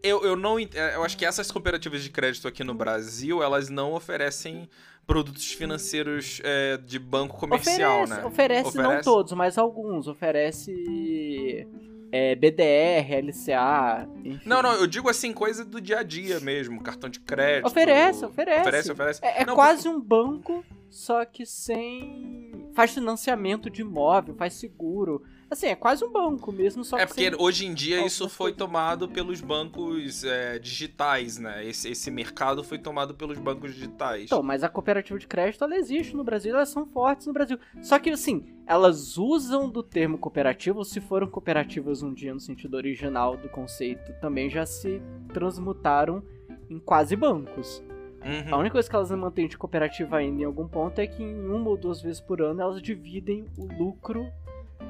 eu, 0.02 0.22
eu 0.22 0.36
não. 0.36 0.58
É, 0.58 0.94
eu 0.94 1.02
acho 1.02 1.16
que 1.16 1.24
essas 1.24 1.50
cooperativas 1.50 2.02
de 2.02 2.10
crédito 2.10 2.46
aqui 2.46 2.62
no 2.62 2.74
Brasil, 2.74 3.42
elas 3.42 3.70
não 3.70 3.94
oferecem 3.94 4.68
produtos 5.06 5.52
financeiros 5.52 6.40
é, 6.44 6.76
de 6.76 6.98
banco 6.98 7.38
comercial, 7.38 8.02
oferece, 8.02 8.20
né? 8.20 8.26
Oferece, 8.26 8.68
oferece, 8.68 8.94
não 8.96 9.00
todos, 9.00 9.32
mas 9.32 9.56
alguns. 9.56 10.06
Oferece 10.06 11.66
é, 12.12 12.34
BDR, 12.34 13.22
LCA. 13.22 14.08
Enfim. 14.24 14.48
Não, 14.48 14.62
não, 14.62 14.72
eu 14.74 14.86
digo 14.86 15.08
assim, 15.08 15.32
coisa 15.32 15.64
do 15.64 15.80
dia 15.80 16.00
a 16.00 16.02
dia 16.02 16.40
mesmo, 16.40 16.82
cartão 16.82 17.10
de 17.10 17.20
crédito. 17.20 17.66
Oferece, 17.66 18.24
oferece. 18.24 18.60
Oferece, 18.60 18.92
oferece. 18.92 19.20
É, 19.24 19.42
é 19.42 19.46
não, 19.46 19.54
quase 19.54 19.84
porque... 19.84 19.96
um 19.96 20.00
banco, 20.00 20.64
só 20.90 21.24
que 21.24 21.44
sem. 21.44 22.70
Faz 22.74 22.92
financiamento 22.92 23.70
de 23.70 23.82
imóvel, 23.82 24.34
faz 24.34 24.54
seguro. 24.54 25.22
Assim, 25.48 25.66
é 25.66 25.76
quase 25.76 26.04
um 26.04 26.10
banco 26.10 26.50
mesmo, 26.50 26.84
só 26.84 26.96
É 26.96 27.06
que. 27.06 27.24
É 27.24 27.30
porque 27.30 27.42
hoje 27.42 27.66
em 27.66 27.74
dia 27.74 28.04
isso 28.04 28.28
foi 28.28 28.52
tomado 28.52 29.08
pelos 29.08 29.40
bancos 29.40 30.24
é, 30.24 30.58
digitais, 30.58 31.38
né? 31.38 31.64
Esse, 31.64 31.90
esse 31.90 32.10
mercado 32.10 32.64
foi 32.64 32.78
tomado 32.78 33.14
pelos 33.14 33.38
bancos 33.38 33.72
digitais. 33.72 34.24
Então, 34.24 34.42
mas 34.42 34.64
a 34.64 34.68
cooperativa 34.68 35.18
de 35.18 35.26
crédito, 35.26 35.62
ela 35.62 35.76
existe 35.76 36.16
no 36.16 36.24
Brasil, 36.24 36.54
elas 36.54 36.68
são 36.68 36.84
fortes 36.86 37.26
no 37.26 37.32
Brasil. 37.32 37.58
Só 37.80 37.98
que, 37.98 38.10
assim, 38.10 38.44
elas 38.66 39.16
usam 39.16 39.70
do 39.70 39.82
termo 39.82 40.18
cooperativo, 40.18 40.84
se 40.84 41.00
foram 41.00 41.28
cooperativas 41.28 42.02
um 42.02 42.12
dia 42.12 42.34
no 42.34 42.40
sentido 42.40 42.74
original 42.74 43.36
do 43.36 43.48
conceito, 43.48 44.12
também 44.20 44.50
já 44.50 44.66
se 44.66 45.00
transmutaram 45.32 46.24
em 46.68 46.80
quase 46.80 47.14
bancos. 47.14 47.82
Uhum. 48.24 48.54
A 48.54 48.58
única 48.58 48.72
coisa 48.72 48.90
que 48.90 48.96
elas 48.96 49.10
mantêm 49.12 49.46
de 49.46 49.56
cooperativa 49.56 50.16
ainda 50.16 50.42
em 50.42 50.44
algum 50.44 50.66
ponto 50.66 50.98
é 50.98 51.06
que 51.06 51.22
em 51.22 51.46
uma 51.48 51.70
ou 51.70 51.76
duas 51.76 52.02
vezes 52.02 52.20
por 52.20 52.42
ano 52.42 52.60
elas 52.60 52.82
dividem 52.82 53.44
o 53.56 53.66
lucro 53.66 54.26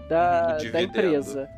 da, 0.08 0.58
da 0.58 0.82
empresa. 0.82 1.48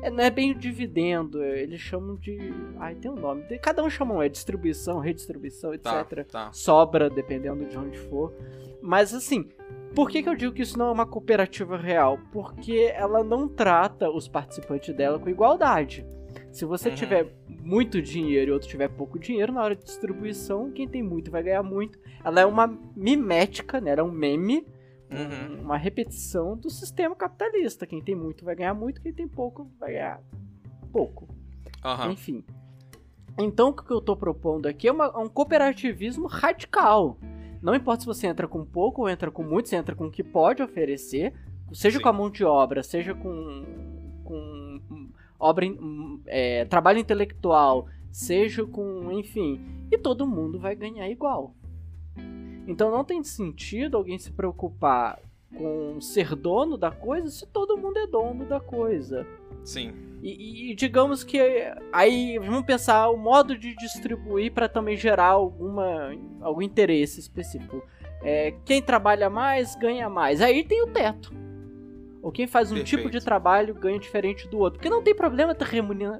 É, 0.00 0.10
não 0.10 0.22
é 0.22 0.30
bem 0.30 0.52
o 0.52 0.54
dividendo, 0.54 1.42
eles 1.42 1.80
chamam 1.80 2.16
de. 2.16 2.38
Ai, 2.78 2.94
tem 2.94 3.10
um 3.10 3.16
nome. 3.16 3.42
Cada 3.58 3.82
um 3.82 3.90
chama, 3.90 4.24
é 4.24 4.28
distribuição, 4.28 5.00
redistribuição, 5.00 5.74
etc. 5.74 5.84
Tá, 5.90 6.24
tá. 6.24 6.52
Sobra, 6.52 7.10
dependendo 7.10 7.64
de 7.66 7.76
onde 7.76 7.98
for. 7.98 8.32
Mas 8.80 9.12
assim, 9.12 9.48
por 9.94 10.08
que, 10.08 10.22
que 10.22 10.28
eu 10.28 10.36
digo 10.36 10.52
que 10.52 10.62
isso 10.62 10.78
não 10.78 10.88
é 10.88 10.92
uma 10.92 11.06
cooperativa 11.06 11.76
real? 11.76 12.18
Porque 12.32 12.92
ela 12.94 13.24
não 13.24 13.48
trata 13.48 14.08
os 14.08 14.28
participantes 14.28 14.94
dela 14.94 15.18
com 15.18 15.28
igualdade. 15.28 16.06
Se 16.52 16.64
você 16.64 16.90
uhum. 16.90 16.94
tiver 16.94 17.34
muito 17.48 18.00
dinheiro 18.00 18.50
e 18.50 18.54
outro 18.54 18.68
tiver 18.68 18.88
pouco 18.88 19.18
dinheiro, 19.18 19.52
na 19.52 19.62
hora 19.62 19.74
de 19.74 19.84
distribuição, 19.84 20.70
quem 20.70 20.86
tem 20.86 21.02
muito 21.02 21.30
vai 21.30 21.42
ganhar 21.42 21.62
muito. 21.62 21.98
Ela 22.24 22.40
é 22.40 22.46
uma 22.46 22.66
mimética, 22.96 23.80
né? 23.80 23.90
Ela 23.90 24.00
é 24.00 24.04
um 24.04 24.12
meme 24.12 24.66
Uhum. 25.10 25.62
Uma 25.62 25.76
repetição 25.76 26.56
do 26.56 26.68
sistema 26.70 27.14
capitalista. 27.16 27.86
Quem 27.86 28.02
tem 28.02 28.14
muito 28.14 28.44
vai 28.44 28.54
ganhar 28.54 28.74
muito, 28.74 29.00
quem 29.00 29.12
tem 29.12 29.26
pouco 29.26 29.70
vai 29.78 29.92
ganhar 29.92 30.20
pouco. 30.92 31.28
Uhum. 31.84 32.12
Enfim. 32.12 32.44
Então 33.38 33.68
o 33.68 33.72
que 33.72 33.90
eu 33.90 33.98
estou 33.98 34.16
propondo 34.16 34.66
aqui 34.66 34.88
é 34.88 34.92
uma, 34.92 35.16
um 35.18 35.28
cooperativismo 35.28 36.26
radical. 36.26 37.18
Não 37.62 37.74
importa 37.74 38.00
se 38.00 38.06
você 38.06 38.26
entra 38.26 38.46
com 38.46 38.64
pouco 38.64 39.02
ou 39.02 39.08
entra 39.08 39.30
com 39.30 39.42
muito, 39.42 39.68
você 39.68 39.76
entra 39.76 39.94
com 39.94 40.06
o 40.06 40.10
que 40.10 40.22
pode 40.22 40.62
oferecer, 40.62 41.32
seja 41.72 41.98
Sim. 41.98 42.02
com 42.02 42.08
a 42.08 42.12
mão 42.12 42.30
de 42.30 42.44
obra, 42.44 42.82
seja 42.82 43.14
com, 43.14 43.64
com 44.24 44.80
obra, 45.38 45.66
é, 46.26 46.64
trabalho 46.64 46.98
intelectual, 46.98 47.86
seja 48.10 48.64
com, 48.66 49.10
enfim, 49.12 49.60
e 49.90 49.98
todo 49.98 50.26
mundo 50.26 50.58
vai 50.58 50.74
ganhar 50.74 51.08
igual. 51.08 51.54
Então 52.68 52.90
não 52.90 53.02
tem 53.02 53.24
sentido 53.24 53.96
alguém 53.96 54.18
se 54.18 54.30
preocupar 54.30 55.18
com 55.56 55.98
ser 56.02 56.36
dono 56.36 56.76
da 56.76 56.90
coisa 56.90 57.30
se 57.30 57.46
todo 57.46 57.78
mundo 57.78 57.98
é 57.98 58.06
dono 58.06 58.44
da 58.44 58.60
coisa. 58.60 59.26
Sim. 59.64 59.94
E, 60.22 60.70
e 60.70 60.74
digamos 60.74 61.24
que 61.24 61.38
aí 61.90 62.38
vamos 62.38 62.66
pensar 62.66 63.08
o 63.08 63.16
modo 63.16 63.56
de 63.56 63.74
distribuir 63.74 64.52
para 64.52 64.68
também 64.68 64.96
gerar 64.96 65.28
alguma 65.28 66.14
algum 66.42 66.60
interesse 66.60 67.18
específico. 67.18 67.82
É, 68.22 68.52
quem 68.66 68.82
trabalha 68.82 69.30
mais 69.30 69.74
ganha 69.74 70.10
mais. 70.10 70.42
Aí 70.42 70.62
tem 70.62 70.82
o 70.82 70.88
teto. 70.88 71.32
Ou 72.20 72.30
quem 72.30 72.46
faz 72.46 72.70
um 72.70 72.74
Perfeito. 72.74 72.96
tipo 72.98 73.10
de 73.10 73.24
trabalho 73.24 73.74
ganha 73.74 73.98
diferente 73.98 74.46
do 74.48 74.58
outro. 74.58 74.78
Porque 74.78 74.90
não 74.90 75.02
tem 75.02 75.14
problema 75.14 75.54
ter 75.54 75.68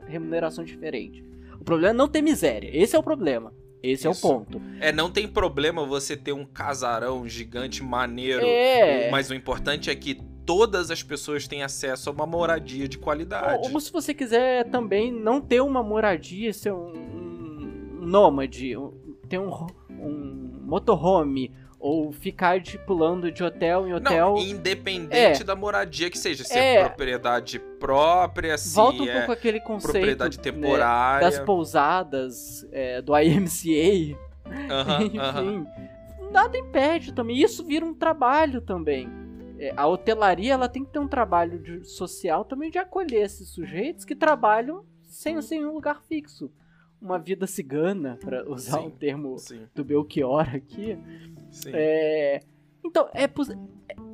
remuneração 0.06 0.64
diferente. 0.64 1.22
O 1.60 1.64
problema 1.64 1.90
é 1.90 1.96
não 1.96 2.08
ter 2.08 2.22
miséria. 2.22 2.70
Esse 2.72 2.96
é 2.96 2.98
o 2.98 3.02
problema. 3.02 3.52
Esse 3.82 4.08
Isso. 4.08 4.26
é 4.26 4.30
o 4.30 4.34
ponto. 4.34 4.60
É, 4.80 4.92
não 4.92 5.10
tem 5.10 5.28
problema 5.28 5.84
você 5.86 6.16
ter 6.16 6.32
um 6.32 6.44
casarão 6.44 7.28
gigante 7.28 7.82
maneiro, 7.82 8.44
é. 8.44 9.10
mas 9.10 9.30
o 9.30 9.34
importante 9.34 9.88
é 9.88 9.94
que 9.94 10.20
todas 10.44 10.90
as 10.90 11.02
pessoas 11.02 11.46
têm 11.46 11.62
acesso 11.62 12.08
a 12.08 12.12
uma 12.12 12.26
moradia 12.26 12.88
de 12.88 12.98
qualidade. 12.98 13.66
Ou, 13.68 13.74
ou 13.74 13.80
se 13.80 13.92
você 13.92 14.14
quiser 14.14 14.64
também 14.70 15.12
não 15.12 15.40
ter 15.40 15.60
uma 15.60 15.82
moradia, 15.82 16.52
ser 16.52 16.72
um, 16.72 16.92
um 16.92 17.98
nômade, 18.00 18.74
ter 19.28 19.38
um, 19.38 19.50
um 19.90 20.60
motorhome, 20.64 21.52
ou 21.78 22.10
ficar 22.10 22.58
de 22.58 22.76
pulando 22.78 23.30
de 23.30 23.42
hotel 23.44 23.86
em 23.86 23.94
hotel. 23.94 24.34
Não, 24.34 24.38
independente 24.38 25.42
é. 25.42 25.44
da 25.44 25.54
moradia 25.54 26.10
que 26.10 26.18
seja, 26.18 26.42
se 26.42 26.58
é, 26.58 26.76
é 26.76 26.84
propriedade 26.84 27.58
própria, 27.58 28.58
se 28.58 28.74
Volta 28.74 29.02
um 29.02 29.08
é 29.08 29.18
pouco 29.18 29.32
aquele 29.32 29.60
conceito 29.60 29.92
propriedade 29.92 30.36
né, 30.38 30.42
temporária 30.42 31.24
né, 31.24 31.36
das 31.36 31.44
pousadas 31.44 32.66
é, 32.72 33.00
do 33.00 33.16
IMCA. 33.16 34.18
Uh 34.44 34.48
-huh, 34.50 35.06
Enfim, 35.06 35.18
uh 35.18 35.64
-huh. 35.64 36.32
nada 36.32 36.58
impede 36.58 37.12
também. 37.12 37.40
Isso 37.40 37.64
vira 37.64 37.84
um 37.84 37.94
trabalho 37.94 38.60
também. 38.60 39.08
É, 39.58 39.72
a 39.76 39.86
hotelaria 39.86 40.54
ela 40.54 40.68
tem 40.68 40.84
que 40.84 40.92
ter 40.92 40.98
um 40.98 41.08
trabalho 41.08 41.58
de, 41.58 41.84
social 41.84 42.44
também 42.44 42.70
de 42.70 42.78
acolher 42.78 43.22
esses 43.22 43.48
sujeitos 43.50 44.04
que 44.04 44.14
trabalham 44.14 44.84
sem, 45.02 45.40
sem 45.42 45.64
um 45.64 45.74
lugar 45.74 46.02
fixo 46.08 46.50
uma 47.00 47.18
vida 47.18 47.46
cigana, 47.46 48.18
para 48.20 48.48
usar 48.48 48.80
sim, 48.80 48.86
um 48.86 48.90
termo 48.90 49.38
sim. 49.38 49.66
do 49.74 49.84
Belchior 49.84 50.54
aqui. 50.54 50.98
É, 51.72 52.40
então, 52.84 53.08
é, 53.12 53.28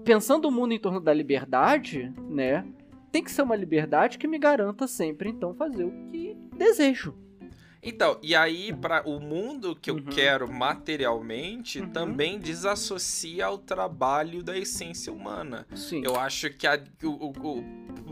pensando 0.04 0.48
o 0.48 0.50
mundo 0.50 0.72
em 0.72 0.78
torno 0.78 1.00
da 1.00 1.12
liberdade, 1.12 2.12
né? 2.28 2.66
Tem 3.10 3.22
que 3.22 3.30
ser 3.30 3.42
uma 3.42 3.54
liberdade 3.54 4.18
que 4.18 4.26
me 4.26 4.38
garanta 4.38 4.86
sempre, 4.86 5.30
então, 5.30 5.54
fazer 5.54 5.84
o 5.84 5.92
que 6.10 6.36
desejo. 6.56 7.14
Então, 7.84 8.18
e 8.22 8.34
aí, 8.34 8.72
para 8.72 9.06
o 9.06 9.20
mundo 9.20 9.76
que 9.76 9.90
eu 9.90 9.96
uhum. 9.96 10.04
quero 10.04 10.50
materialmente, 10.50 11.80
uhum. 11.80 11.90
também 11.90 12.38
desassocia 12.38 13.44
ao 13.44 13.58
trabalho 13.58 14.42
da 14.42 14.56
essência 14.56 15.12
humana. 15.12 15.66
Sim. 15.74 16.02
Eu 16.02 16.18
acho 16.18 16.48
que 16.50 16.66
a, 16.66 16.82
o, 17.02 17.08
o, 17.08 17.58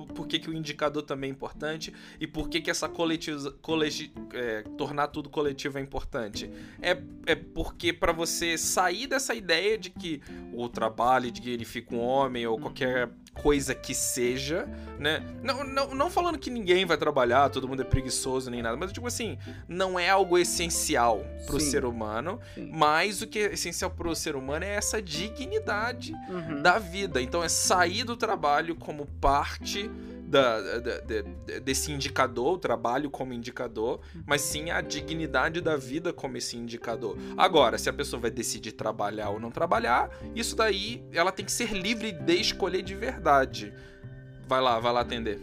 o, 0.01 0.07
por 0.09 0.27
que, 0.27 0.39
que 0.39 0.51
o 0.51 0.53
indicador 0.53 1.03
também 1.03 1.31
é 1.31 1.33
importante 1.33 1.93
e 2.21 2.27
por 2.27 2.51
que, 2.51 2.61
que 2.61 2.71
essa 2.71 2.87
coletivo, 2.87 3.51
colegi, 3.63 4.13
é, 4.35 4.63
tornar 4.77 5.09
tudo 5.09 5.31
coletivo 5.31 5.79
é 5.79 5.81
importante. 5.81 6.51
É, 6.81 7.03
é 7.25 7.35
porque 7.35 7.95
para 7.95 8.13
você 8.13 8.59
sair 8.59 9.07
dessa 9.07 9.35
ideia 9.35 9.79
de 9.79 9.89
que 9.89 10.21
o 10.53 10.69
trabalho 10.69 11.31
dignifica 11.31 11.95
um 11.95 12.01
homem 12.01 12.47
ou 12.47 12.59
qualquer 12.59 13.11
coisa 13.35 13.75
que 13.75 13.95
seja, 13.95 14.69
né? 14.99 15.25
Não, 15.43 15.65
não, 15.65 15.95
não 15.95 16.11
falando 16.11 16.39
que 16.39 16.51
ninguém 16.51 16.85
vai 16.85 16.97
trabalhar, 16.97 17.49
todo 17.49 17.67
mundo 17.67 17.83
é 17.83 17.85
preguiçoso 17.85 18.51
nem 18.51 18.63
nada, 18.63 18.77
mas 18.77 18.93
tipo 18.93 19.07
assim, 19.07 19.39
não 19.67 19.99
é 19.99 20.11
algo 20.11 20.39
essencial 20.39 21.25
pro 21.47 21.59
Sim. 21.59 21.71
ser 21.71 21.85
humano, 21.85 22.39
Sim. 22.55 22.71
mas 22.73 23.23
o 23.23 23.27
que 23.27 23.39
é 23.39 23.55
essencial 23.55 23.91
pro 23.91 24.15
ser 24.15 24.37
humano 24.37 24.65
é 24.65 24.75
essa 24.75 25.01
dignidade 25.01 26.15
uhum. 26.29 26.63
da 26.63 26.79
vida. 26.79 27.21
Então 27.23 27.43
é 27.43 27.49
sair 27.49 28.05
do 28.05 28.17
trabalho 28.17 28.77
como 28.77 29.07
parte 29.21 29.91
da, 30.33 30.81
da, 30.81 31.01
da, 31.01 31.59
desse 31.63 31.93
indicador, 31.93 32.55
o 32.55 32.59
trabalho 32.59 33.11
como 33.11 33.35
indicador, 33.35 34.01
mas 34.27 34.41
sim 34.41 34.71
a 34.71 34.81
dignidade 34.81 35.61
da 35.61 35.77
vida 35.77 36.11
como 36.11 36.39
esse 36.39 36.57
indicador. 36.57 37.19
Agora, 37.37 37.77
se 37.77 37.91
a 37.91 37.93
pessoa 37.93 38.19
vai 38.19 38.31
decidir 38.31 38.73
trabalhar 38.73 39.29
ou 39.29 39.39
não 39.39 39.51
trabalhar, 39.51 40.11
isso 40.35 40.57
daí 40.57 41.05
ela 41.13 41.31
tem 41.31 41.45
que 41.45 41.53
ser 41.53 41.73
livre 41.73 42.13
de 42.13 42.35
escolher 42.35 42.81
de 42.81 42.95
verdade. 42.95 43.75
Vai 44.49 44.63
lá, 44.63 44.81
vai 44.81 44.93
lá 44.93 45.01
atender. 45.01 45.43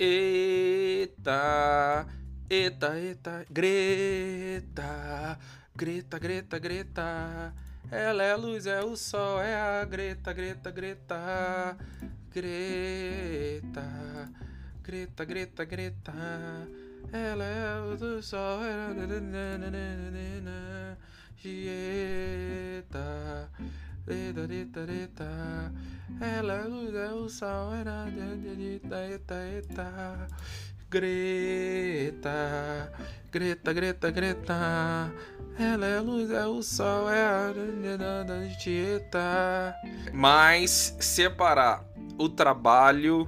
Eita, 0.00 1.38
eita, 2.50 2.98
eita, 2.98 3.46
Greta, 3.48 5.38
Greta, 5.76 6.18
Greta, 6.18 6.58
Greta. 6.58 7.67
Ela 7.90 8.22
é 8.22 8.32
a 8.32 8.36
luz, 8.36 8.66
é 8.66 8.84
o 8.84 8.94
sol, 8.96 9.40
é 9.40 9.54
a 9.54 9.82
Greta, 9.86 10.34
Greta, 10.34 10.70
Greta, 10.70 11.74
Greta, 12.30 14.30
Greta, 14.82 15.24
Greta, 15.24 15.64
Greta. 15.64 16.12
Ela 17.10 17.44
é 17.44 17.80
luz 17.80 18.00
do 18.00 18.22
sol, 18.22 18.62
é 18.62 18.74
a 18.74 18.92
Gieta, 21.34 23.48
Greta, 24.04 24.46
Greta, 24.46 24.84
Greta. 24.84 25.72
Ela 26.20 26.52
é 26.52 26.60
a 26.60 26.66
luz, 26.66 26.94
é 26.94 27.10
o 27.10 27.26
sol, 27.30 27.74
é 27.74 27.80
a 27.80 28.04
Greta, 28.04 28.86
Greta, 28.86 29.34
Greta, 29.34 30.28
Greta, 30.90 32.90
Greta, 33.30 33.72
Greta. 34.10 35.12
Ela 35.58 35.86
é 35.86 35.98
a 35.98 36.00
luz, 36.00 36.30
é 36.30 36.46
o 36.46 36.62
sol, 36.62 37.10
é 37.10 37.22
a 37.22 37.52
da 38.24 38.38
dieta. 38.58 39.74
Mas 40.14 40.96
separar 40.98 41.84
o 42.16 42.28
trabalho 42.28 43.26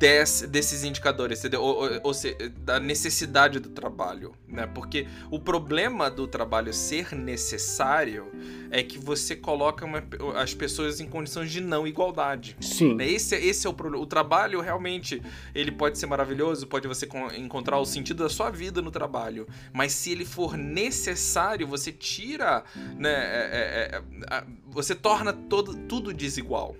desse, 0.00 0.46
desses 0.46 0.82
indicadores, 0.82 1.40
entendeu? 1.40 1.60
Ou, 1.60 1.82
ou, 1.82 2.00
ou 2.04 2.14
seja, 2.14 2.34
da 2.60 2.80
necessidade 2.80 3.60
do 3.60 3.68
trabalho, 3.68 4.34
né? 4.48 4.66
Porque 4.66 5.06
o 5.30 5.38
problema 5.38 6.10
do 6.10 6.26
trabalho 6.26 6.72
ser 6.72 7.14
necessário 7.14 8.32
é 8.70 8.82
que 8.82 8.98
você 8.98 9.36
coloca 9.36 9.84
uma, 9.84 10.02
as 10.36 10.54
pessoas 10.54 11.00
em 11.00 11.06
condições 11.06 11.52
de 11.52 11.60
não 11.60 11.86
igualdade. 11.86 12.56
Sim. 12.60 12.94
Né? 12.94 13.10
Esse, 13.10 13.36
esse 13.36 13.66
é 13.66 13.70
o 13.70 13.74
problema. 13.74 14.02
O 14.02 14.06
trabalho 14.06 14.62
realmente 14.62 15.22
ele 15.54 15.70
pode 15.70 15.98
ser 15.98 16.06
maravilhoso, 16.06 16.66
pode 16.66 16.88
você 16.88 17.06
encontrar 17.36 17.78
o 17.78 17.84
sentido 17.84 18.22
da 18.22 18.30
sua 18.30 18.48
vida 18.48 18.80
no 18.80 18.90
trabalho, 18.90 19.46
mas 19.70 19.92
se 19.92 20.10
ele 20.12 20.24
for 20.24 20.56
necessário, 20.56 21.66
você 21.66 21.92
tira, 21.92 22.64
né? 22.96 23.10
É, 23.10 23.50
é, 23.52 24.34
é, 24.36 24.44
você 24.66 24.94
torna 24.94 25.30
todo, 25.30 25.74
tudo 25.74 26.14
desigual. 26.14 26.74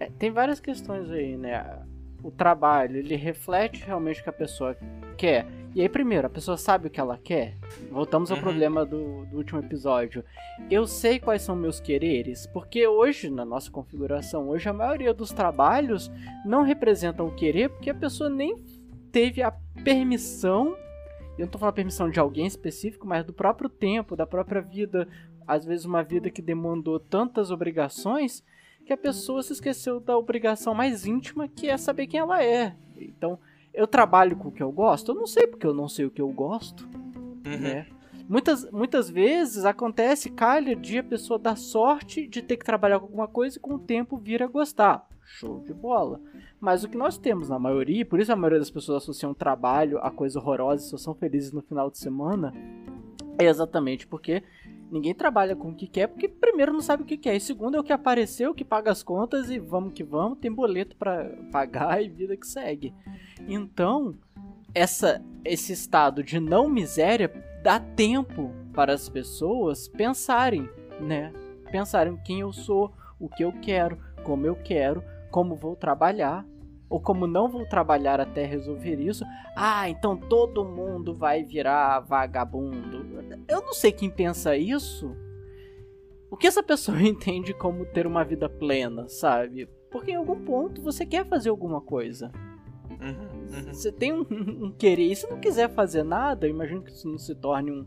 É, 0.00 0.10
tem 0.18 0.32
várias 0.32 0.58
questões 0.58 1.08
aí, 1.08 1.36
né? 1.36 1.84
O 2.24 2.30
trabalho, 2.30 2.96
ele 2.96 3.14
reflete 3.16 3.84
realmente 3.84 4.20
o 4.20 4.24
que 4.24 4.30
a 4.30 4.32
pessoa 4.32 4.74
quer. 5.14 5.46
E 5.74 5.82
aí, 5.82 5.88
primeiro, 5.90 6.26
a 6.26 6.30
pessoa 6.30 6.56
sabe 6.56 6.86
o 6.86 6.90
que 6.90 6.98
ela 6.98 7.18
quer? 7.18 7.58
Voltamos 7.90 8.30
ao 8.30 8.38
uhum. 8.38 8.42
problema 8.42 8.86
do, 8.86 9.26
do, 9.26 9.36
último 9.36 9.60
episódio. 9.60 10.24
Eu 10.70 10.86
sei 10.86 11.20
quais 11.20 11.42
são 11.42 11.54
meus 11.54 11.80
quereres, 11.80 12.46
porque 12.46 12.86
hoje, 12.88 13.28
na 13.28 13.44
nossa 13.44 13.70
configuração, 13.70 14.48
hoje 14.48 14.68
a 14.68 14.72
maioria 14.72 15.12
dos 15.12 15.32
trabalhos 15.32 16.10
não 16.46 16.62
representam 16.62 17.26
o 17.26 17.34
querer, 17.34 17.68
porque 17.68 17.90
a 17.90 17.94
pessoa 17.94 18.30
nem 18.30 18.56
teve 19.12 19.42
a 19.42 19.52
permissão, 19.84 20.76
eu 21.36 21.44
não 21.44 21.48
tô 21.48 21.58
falando 21.58 21.72
a 21.72 21.76
permissão 21.76 22.08
de 22.08 22.18
alguém 22.18 22.46
específico, 22.46 23.06
mas 23.06 23.24
do 23.24 23.34
próprio 23.34 23.68
tempo, 23.68 24.16
da 24.16 24.26
própria 24.26 24.62
vida, 24.62 25.06
às 25.46 25.66
vezes 25.66 25.84
uma 25.84 26.02
vida 26.02 26.30
que 26.30 26.40
demandou 26.40 26.98
tantas 26.98 27.50
obrigações, 27.50 28.42
que 28.84 28.92
a 28.92 28.96
pessoa 28.96 29.42
se 29.42 29.52
esqueceu 29.52 29.98
da 29.98 30.16
obrigação 30.16 30.74
mais 30.74 31.06
íntima, 31.06 31.48
que 31.48 31.68
é 31.68 31.76
saber 31.76 32.06
quem 32.06 32.20
ela 32.20 32.42
é. 32.42 32.76
Então, 32.96 33.38
eu 33.72 33.86
trabalho 33.86 34.36
com 34.36 34.48
o 34.48 34.52
que 34.52 34.62
eu 34.62 34.70
gosto? 34.70 35.10
Eu 35.10 35.14
não 35.14 35.26
sei 35.26 35.46
porque 35.46 35.66
eu 35.66 35.74
não 35.74 35.88
sei 35.88 36.04
o 36.04 36.10
que 36.10 36.22
eu 36.22 36.28
gosto, 36.28 36.88
uhum. 37.46 37.58
né? 37.58 37.86
Muitas, 38.28 38.70
muitas 38.70 39.10
vezes 39.10 39.64
acontece, 39.64 40.30
calha, 40.30 40.74
de 40.74 40.98
a 40.98 41.04
pessoa 41.04 41.38
dar 41.38 41.56
sorte 41.56 42.26
de 42.26 42.40
ter 42.40 42.56
que 42.56 42.64
trabalhar 42.64 42.98
com 42.98 43.06
alguma 43.06 43.28
coisa 43.28 43.58
e 43.58 43.60
com 43.60 43.74
o 43.74 43.78
tempo 43.78 44.16
vir 44.16 44.42
a 44.42 44.46
gostar. 44.46 45.06
Show 45.22 45.60
de 45.60 45.74
bola. 45.74 46.20
Mas 46.58 46.84
o 46.84 46.88
que 46.88 46.96
nós 46.96 47.18
temos 47.18 47.50
na 47.50 47.58
maioria, 47.58 48.06
por 48.06 48.20
isso 48.20 48.32
a 48.32 48.36
maioria 48.36 48.58
das 48.58 48.70
pessoas 48.70 49.02
associam 49.02 49.34
trabalho 49.34 49.98
a 49.98 50.10
coisa 50.10 50.38
horrorosa 50.38 50.86
e 50.86 50.88
só 50.88 50.96
são 50.96 51.14
felizes 51.14 51.52
no 51.52 51.60
final 51.60 51.90
de 51.90 51.98
semana, 51.98 52.54
é 53.38 53.44
exatamente 53.44 54.06
porque 54.06 54.42
Ninguém 54.94 55.12
trabalha 55.12 55.56
com 55.56 55.70
o 55.70 55.74
que 55.74 55.88
quer 55.88 56.06
porque 56.06 56.28
primeiro 56.28 56.72
não 56.72 56.80
sabe 56.80 57.02
o 57.02 57.06
que 57.06 57.16
quer 57.16 57.34
e 57.34 57.40
segundo 57.40 57.76
é 57.76 57.80
o 57.80 57.82
que 57.82 57.92
apareceu, 57.92 58.54
que 58.54 58.64
paga 58.64 58.92
as 58.92 59.02
contas 59.02 59.50
e 59.50 59.58
vamos 59.58 59.92
que 59.92 60.04
vamos, 60.04 60.38
tem 60.38 60.52
boleto 60.52 60.94
para 60.94 61.36
pagar 61.50 62.00
e 62.00 62.08
vida 62.08 62.36
que 62.36 62.46
segue. 62.46 62.94
Então, 63.48 64.14
essa 64.72 65.20
esse 65.44 65.72
estado 65.72 66.22
de 66.22 66.38
não 66.38 66.68
miséria 66.68 67.28
dá 67.60 67.80
tempo 67.80 68.52
para 68.72 68.92
as 68.92 69.08
pessoas 69.08 69.88
pensarem, 69.88 70.68
né? 71.00 71.32
Pensarem 71.72 72.16
quem 72.24 72.38
eu 72.38 72.52
sou, 72.52 72.92
o 73.18 73.28
que 73.28 73.42
eu 73.42 73.50
quero, 73.50 73.98
como 74.22 74.46
eu 74.46 74.54
quero, 74.54 75.02
como 75.28 75.56
vou 75.56 75.74
trabalhar 75.74 76.46
ou 76.88 77.00
como 77.00 77.26
não 77.26 77.48
vou 77.48 77.66
trabalhar 77.66 78.20
até 78.20 78.44
resolver 78.44 79.00
isso, 79.00 79.24
ah, 79.56 79.88
então 79.88 80.16
todo 80.16 80.64
mundo 80.64 81.14
vai 81.14 81.42
virar 81.42 82.00
vagabundo. 82.00 83.04
Eu 83.48 83.62
não 83.62 83.72
sei 83.72 83.92
quem 83.92 84.10
pensa 84.10 84.56
isso. 84.56 85.14
O 86.30 86.36
que 86.36 86.46
essa 86.46 86.62
pessoa 86.62 87.00
entende 87.02 87.54
como 87.54 87.86
ter 87.86 88.06
uma 88.06 88.24
vida 88.24 88.48
plena, 88.48 89.08
sabe? 89.08 89.68
Porque 89.90 90.10
em 90.10 90.16
algum 90.16 90.44
ponto 90.44 90.82
você 90.82 91.06
quer 91.06 91.24
fazer 91.26 91.50
alguma 91.50 91.80
coisa. 91.80 92.32
Uhum, 92.90 93.66
uhum. 93.66 93.72
Você 93.72 93.92
tem 93.92 94.12
um, 94.12 94.26
um, 94.30 94.72
querer. 94.72 95.04
E 95.04 95.16
se 95.16 95.28
não 95.28 95.38
quiser 95.38 95.68
fazer 95.70 96.02
nada, 96.02 96.46
eu 96.46 96.50
imagino 96.50 96.82
que 96.82 96.90
isso 96.90 97.08
não 97.08 97.18
se 97.18 97.34
torne 97.34 97.70
um, 97.70 97.86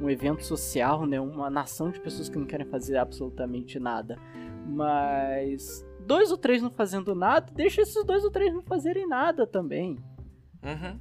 um 0.00 0.10
evento 0.10 0.44
social, 0.44 1.06
né? 1.06 1.20
Uma 1.20 1.50
nação 1.50 1.90
de 1.90 2.00
pessoas 2.00 2.28
que 2.28 2.38
não 2.38 2.46
querem 2.46 2.66
fazer 2.66 2.96
absolutamente 2.96 3.78
nada. 3.78 4.18
Mas 4.66 5.87
dois 6.08 6.30
ou 6.30 6.38
três 6.38 6.62
não 6.62 6.70
fazendo 6.70 7.14
nada, 7.14 7.52
deixa 7.54 7.82
esses 7.82 8.02
dois 8.04 8.24
ou 8.24 8.30
três 8.30 8.52
não 8.52 8.62
fazerem 8.62 9.06
nada 9.06 9.46
também. 9.46 9.98
Uhum. 10.62 10.98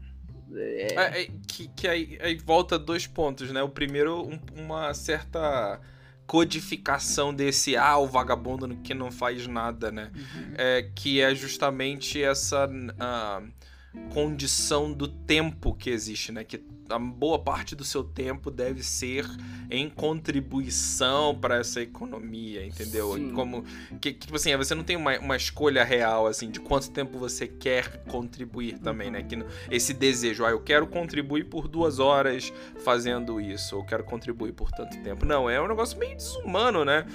É... 0.53 0.93
É, 0.93 1.21
é, 1.21 1.27
que 1.47 1.69
que 1.69 1.87
aí, 1.87 2.19
aí, 2.21 2.35
volta 2.35 2.77
dois 2.77 3.07
pontos, 3.07 3.49
né? 3.51 3.63
O 3.63 3.69
primeiro, 3.69 4.27
um, 4.27 4.39
uma 4.61 4.93
certa 4.93 5.79
codificação 6.25 7.33
desse 7.33 7.77
ah, 7.77 7.97
o 7.97 8.05
vagabundo 8.05 8.67
que 8.83 8.93
não 8.93 9.09
faz 9.09 9.47
nada, 9.47 9.89
né? 9.91 10.11
Uhum. 10.13 10.53
É, 10.57 10.91
que 10.93 11.21
é 11.21 11.33
justamente 11.33 12.21
essa 12.21 12.67
uh, 12.67 14.13
condição 14.13 14.91
do 14.91 15.07
tempo 15.07 15.73
que 15.73 15.89
existe, 15.89 16.33
né? 16.33 16.43
Que 16.43 16.61
a 16.89 16.99
boa 16.99 17.39
parte 17.39 17.75
do 17.75 17.83
seu 17.83 18.03
tempo 18.03 18.49
deve 18.49 18.83
ser 18.83 19.25
em 19.69 19.89
contribuição 19.89 21.35
para 21.35 21.57
essa 21.57 21.81
economia, 21.81 22.65
entendeu? 22.65 23.13
Sim. 23.13 23.31
Como 23.31 23.63
que, 23.99 24.13
tipo 24.13 24.35
assim, 24.35 24.55
você 24.55 24.73
não 24.73 24.83
tem 24.83 24.95
uma, 24.95 25.17
uma 25.19 25.35
escolha 25.35 25.83
real 25.83 26.27
assim 26.27 26.49
de 26.49 26.59
quanto 26.59 26.89
tempo 26.89 27.17
você 27.17 27.47
quer 27.47 28.03
contribuir 28.05 28.79
também, 28.79 29.11
né? 29.11 29.23
Que 29.23 29.37
esse 29.69 29.93
desejo, 29.93 30.45
ah, 30.45 30.51
eu 30.51 30.61
quero 30.61 30.87
contribuir 30.87 31.45
por 31.45 31.67
duas 31.67 31.99
horas 31.99 32.53
fazendo 32.83 33.41
isso, 33.41 33.75
ou 33.75 33.85
quero 33.85 34.03
contribuir 34.03 34.53
por 34.53 34.71
tanto 34.71 34.97
tempo. 35.01 35.25
Não, 35.25 35.49
é 35.49 35.61
um 35.61 35.67
negócio 35.67 35.97
meio 35.97 36.15
desumano, 36.15 36.85
né? 36.85 37.05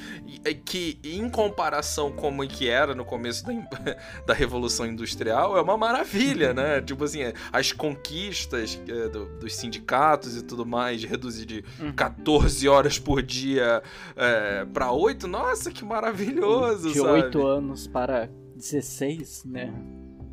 E, 0.44 0.54
que 0.54 0.98
em 1.02 1.28
comparação 1.28 2.12
como 2.12 2.46
que 2.46 2.68
era 2.68 2.94
no 2.94 3.04
começo 3.04 3.44
da, 3.44 3.52
da 4.26 4.34
revolução 4.34 4.86
industrial, 4.86 5.56
é 5.56 5.62
uma 5.62 5.76
maravilha, 5.76 6.52
né? 6.52 6.80
tipo 6.80 7.04
assim, 7.04 7.20
as 7.52 7.72
conquistas 7.72 8.80
é, 8.86 9.08
do, 9.08 9.26
dos 9.38 9.54
sindicatos 9.62 10.36
e 10.36 10.42
tudo 10.42 10.66
mais, 10.66 11.02
reduzir 11.02 11.46
de 11.46 11.64
uhum. 11.80 11.92
14 11.92 12.68
horas 12.68 12.98
por 12.98 13.22
dia 13.22 13.82
é, 14.16 14.64
para 14.66 14.92
8, 14.92 15.26
nossa, 15.26 15.70
que 15.70 15.84
maravilhoso, 15.84 16.92
de 16.92 16.98
sabe? 16.98 17.22
8 17.24 17.46
anos 17.46 17.86
para 17.86 18.28
16, 18.56 19.44
né? 19.46 19.72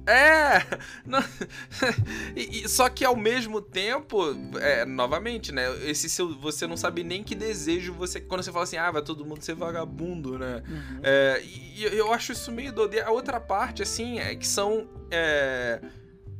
É! 0.10 0.66
e, 2.36 2.64
e, 2.64 2.70
só 2.70 2.90
que 2.90 3.06
ao 3.06 3.16
mesmo 3.16 3.62
tempo, 3.62 4.36
é, 4.60 4.86
novamente, 4.86 5.52
né? 5.52 5.66
Esse 5.88 6.10
seu, 6.10 6.36
você 6.40 6.66
não 6.66 6.76
sabe 6.76 7.04
nem 7.04 7.24
que 7.24 7.36
desejo 7.36 7.94
você. 7.94 8.20
Quando 8.20 8.44
você 8.44 8.52
fala 8.52 8.64
assim, 8.64 8.78
ah, 8.78 8.90
vai 8.90 9.02
todo 9.04 9.26
mundo 9.26 9.44
ser 9.44 9.56
vagabundo, 9.56 10.38
né? 10.40 10.64
Uhum. 10.68 11.00
É, 11.04 11.42
e, 11.44 11.84
e, 11.84 11.98
eu 11.98 12.12
acho 12.12 12.32
isso 12.32 12.52
meio 12.52 12.74
doido. 12.74 13.00
A 13.00 13.12
outra 13.12 13.40
parte, 13.40 13.84
assim, 13.84 14.20
é 14.20 14.36
que 14.36 14.48
são. 14.48 14.88
É, 15.12 15.80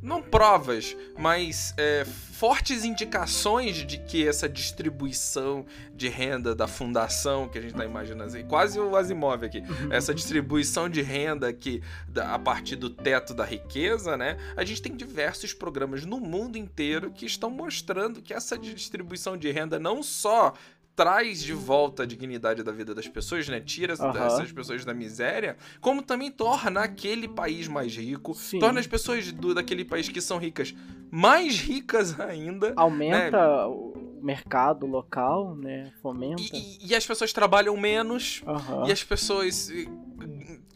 não 0.02 0.22
provas, 0.22 0.96
mas 1.18 1.74
é, 1.76 2.04
fortes 2.04 2.84
indicações 2.84 3.76
de 3.86 3.98
que 3.98 4.26
essa 4.26 4.48
distribuição 4.48 5.66
de 5.94 6.08
renda 6.08 6.54
da 6.54 6.66
fundação 6.66 7.48
que 7.48 7.58
a 7.58 7.60
gente 7.60 7.72
está 7.72 7.84
imaginando, 7.84 8.30
assim, 8.30 8.46
quase 8.46 8.80
o 8.80 8.96
Asimov 8.96 9.44
aqui, 9.44 9.58
uhum. 9.58 9.92
essa 9.92 10.14
distribuição 10.14 10.88
de 10.88 11.02
renda 11.02 11.52
que 11.52 11.82
a 12.16 12.38
partir 12.38 12.76
do 12.76 12.88
teto 12.88 13.34
da 13.34 13.44
riqueza, 13.44 14.16
né? 14.16 14.38
A 14.56 14.64
gente 14.64 14.80
tem 14.80 14.96
diversos 14.96 15.52
programas 15.52 16.06
no 16.06 16.18
mundo 16.18 16.56
inteiro 16.56 17.10
que 17.10 17.26
estão 17.26 17.50
mostrando 17.50 18.22
que 18.22 18.32
essa 18.32 18.56
distribuição 18.56 19.36
de 19.36 19.50
renda 19.50 19.78
não 19.78 20.02
só 20.02 20.54
traz 21.00 21.42
de 21.42 21.54
volta 21.54 22.02
a 22.02 22.06
dignidade 22.06 22.62
da 22.62 22.70
vida 22.70 22.94
das 22.94 23.08
pessoas, 23.08 23.48
né? 23.48 23.58
Tira 23.58 23.94
Aham. 23.98 24.26
essas 24.26 24.52
pessoas 24.52 24.84
da 24.84 24.92
miséria, 24.92 25.56
como 25.80 26.02
também 26.02 26.30
torna 26.30 26.82
aquele 26.82 27.26
país 27.26 27.66
mais 27.66 27.96
rico, 27.96 28.34
Sim. 28.34 28.58
torna 28.58 28.80
as 28.80 28.86
pessoas 28.86 29.32
do, 29.32 29.54
daquele 29.54 29.82
país 29.82 30.10
que 30.10 30.20
são 30.20 30.36
ricas 30.36 30.74
mais 31.10 31.58
ricas 31.58 32.20
ainda. 32.20 32.74
Aumenta 32.76 33.66
o 33.66 34.20
mercado 34.20 34.84
local, 34.84 35.56
né? 35.56 35.90
Fomenta. 36.02 36.42
E, 36.52 36.90
e 36.90 36.94
as 36.94 37.06
pessoas 37.06 37.32
trabalham 37.32 37.74
menos, 37.78 38.42
Aham. 38.46 38.86
e 38.86 38.92
as 38.92 39.02
pessoas 39.02 39.72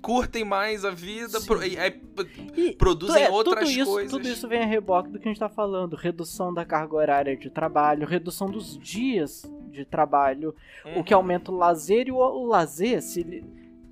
curtem 0.05 0.45
mais 0.45 0.85
a 0.85 0.91
vida, 0.91 1.41
pro- 1.41 1.63
e- 1.65 2.73
produzem 2.77 3.23
é, 3.25 3.31
outras 3.31 3.69
tudo 3.69 3.81
isso, 3.81 3.91
coisas. 3.91 4.11
Tudo 4.13 4.29
isso 4.29 4.47
vem 4.49 4.63
a 4.63 4.67
reboque 4.67 5.09
do 5.11 5.19
que 5.19 5.27
a 5.27 5.31
gente 5.31 5.41
tá 5.41 5.49
falando. 5.49 5.97
Redução 5.97 6.53
da 6.53 6.65
carga 6.65 6.95
horária 6.97 7.37
de 7.37 7.49
trabalho, 7.51 8.07
redução 8.07 8.49
dos 8.51 8.79
dias 8.79 9.43
de 9.71 9.85
trabalho, 9.85 10.55
o 10.97 11.03
que 11.03 11.13
Uhum. 11.15 11.21
aumenta 11.21 11.51
o 11.51 11.57
lazer 11.57 12.07
e 12.09 12.13
o, 12.13 12.17
o 12.17 12.47
lazer, 12.47 13.03
se 13.03 13.43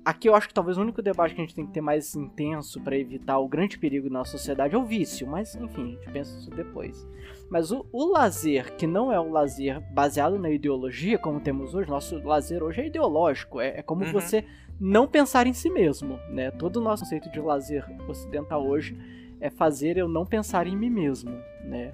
Aqui 0.05 0.27
eu 0.27 0.35
acho 0.35 0.49
que 0.49 0.53
talvez 0.53 0.77
o 0.77 0.81
único 0.81 1.01
debate 1.01 1.33
que 1.33 1.39
a 1.39 1.45
gente 1.45 1.55
tem 1.55 1.65
que 1.65 1.71
ter 1.71 1.79
mais 1.79 2.13
intenso 2.13 2.81
pra 2.81 2.97
evitar 2.97 3.39
o 3.39 3.47
grande 3.47 3.77
perigo 3.79 4.09
na 4.09 4.25
sociedade 4.25 4.75
é 4.75 4.77
o 4.77 4.83
vício, 4.83 5.25
mas 5.25 5.55
enfim, 5.55 5.81
a 5.83 6.03
gente 6.03 6.11
pensa 6.11 6.37
isso 6.39 6.49
depois. 6.49 7.07
Mas 7.49 7.71
o, 7.71 7.85
o 7.89 8.11
lazer, 8.11 8.75
que 8.75 8.85
não 8.85 9.13
é 9.13 9.17
o 9.17 9.31
lazer 9.31 9.79
baseado 9.93 10.37
na 10.37 10.49
ideologia, 10.49 11.17
como 11.17 11.39
temos 11.39 11.73
hoje, 11.73 11.89
nosso 11.89 12.17
lazer 12.21 12.61
hoje 12.61 12.81
é 12.81 12.87
ideológico, 12.87 13.61
é, 13.61 13.79
é 13.79 13.81
como 13.81 14.03
Uhum. 14.03 14.11
você 14.11 14.43
não 14.79 15.07
pensar 15.07 15.47
em 15.47 15.53
si 15.53 15.69
mesmo, 15.69 16.19
né? 16.29 16.51
Todo 16.51 16.77
o 16.77 16.81
nosso 16.81 17.03
conceito 17.03 17.29
de 17.31 17.39
lazer 17.39 17.85
ocidental 18.07 18.65
hoje 18.67 18.97
é 19.39 19.49
fazer 19.49 19.97
eu 19.97 20.07
não 20.07 20.25
pensar 20.25 20.67
em 20.67 20.75
mim 20.75 20.89
mesmo, 20.89 21.31
né? 21.63 21.93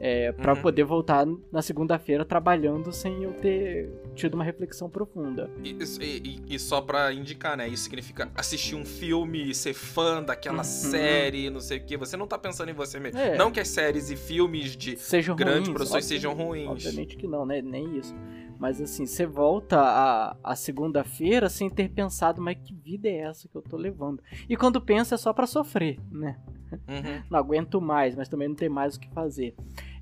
É, 0.00 0.30
para 0.30 0.54
Uhum. 0.54 0.62
poder 0.62 0.84
voltar 0.84 1.26
na 1.50 1.60
segunda-feira 1.60 2.24
trabalhando 2.24 2.92
sem 2.92 3.24
eu 3.24 3.32
ter 3.32 3.90
tido 4.14 4.34
uma 4.34 4.44
reflexão 4.44 4.88
profunda. 4.88 5.50
E, 5.64 5.76
e- 6.00 6.40
e 6.54 6.58
só 6.58 6.80
pra 6.80 7.12
indicar, 7.12 7.56
né? 7.56 7.66
Isso 7.66 7.82
significa 7.82 8.30
assistir 8.36 8.76
um 8.76 8.84
filme, 8.84 9.52
ser 9.52 9.74
fã 9.74 10.22
daquela 10.22 10.58
Uhum. 10.58 10.62
série, 10.64 11.50
não 11.50 11.58
sei 11.58 11.78
o 11.78 11.84
quê. 11.84 11.96
Você 11.96 12.16
não 12.16 12.28
tá 12.28 12.38
pensando 12.38 12.70
em 12.70 12.74
você 12.74 13.00
mesmo. 13.00 13.18
É. 13.18 13.36
Não 13.36 13.50
que 13.50 13.58
as 13.58 13.66
séries 13.66 14.08
e 14.08 14.14
filmes 14.16 14.76
de 14.76 14.96
Sejam 14.96 15.34
grandes 15.34 15.62
ruins, 15.66 15.74
produções 15.76 16.04
sejam 16.04 16.32
ruins. 16.32 16.68
Obviamente 16.68 17.16
que 17.16 17.26
não, 17.26 17.44
né? 17.44 17.60
Nem 17.60 17.96
isso. 17.98 18.14
Mas 18.58 18.80
assim, 18.80 19.06
você 19.06 19.24
volta 19.24 19.80
a, 19.80 20.36
a 20.42 20.56
segunda-feira 20.56 21.48
sem 21.48 21.70
ter 21.70 21.88
pensado, 21.90 22.42
mas 22.42 22.58
que 22.58 22.74
vida 22.74 23.08
é 23.08 23.18
essa 23.18 23.48
que 23.48 23.54
eu 23.54 23.62
tô 23.62 23.76
levando? 23.76 24.22
E 24.48 24.56
quando 24.56 24.80
pensa 24.80 25.14
é 25.14 25.18
só 25.18 25.32
pra 25.32 25.46
sofrer, 25.46 25.98
né? 26.10 26.38
Uhum. 26.72 27.22
não 27.30 27.38
aguento 27.38 27.80
mais, 27.80 28.16
mas 28.16 28.28
também 28.28 28.48
não 28.48 28.56
tem 28.56 28.68
mais 28.68 28.96
o 28.96 29.00
que 29.00 29.08
fazer. 29.10 29.54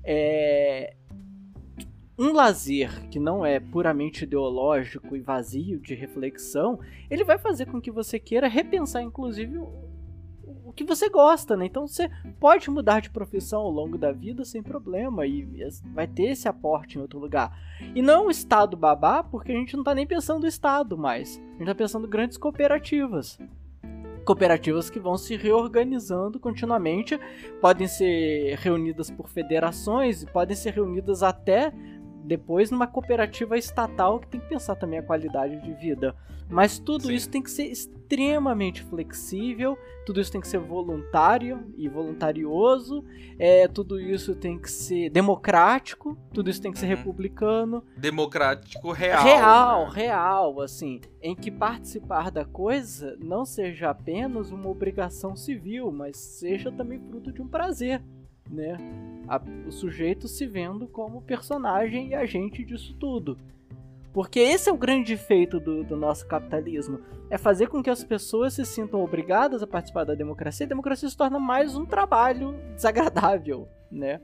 É... 0.03 0.95
Um 2.19 2.33
lazer 2.33 3.07
que 3.09 3.19
não 3.19 3.45
é 3.45 3.59
puramente 3.59 4.23
ideológico 4.23 5.15
e 5.15 5.19
vazio 5.19 5.79
de 5.79 5.93
reflexão, 5.93 6.79
ele 7.11 7.23
vai 7.23 7.37
fazer 7.37 7.67
com 7.67 7.79
que 7.79 7.91
você 7.91 8.17
queira 8.17 8.47
repensar, 8.47 9.03
inclusive, 9.03 9.59
que 10.77 10.83
você 10.83 11.09
gosta, 11.09 11.57
né? 11.57 11.65
Então 11.65 11.87
você 11.87 12.09
pode 12.39 12.69
mudar 12.69 13.01
de 13.01 13.09
profissão 13.09 13.61
ao 13.61 13.71
longo 13.71 13.97
da 13.97 14.11
vida 14.11 14.45
sem 14.45 14.61
problema 14.61 15.25
e 15.25 15.45
vai 15.93 16.07
ter 16.07 16.27
esse 16.27 16.47
aporte 16.47 16.97
em 16.97 17.01
outro 17.01 17.19
lugar. 17.19 17.51
E 17.95 18.01
não 18.01 18.27
o 18.27 18.31
Estado 18.31 18.77
babá, 18.77 19.23
porque 19.23 19.51
a 19.51 19.55
gente 19.55 19.75
não 19.75 19.83
tá 19.83 19.95
nem 19.95 20.05
pensando 20.05 20.41
no 20.41 20.47
Estado 20.47 20.97
mais. 20.97 21.41
A 21.55 21.57
gente 21.57 21.65
tá 21.65 21.75
pensando 21.75 22.07
grandes 22.07 22.37
cooperativas 22.37 23.39
cooperativas 24.23 24.89
que 24.89 24.99
vão 24.99 25.17
se 25.17 25.37
reorganizando 25.37 26.37
continuamente, 26.37 27.17
podem 27.61 27.87
ser 27.87 28.57
reunidas 28.57 29.09
por 29.09 29.29
federações 29.29 30.21
e 30.21 30.25
podem 30.25 30.53
ser 30.53 30.73
reunidas 30.73 31.23
até 31.23 31.71
depois 32.27 32.69
numa 32.69 32.85
cooperativa 32.85 33.57
estatal 33.57 34.19
que 34.19 34.27
tem 34.27 34.39
que 34.39 34.49
pensar 34.49 34.75
também 34.75 34.99
a 34.99 35.03
qualidade 35.03 35.59
de 35.61 35.73
vida. 35.73 36.15
Mas 36.49 36.79
tudo 36.79 37.07
Sim. 37.07 37.13
isso 37.13 37.29
tem 37.29 37.41
que 37.41 37.51
ser 37.51 37.65
extremamente 37.65 38.81
flexível, 38.83 39.77
tudo 40.05 40.21
isso 40.21 40.31
tem 40.31 40.39
que 40.39 40.47
ser 40.47 40.59
voluntário 40.59 41.73
e 41.77 41.89
voluntarioso, 41.89 43.03
é, 43.37 43.67
tudo 43.67 43.99
isso 43.99 44.33
tem 44.33 44.57
que 44.57 44.71
ser 44.71 45.09
democrático, 45.09 46.17
tudo 46.33 46.49
isso 46.49 46.61
tem 46.61 46.71
que 46.71 46.79
ser 46.79 46.85
Uhum. 46.85 46.95
republicano. 46.95 47.83
Democrático 47.97 48.91
real. 48.93 49.23
Real, 49.23 49.85
né? 49.87 49.91
real, 49.93 50.61
assim, 50.61 51.01
em 51.21 51.35
que 51.35 51.51
participar 51.51 52.31
da 52.31 52.45
coisa 52.45 53.17
não 53.19 53.43
seja 53.43 53.89
apenas 53.89 54.49
uma 54.51 54.69
obrigação 54.69 55.35
civil, 55.35 55.91
mas 55.91 56.15
seja 56.15 56.71
também 56.71 56.99
fruto 57.09 57.31
de 57.31 57.41
um 57.41 57.47
prazer, 57.47 58.01
né? 58.49 58.77
A- 59.27 59.41
o 59.67 59.71
sujeito 59.71 60.27
se 60.27 60.45
vendo 60.45 60.87
como 60.87 61.21
personagem 61.21 62.09
e 62.09 62.15
agente 62.15 62.63
disso 62.63 62.93
tudo. 62.99 63.37
Porque 64.13 64.39
esse 64.39 64.69
é 64.69 64.73
o 64.73 64.77
grande 64.77 65.15
feito 65.15 65.59
do, 65.59 65.83
do 65.83 65.95
nosso 65.95 66.25
capitalismo. 66.25 66.99
É 67.29 67.37
fazer 67.37 67.67
com 67.67 67.83
que 67.83 67.89
as 67.89 68.03
pessoas 68.03 68.53
se 68.53 68.65
sintam 68.65 69.03
obrigadas 69.03 69.61
a 69.61 69.67
participar 69.67 70.05
da 70.05 70.15
democracia. 70.15 70.65
A 70.65 70.69
democracia 70.69 71.07
se 71.09 71.15
torna 71.15 71.37
mais 71.37 71.75
um 71.75 71.85
trabalho 71.85 72.55
desagradável, 72.73 73.67
né? 73.91 74.19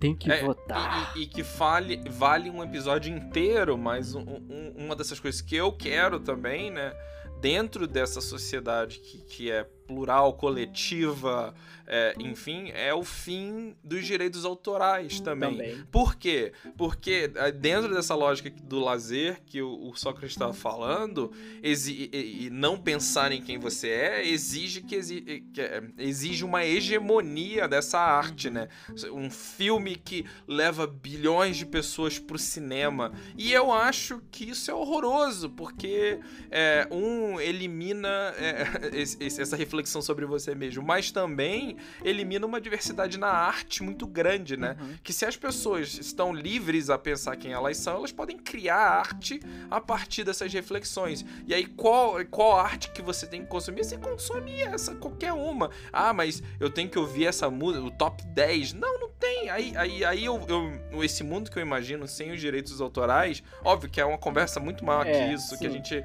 Tem 0.00 0.16
que 0.16 0.32
É, 0.32 0.42
votar. 0.42 1.12
E, 1.14 1.20
e- 1.20 1.22
e 1.22 1.26
que 1.26 1.44
fale, 1.44 2.00
vale 2.10 2.50
um 2.50 2.64
episódio 2.64 3.14
inteiro, 3.14 3.78
mas 3.78 4.14
um- 4.16 4.22
um- 4.22 4.74
uma 4.86 4.96
dessas 4.96 5.20
coisas 5.20 5.40
que 5.40 5.54
eu 5.54 5.70
quero 5.70 6.18
também, 6.18 6.70
né? 6.72 6.92
Dentro 7.40 7.86
dessa 7.86 8.20
sociedade 8.20 8.98
que, 8.98 9.18
que 9.18 9.50
é 9.50 9.64
plural, 9.86 10.34
coletiva, 10.34 11.54
é, 11.86 12.14
enfim, 12.18 12.70
é 12.74 12.94
o 12.94 13.02
fim 13.02 13.74
dos 13.82 14.06
direitos 14.06 14.44
autorais 14.44 15.20
também. 15.20 15.50
Também. 15.56 15.84
Por 15.90 16.14
quê? 16.14 16.52
Porque 16.76 17.30
é, 17.34 17.50
dentro 17.52 17.92
dessa 17.92 18.14
lógica 18.14 18.48
do 18.62 18.78
lazer 18.78 19.42
que 19.44 19.60
o, 19.60 19.90
o 19.90 19.96
Sócrates 19.96 20.30
estava 20.30 20.52
falando, 20.54 21.32
exi- 21.62 22.08
e, 22.12 22.46
e 22.46 22.50
não 22.50 22.78
pensar 22.78 23.32
em 23.32 23.42
quem 23.42 23.58
você 23.58 23.88
é, 23.88 24.26
exige 24.28 24.80
que, 24.82 24.94
exi- 24.94 25.44
que, 25.52 25.60
é, 25.60 25.82
exige 25.98 26.44
uma 26.44 26.64
hegemonia 26.64 27.66
dessa 27.68 27.98
arte, 27.98 28.48
né? 28.48 28.68
Um 29.12 29.28
filme 29.30 29.96
que 29.96 30.24
leva 30.46 30.86
bilhões 30.86 31.56
de 31.56 31.66
pessoas 31.66 32.18
pro 32.18 32.38
cinema. 32.38 33.12
E 33.36 33.52
eu 33.52 33.72
acho 33.72 34.22
que 34.30 34.48
isso 34.50 34.70
é 34.70 34.74
horroroso, 34.74 35.50
porque 35.50 36.20
é, 36.50 36.86
um 36.90 37.40
elimina 37.40 38.08
é, 38.38 38.64
essa 39.20 39.56
reflexão 39.56 39.71
sobre 40.02 40.26
você 40.26 40.54
mesmo, 40.54 40.82
mas 40.82 41.10
também 41.10 41.76
elimina 42.04 42.46
uma 42.46 42.60
diversidade 42.60 43.18
na 43.18 43.28
arte 43.28 43.82
muito 43.82 44.06
grande, 44.06 44.56
né? 44.56 44.76
Uhum. 44.80 44.94
que 45.02 45.12
se 45.12 45.24
as 45.24 45.36
pessoas 45.36 45.98
estão 45.98 46.32
livres 46.32 46.90
a 46.90 46.98
pensar 46.98 47.36
quem 47.36 47.52
elas 47.52 47.76
são, 47.78 47.96
elas 47.96 48.12
podem 48.12 48.36
criar 48.38 48.76
arte 48.78 49.40
a 49.70 49.80
partir 49.80 50.24
dessas 50.24 50.52
reflexões. 50.52 51.24
E 51.46 51.54
aí, 51.54 51.66
qual, 51.66 52.24
qual 52.26 52.58
arte 52.58 52.90
que 52.90 53.00
você 53.02 53.26
tem 53.26 53.42
que 53.42 53.48
consumir? 53.48 53.84
Você 53.84 53.96
consome 53.96 54.60
essa, 54.62 54.94
qualquer 54.94 55.32
uma. 55.32 55.70
Ah, 55.92 56.12
mas 56.12 56.42
eu 56.60 56.68
tenho 56.70 56.88
que 56.88 56.98
ouvir 56.98 57.26
essa 57.26 57.50
música, 57.50 57.84
o 57.84 57.90
top 57.90 58.24
10. 58.26 58.74
Não, 58.74 59.00
não 59.00 59.08
tem. 59.10 59.48
Aí, 59.50 59.72
aí, 59.76 60.04
aí 60.04 60.24
eu, 60.24 60.40
eu- 60.48 61.02
esse 61.04 61.22
mundo 61.24 61.50
que 61.50 61.58
eu 61.58 61.62
imagino 61.62 62.06
sem 62.06 62.30
os 62.32 62.40
direitos 62.40 62.80
autorais, 62.80 63.42
óbvio 63.64 63.90
que 63.90 64.00
é 64.00 64.04
uma 64.04 64.18
conversa 64.18 64.60
muito 64.60 64.84
maior 64.84 65.06
É, 65.06 65.12
que 65.28 65.34
isso, 65.34 65.58
que 65.58 65.66
a 65.66 65.70
sim. 65.70 65.76
gente 65.76 66.04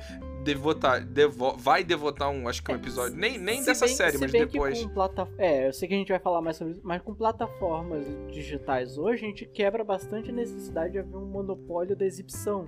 devotar, 0.54 1.04
devo, 1.06 1.56
vai 1.58 1.84
devotar 1.84 2.30
um, 2.30 2.48
acho 2.48 2.64
que 2.64 2.72
um 2.72 2.76
episódio, 2.76 3.18
nem, 3.18 3.38
nem 3.38 3.60
Se 3.60 3.66
dessa 3.68 3.86
bem- 3.86 3.96
série, 3.96 4.12
se 4.14 4.18
mas 4.20 4.32
depois. 4.32 4.86
plata- 4.88 5.28
É, 5.38 5.68
eu 5.68 5.74
sei 5.74 5.88
que 5.88 5.94
a 5.94 5.98
gente 5.98 6.08
vai 6.10 6.20
falar 6.20 6.42
mais 6.42 6.56
sobre 6.58 6.74
isso, 6.74 6.82
mas 6.84 7.02
com 7.02 7.14
plataformas 7.14 8.06
digitais 8.32 8.98
hoje, 8.98 9.26
a 9.26 9.28
gente 9.28 9.46
quebra 9.46 9.84
bastante 9.84 10.30
a 10.30 10.34
necessidade 10.34 10.94
de 10.94 11.00
haver 11.00 11.16
um 11.18 11.26
monopólio 11.26 11.96
da 11.96 12.06
exibição. 12.06 12.68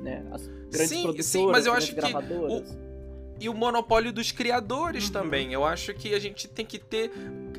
Né? 0.00 0.24
As 0.32 0.46
grandes 0.48 0.88
Sim, 0.88 1.02
produtoras, 1.02 1.26
sim, 1.26 1.46
mas 1.46 1.66
eu 1.66 1.72
acho 1.72 1.94
que 1.94 2.00
gravadoras. 2.00 2.76
e 3.40 3.48
o 3.48 3.54
monopólio 3.54 4.12
dos 4.12 4.32
criadores 4.32 5.06
Uhum. 5.06 5.12
também. 5.12 5.52
Eu 5.52 5.64
acho 5.64 5.94
que 5.94 6.12
a 6.14 6.18
gente 6.18 6.48
tem 6.48 6.66
que 6.66 6.78
ter. 6.78 7.10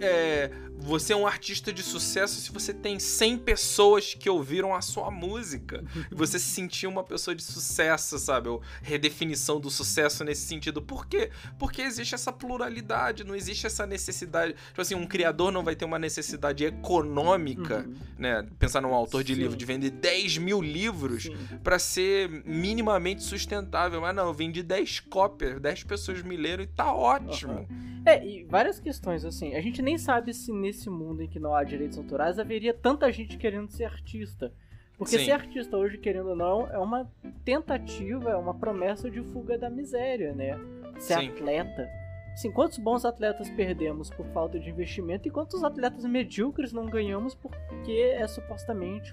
é, 0.02 0.50
você 0.84 1.14
é 1.14 1.16
um 1.16 1.26
artista 1.26 1.72
de 1.72 1.82
sucesso 1.82 2.42
se 2.42 2.52
você 2.52 2.74
tem 2.74 3.00
100 3.00 3.38
pessoas 3.40 4.14
que 4.14 4.30
ouviram 4.30 4.76
a 4.76 4.82
sua 4.82 5.10
música. 5.10 5.84
E 6.12 6.14
você 6.14 6.38
se 6.38 6.48
sentir 6.50 6.88
uma 6.88 7.04
pessoa 7.04 7.34
de 7.34 7.42
sucesso, 7.42 8.20
sabe? 8.20 8.50
Ou 8.50 8.62
redefinição 8.82 9.60
do 9.60 9.70
sucesso 9.70 10.24
nesse 10.24 10.46
sentido. 10.46 10.82
Por 10.82 11.08
quê? 11.08 11.32
Porque 11.58 11.82
existe 11.82 12.14
essa 12.14 12.34
pluralidade, 12.34 13.24
não 13.24 13.34
existe 13.34 13.66
essa 13.66 13.86
necessidade. 13.88 14.56
Tipo 14.68 14.82
assim, 14.82 14.96
um 14.96 15.08
criador 15.08 15.52
não 15.52 15.64
vai 15.64 15.76
ter 15.76 15.86
uma 15.86 15.98
necessidade 15.98 16.66
econômica, 16.66 17.86
Uhum, 17.88 17.96
né? 18.18 18.46
Pensar 18.60 18.82
num 18.82 18.94
autor 18.94 19.24
de 19.24 19.34
Sim. 19.34 19.42
livro, 19.42 19.56
de 19.58 19.66
vender 19.66 19.90
10 19.90 20.38
mil 20.40 20.62
livros. 20.62 21.30
Pra 21.64 21.80
ser 21.80 22.30
minimamente 22.46 23.24
sustentável. 23.24 24.02
Mas 24.02 24.14
não, 24.16 24.28
eu 24.28 24.34
vendi 24.34 24.62
10 24.62 25.00
cópias, 25.02 25.62
10 25.62 25.84
pessoas 25.84 26.22
me 26.22 26.36
leram 26.36 26.64
e 26.64 26.68
tá 26.68 26.94
ótimo. 26.94 27.68
É, 28.06 28.26
e 28.26 28.44
várias 28.44 28.80
questões, 28.82 29.24
assim. 29.24 29.56
A 29.56 29.62
gente 29.62 29.82
nem 29.82 29.98
sabe 29.98 30.34
se 30.34 30.52
nesse 30.52 30.73
mundo 30.90 31.22
em 31.22 31.28
que 31.28 31.40
não 31.40 31.56
há 31.56 31.64
direitos 31.64 31.98
autorais 31.98 32.40
haveria 32.40 32.74
tanta 32.74 33.12
gente 33.12 33.38
querendo 33.38 33.70
ser 33.70 33.86
artista. 33.86 34.54
Porque 34.98 35.18
Sim. 35.18 35.26
ser 35.26 35.32
artista 35.32 35.76
hoje, 35.76 35.98
querendo 35.98 36.30
ou 36.30 36.36
não, 36.36 36.68
é 36.68 36.78
uma 36.78 37.12
tentativa, 37.44 38.30
é 38.30 38.36
uma 38.36 38.54
promessa 38.54 39.10
de 39.10 39.22
fuga 39.22 39.58
da 39.58 39.70
miséria, 39.70 40.34
né? 40.34 40.58
Ser 41.00 41.20
Sim. 41.20 41.30
atleta. 41.30 41.90
Assim, 42.34 42.52
quantos 42.52 42.80
bons 42.80 43.06
atletas 43.06 43.50
perdemos 43.50 44.10
por 44.10 44.26
falta 44.28 44.60
de 44.60 44.70
investimento 44.70 45.28
e 45.28 45.32
quantos 45.32 45.64
atletas 45.64 46.04
medíocres 46.04 46.74
não 46.74 46.88
ganhamos 46.88 47.36
porque 47.36 47.92
é 47.92 48.26
supostamente 48.28 49.12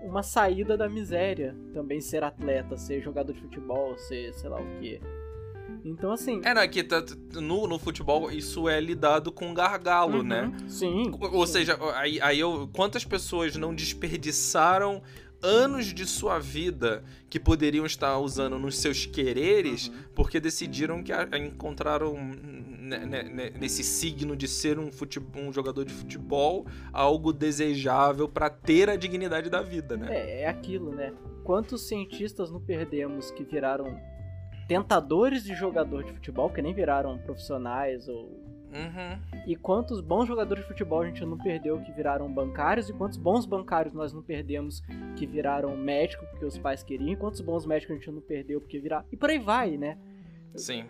uma 0.00 0.22
saída 0.22 0.76
da 0.76 0.88
miséria 0.88 1.56
também 1.74 2.00
ser 2.00 2.22
atleta, 2.22 2.76
ser 2.76 3.00
jogador 3.00 3.32
de 3.32 3.40
futebol, 3.40 3.98
ser 3.98 4.32
sei 4.34 4.48
lá 4.48 4.60
o 4.60 4.80
que. 4.80 5.00
Então, 5.84 6.12
assim. 6.12 6.40
É, 6.44 6.54
não, 6.54 6.62
aqui 6.62 6.82
tá, 6.82 7.04
no, 7.34 7.66
no 7.66 7.78
futebol 7.78 8.30
isso 8.30 8.68
é 8.68 8.80
lidado 8.80 9.32
com 9.32 9.52
gargalo, 9.52 10.18
uhum, 10.18 10.22
né? 10.22 10.52
Sim. 10.68 11.12
Ou 11.32 11.46
sim. 11.46 11.52
seja, 11.54 11.78
aí, 11.94 12.20
aí 12.20 12.38
eu, 12.38 12.68
quantas 12.72 13.04
pessoas 13.04 13.56
não 13.56 13.74
desperdiçaram 13.74 15.02
anos 15.42 15.86
de 15.92 16.06
sua 16.06 16.38
vida 16.38 17.02
que 17.28 17.40
poderiam 17.40 17.84
estar 17.84 18.16
usando 18.18 18.58
nos 18.60 18.78
seus 18.78 19.06
quereres 19.06 19.88
Uhum. 19.88 19.94
porque 20.14 20.38
decidiram 20.38 21.02
que 21.02 21.12
a- 21.12 21.28
encontraram 21.36 22.14
né, 22.16 23.04
né, 23.06 23.52
nesse 23.58 23.82
signo 23.82 24.36
de 24.36 24.46
ser 24.46 24.78
um, 24.78 24.92
futebol, 24.92 25.42
um 25.42 25.52
jogador 25.52 25.84
de 25.84 25.92
futebol 25.92 26.64
algo 26.92 27.32
desejável 27.32 28.28
pra 28.28 28.48
ter 28.50 28.88
a 28.88 28.94
dignidade 28.96 29.50
da 29.50 29.62
vida, 29.62 29.96
né? 29.96 30.08
É, 30.10 30.42
é 30.42 30.48
aquilo, 30.48 30.92
né? 30.94 31.12
Quantos 31.42 31.88
cientistas 31.88 32.50
não 32.52 32.60
perdemos 32.60 33.30
que 33.32 33.42
viraram 33.42 33.98
tentadores 34.68 35.44
de 35.44 35.54
jogador 35.54 36.04
de 36.04 36.12
futebol, 36.12 36.50
que 36.50 36.62
nem 36.62 36.74
viraram 36.74 37.18
profissionais 37.18 38.08
ou 38.08 38.42
Uhum. 38.72 39.42
E 39.46 39.54
quantos 39.54 40.00
bons 40.00 40.26
jogadores 40.26 40.64
de 40.64 40.68
futebol 40.68 41.02
a 41.02 41.06
gente 41.06 41.24
não 41.24 41.36
perdeu 41.36 41.78
que 41.80 41.92
viraram 41.92 42.32
bancários, 42.32 42.88
e 42.88 42.92
quantos 42.92 43.18
bons 43.18 43.44
bancários 43.44 43.92
nós 43.92 44.12
não 44.12 44.22
perdemos 44.22 44.82
que 45.16 45.26
viraram 45.26 45.76
médico 45.76 46.24
porque 46.30 46.46
os 46.46 46.58
pais 46.58 46.82
queriam, 46.82 47.12
e 47.12 47.16
quantos 47.16 47.40
bons 47.42 47.66
médicos 47.66 47.94
a 47.94 47.98
gente 47.98 48.10
não 48.10 48.22
perdeu 48.22 48.60
porque 48.60 48.78
viraram. 48.78 49.04
E 49.12 49.16
por 49.16 49.28
aí 49.28 49.38
vai, 49.38 49.76
né? 49.76 49.98
Sim. 50.56 50.86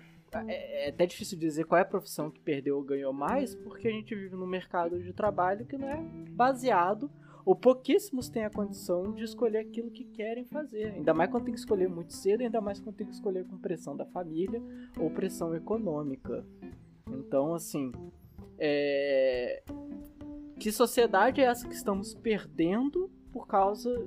É, 0.46 0.86
é 0.86 0.88
até 0.88 1.04
difícil 1.04 1.38
dizer 1.38 1.64
qual 1.64 1.78
é 1.78 1.82
a 1.82 1.86
profissão 1.86 2.30
que 2.30 2.40
perdeu 2.40 2.76
ou 2.76 2.84
ganhou 2.84 3.12
mais, 3.12 3.54
porque 3.54 3.88
a 3.88 3.90
gente 3.90 4.14
vive 4.14 4.34
num 4.34 4.46
mercado 4.46 5.02
de 5.02 5.12
trabalho 5.12 5.66
que 5.66 5.76
não 5.76 5.88
é 5.88 5.96
baseado, 6.30 7.10
ou 7.44 7.56
pouquíssimos 7.56 8.28
têm 8.28 8.44
a 8.44 8.50
condição 8.50 9.12
de 9.12 9.24
escolher 9.24 9.58
aquilo 9.58 9.90
que 9.90 10.04
querem 10.04 10.44
fazer. 10.44 10.92
Ainda 10.94 11.12
mais 11.12 11.30
quando 11.30 11.44
tem 11.44 11.54
que 11.54 11.60
escolher 11.60 11.88
muito 11.88 12.12
cedo, 12.12 12.42
ainda 12.42 12.60
mais 12.60 12.80
quando 12.80 12.96
tem 12.96 13.06
que 13.06 13.12
escolher 13.12 13.44
com 13.46 13.58
pressão 13.58 13.96
da 13.96 14.06
família 14.06 14.62
ou 14.98 15.10
pressão 15.10 15.54
econômica. 15.54 16.44
Então, 17.08 17.54
assim, 17.54 17.92
é... 18.58 19.62
que 20.58 20.70
sociedade 20.70 21.40
é 21.40 21.44
essa 21.44 21.66
que 21.68 21.74
estamos 21.74 22.14
perdendo 22.14 23.10
por 23.32 23.46
causa 23.46 24.06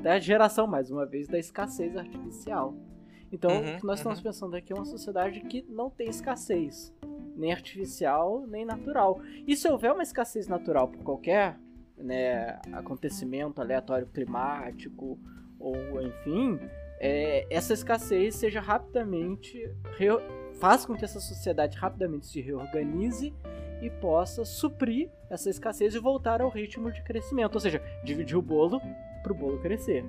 da 0.00 0.18
geração, 0.18 0.66
mais 0.66 0.90
uma 0.90 1.04
vez, 1.04 1.26
da 1.26 1.38
escassez 1.38 1.96
artificial? 1.96 2.74
Então, 3.32 3.50
Uhum, 3.50 3.74
o 3.74 3.80
que 3.80 3.86
nós 3.86 3.98
estamos 3.98 4.18
uhum. 4.18 4.24
pensando 4.24 4.54
aqui 4.54 4.72
é 4.72 4.76
uma 4.76 4.84
sociedade 4.84 5.40
que 5.40 5.64
não 5.68 5.90
tem 5.90 6.08
escassez, 6.08 6.94
nem 7.34 7.52
artificial, 7.52 8.46
nem 8.46 8.64
natural. 8.64 9.20
E 9.46 9.56
se 9.56 9.68
houver 9.68 9.92
uma 9.92 10.02
escassez 10.02 10.46
natural 10.46 10.88
por 10.88 11.02
qualquer 11.02 11.58
né, 11.96 12.58
acontecimento 12.72 13.60
aleatório 13.60 14.06
climático, 14.06 15.18
ou 15.58 15.76
enfim, 16.02 16.58
é, 16.98 17.46
essa 17.50 17.72
escassez 17.72 18.34
seja 18.34 18.60
rapidamente. 18.60 19.70
faz 20.54 20.86
com 20.86 20.94
que 20.94 21.04
essa 21.04 21.20
sociedade 21.20 21.76
rapidamente 21.76 22.26
se 22.26 22.40
reorganize 22.40 23.34
e 23.82 23.90
possa 23.90 24.44
suprir 24.44 25.10
essa 25.28 25.50
escassez 25.50 25.94
e 25.94 25.98
voltar 25.98 26.40
ao 26.40 26.48
ritmo 26.48 26.90
de 26.90 27.02
crescimento. 27.02 27.54
Ou 27.54 27.60
seja, 27.60 27.82
dividir 28.04 28.36
o 28.36 28.42
bolo 28.42 28.80
para 29.22 29.32
o 29.32 29.36
bolo 29.36 29.60
crescer. 29.60 30.04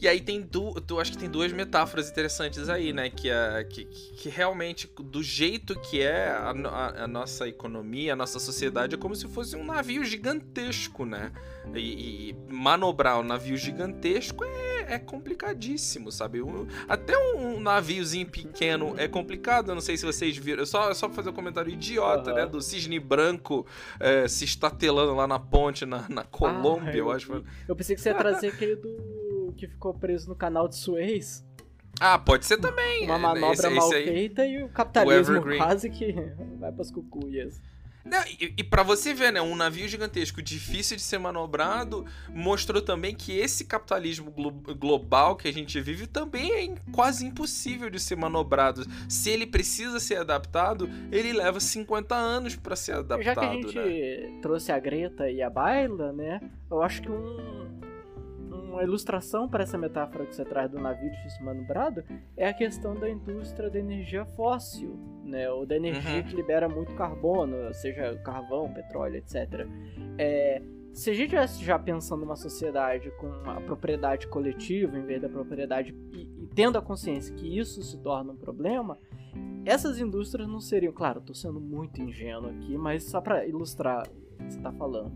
E 0.00 0.08
aí 0.08 0.20
tem 0.20 0.40
du 0.42 0.72
tu 0.80 0.98
acho 0.98 1.12
que 1.12 1.18
tem 1.18 1.30
duas 1.30 1.52
metáforas 1.52 2.10
interessantes 2.10 2.68
aí, 2.68 2.92
né? 2.92 3.08
Que, 3.08 3.30
é, 3.30 3.64
que, 3.68 3.84
que 3.84 4.28
realmente, 4.28 4.90
do 4.98 5.22
jeito 5.22 5.78
que 5.78 6.00
é 6.02 6.26
a, 6.28 6.50
a- 6.50 7.04
a 7.04 7.06
nossa 7.06 7.46
economia, 7.46 8.12
a 8.14 8.16
nossa 8.16 8.38
sociedade, 8.40 8.94
é 8.94 8.98
como 8.98 9.14
se 9.14 9.28
fosse 9.28 9.54
um 9.56 9.64
navio 9.64 10.04
gigantesco, 10.04 11.04
né? 11.04 11.30
E, 11.74 12.30
e 12.30 12.36
manobrar 12.52 13.20
um 13.20 13.22
navio 13.22 13.56
gigantesco 13.56 14.44
é, 14.44 14.94
é 14.94 14.98
complicadíssimo, 14.98 16.10
sabe? 16.10 16.42
Um- 16.42 16.66
até 16.88 17.16
um, 17.16 17.60
naviozinho 17.60 18.26
pequeno 18.26 18.94
é 18.98 19.06
complicado. 19.06 19.70
Eu 19.70 19.74
não 19.76 19.82
sei 19.82 19.96
se 19.96 20.04
vocês 20.04 20.36
viram. 20.36 20.66
Só, 20.66 20.92
só 20.94 21.06
pra 21.06 21.14
fazer 21.16 21.30
um 21.30 21.32
comentário 21.32 21.70
idiota, 21.72 22.30
Aham. 22.32 22.40
né? 22.40 22.46
Do 22.46 22.60
cisne 22.60 22.98
branco 22.98 23.64
é, 24.00 24.26
se 24.26 24.44
estatelando 24.44 25.14
lá 25.14 25.26
na 25.28 25.38
ponte, 25.38 25.86
na, 25.86 26.06
na 26.08 26.24
Colômbia, 26.24 26.90
Ah, 26.92 26.96
eu 26.96 27.02
eu 27.06 27.12
acho. 27.12 27.44
Eu 27.68 27.76
pensei 27.76 27.94
que 27.94 28.02
você 28.02 28.08
ia 28.10 28.14
trazer 28.16 28.48
aquele 28.48 28.74
do 28.76 29.21
que 29.52 29.66
ficou 29.68 29.94
preso 29.94 30.28
no 30.28 30.34
canal 30.36 30.66
de 30.68 30.76
Suez. 30.76 31.44
Ah, 32.00 32.18
pode 32.18 32.46
ser 32.46 32.56
também. 32.58 33.04
Uma 33.04 33.18
manobra 33.18 33.52
esse- 33.52 33.68
mal 33.70 33.86
esse 33.88 33.94
aí- 33.96 34.04
feita 34.04 34.46
e 34.46 34.62
o 34.62 34.68
capitalismo 34.70 35.36
Evergreen. 35.36 35.58
quase 35.58 35.90
que 35.90 36.12
vai 36.58 36.72
pras 36.72 36.90
cucuias. 36.90 37.60
Não, 38.04 38.20
e, 38.26 38.52
e 38.58 38.64
para 38.64 38.82
você 38.82 39.14
ver, 39.14 39.32
né, 39.32 39.40
um 39.40 39.54
navio 39.54 39.86
gigantesco 39.86 40.42
difícil 40.42 40.96
de 40.96 41.02
ser 41.04 41.18
manobrado 41.18 42.04
mostrou 42.30 42.82
também 42.82 43.14
que 43.14 43.38
esse 43.38 43.64
capitalismo 43.64 44.28
glo- 44.32 44.50
global 44.74 45.36
que 45.36 45.46
a 45.46 45.52
gente 45.52 45.80
vive 45.80 46.08
também 46.08 46.50
é 46.52 46.74
quase 46.90 47.24
impossível 47.24 47.88
de 47.88 48.00
ser 48.00 48.16
manobrado. 48.16 48.84
Se 49.08 49.30
ele 49.30 49.46
precisa 49.46 50.00
ser 50.00 50.16
adaptado, 50.16 50.90
ele 51.12 51.32
leva 51.32 51.60
50 51.60 52.12
anos 52.16 52.56
para 52.56 52.74
ser 52.74 52.94
adaptado, 52.96 53.22
Já 53.22 53.34
que 53.36 53.44
a 53.46 53.52
gente 53.52 53.76
né? 53.78 54.38
trouxe 54.42 54.72
a 54.72 54.80
Greta 54.80 55.30
e 55.30 55.40
a 55.40 55.48
Baila, 55.48 56.12
né? 56.12 56.40
Eu 56.68 56.82
acho 56.82 57.02
que 57.02 57.08
um- 57.08 57.80
uma 58.72 58.82
ilustração 58.82 59.48
para 59.48 59.62
essa 59.62 59.76
metáfora 59.78 60.26
que 60.26 60.34
você 60.34 60.44
traz 60.44 60.70
do 60.70 60.78
navio 60.80 61.10
difícil 61.10 61.44
manobrado 61.44 62.02
é 62.36 62.48
a 62.48 62.54
questão 62.54 62.94
da 62.94 63.08
indústria 63.08 63.70
da 63.70 63.78
energia 63.78 64.24
fóssil, 64.24 64.98
né? 65.24 65.50
Ou 65.50 65.66
da 65.66 65.76
energia 65.76 66.16
Uhum. 66.16 66.22
que 66.24 66.34
libera 66.34 66.68
muito 66.68 66.94
carbono, 66.94 67.72
seja 67.74 68.16
carvão, 68.24 68.72
petróleo, 68.72 69.16
etc. 69.16 69.66
É, 70.18 70.62
se 70.92 71.10
a 71.10 71.14
gente 71.14 71.26
estivesse 71.26 71.64
já 71.64 71.78
pensando 71.78 72.20
numa 72.20 72.36
sociedade 72.36 73.10
com 73.12 73.28
a 73.50 73.60
propriedade 73.60 74.26
coletiva 74.26 74.98
em 74.98 75.04
vez 75.04 75.20
da 75.22 75.28
propriedade 75.28 75.94
e, 76.12 76.22
e 76.44 76.46
tendo 76.54 76.76
a 76.76 76.82
consciência 76.82 77.34
que 77.34 77.58
isso 77.58 77.82
se 77.82 77.98
torna 77.98 78.32
um 78.32 78.36
problema, 78.36 78.98
essas 79.64 79.98
indústrias 80.00 80.48
não 80.48 80.60
seriam, 80.60 80.92
claro, 80.92 81.20
estou 81.20 81.34
sendo 81.34 81.60
muito 81.60 82.00
ingênuo 82.02 82.50
aqui, 82.50 82.76
mas 82.76 83.04
só 83.04 83.20
para 83.20 83.46
ilustrar 83.46 84.02
o 84.06 84.44
que 84.44 84.52
você 84.52 84.58
está 84.58 84.72
falando. 84.72 85.12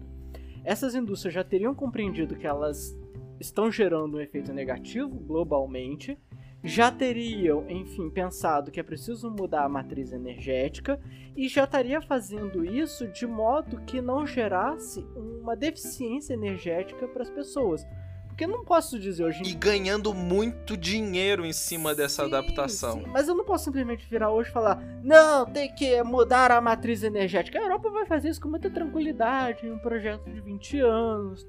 Essas 0.64 0.94
indústrias 0.94 1.34
já 1.34 1.44
teriam 1.44 1.74
compreendido 1.74 2.36
que 2.36 2.46
elas 2.46 2.96
estão 3.40 3.70
gerando 3.70 4.16
um 4.16 4.20
efeito 4.20 4.52
negativo 4.52 5.18
globalmente, 5.18 6.18
já 6.64 6.90
teriam, 6.90 7.64
enfim, 7.68 8.10
pensado 8.10 8.70
que 8.70 8.80
é 8.80 8.82
preciso 8.82 9.30
mudar 9.30 9.64
a 9.64 9.68
matriz 9.68 10.12
energética 10.12 10.98
e 11.36 11.48
já 11.48 11.64
estaria 11.64 12.00
fazendo 12.00 12.64
isso 12.64 13.06
de 13.08 13.26
modo 13.26 13.80
que 13.82 14.00
não 14.00 14.26
gerasse 14.26 15.06
uma 15.14 15.54
deficiência 15.54 16.34
energética 16.34 17.06
para 17.06 17.22
as 17.22 17.30
pessoas. 17.30 17.86
Porque 18.26 18.46
não 18.46 18.64
posso 18.64 18.98
dizer 18.98 19.24
hoje 19.24 19.42
em 19.42 19.46
E 19.46 19.54
ganhando 19.54 20.12
muito 20.12 20.76
dinheiro 20.76 21.46
em 21.46 21.54
cima 21.54 21.94
dessa 21.94 22.22
Sim, 22.22 22.28
adaptação. 22.28 22.92
sim, 23.00 23.06
mas 23.08 23.28
eu 23.28 23.34
não 23.34 23.44
posso 23.44 23.64
simplesmente 23.64 24.06
virar 24.10 24.30
hoje 24.30 24.50
e 24.50 24.52
falar: 24.52 24.82
não, 25.02 25.46
tem 25.46 25.74
que 25.74 26.02
mudar 26.02 26.50
a 26.50 26.60
matriz 26.60 27.02
energética. 27.02 27.58
A 27.58 27.62
Europa 27.62 27.88
vai 27.88 28.04
fazer 28.04 28.28
isso 28.28 28.40
com 28.40 28.48
muita 28.50 28.68
tranquilidade 28.68 29.66
em 29.66 29.72
um 29.72 29.78
projeto 29.78 30.28
de 30.30 30.38
20 30.40 30.80
anos. 30.80 31.46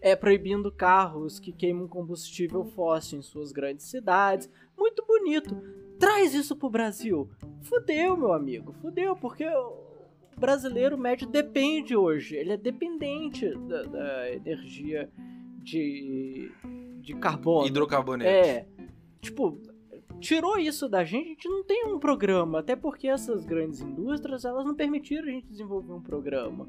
É 0.00 0.16
proibindo 0.16 0.72
carros 0.72 1.38
que 1.38 1.52
queimam 1.52 1.86
combustível 1.86 2.64
fóssil 2.64 3.18
em 3.18 3.22
suas 3.22 3.52
grandes 3.52 3.86
cidades. 3.86 4.48
Muito 4.76 5.04
bonito. 5.06 5.54
Traz 5.98 6.32
isso 6.32 6.56
pro 6.56 6.70
Brasil. 6.70 7.28
Fudeu, 7.60 8.16
meu 8.16 8.32
amigo. 8.32 8.72
Fudeu, 8.80 9.14
porque 9.14 9.46
o 9.46 9.76
brasileiro 10.38 10.96
médio 10.96 11.26
depende 11.26 11.94
hoje. 11.94 12.34
Ele 12.34 12.52
é 12.52 12.56
dependente 12.56 13.54
da, 13.68 13.82
da 13.82 14.32
energia 14.32 15.10
de, 15.62 16.50
de 17.02 17.14
carbono. 17.14 17.66
Hidrocarboneto. 17.66 18.30
É. 18.30 18.66
Tipo, 19.20 19.60
tirou 20.18 20.58
isso 20.58 20.88
da 20.88 21.04
gente, 21.04 21.26
a 21.26 21.28
gente 21.28 21.48
não 21.48 21.62
tem 21.62 21.86
um 21.86 21.98
programa. 21.98 22.60
Até 22.60 22.74
porque 22.74 23.06
essas 23.06 23.44
grandes 23.44 23.80
indústrias, 23.80 24.46
elas 24.46 24.64
não 24.64 24.74
permitiram 24.74 25.28
a 25.28 25.30
gente 25.30 25.46
desenvolver 25.46 25.92
um 25.92 26.00
programa. 26.00 26.66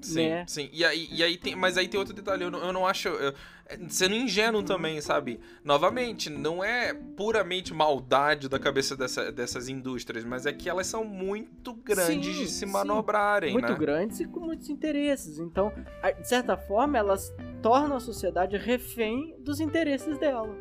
Sim, 0.00 0.28
né? 0.28 0.44
sim. 0.46 0.68
E 0.72 0.84
aí, 0.84 1.08
e 1.10 1.22
aí 1.22 1.36
tem, 1.36 1.54
mas 1.54 1.76
aí 1.76 1.86
tem 1.88 1.98
outro 1.98 2.14
detalhe, 2.14 2.44
eu 2.44 2.50
não, 2.50 2.58
eu 2.64 2.72
não 2.72 2.86
acho. 2.86 3.08
eu- 3.08 3.34
é, 3.66 3.78
sendo 3.88 4.14
Uhum. 4.16 4.22
ingênuo 4.22 4.62
também, 4.64 5.00
sabe? 5.00 5.38
Novamente, 5.62 6.28
não 6.28 6.62
é 6.64 6.92
puramente 6.92 7.72
maldade 7.72 8.48
da 8.48 8.58
cabeça 8.58 8.96
dessa- 8.96 9.30
dessas 9.30 9.68
indústrias, 9.68 10.24
mas 10.24 10.44
é 10.44 10.52
que 10.52 10.68
elas 10.68 10.88
são 10.88 11.04
muito 11.04 11.72
grandes 11.74 12.34
Sim, 12.36 12.42
de 12.42 12.48
se 12.48 12.66
sim. 12.66 12.66
manobrarem, 12.66 13.52
muito 13.52 13.70
né? 13.72 13.78
grandes 13.78 14.18
e 14.18 14.24
com 14.26 14.40
muitos 14.40 14.68
interesses. 14.68 15.38
Então, 15.38 15.72
de 16.20 16.28
certa 16.28 16.56
forma, 16.56 16.98
elas 16.98 17.32
tornam 17.62 17.96
a 17.96 18.00
sociedade 18.00 18.56
refém 18.56 19.36
dos 19.38 19.60
interesses 19.60 20.18
dela. 20.18 20.52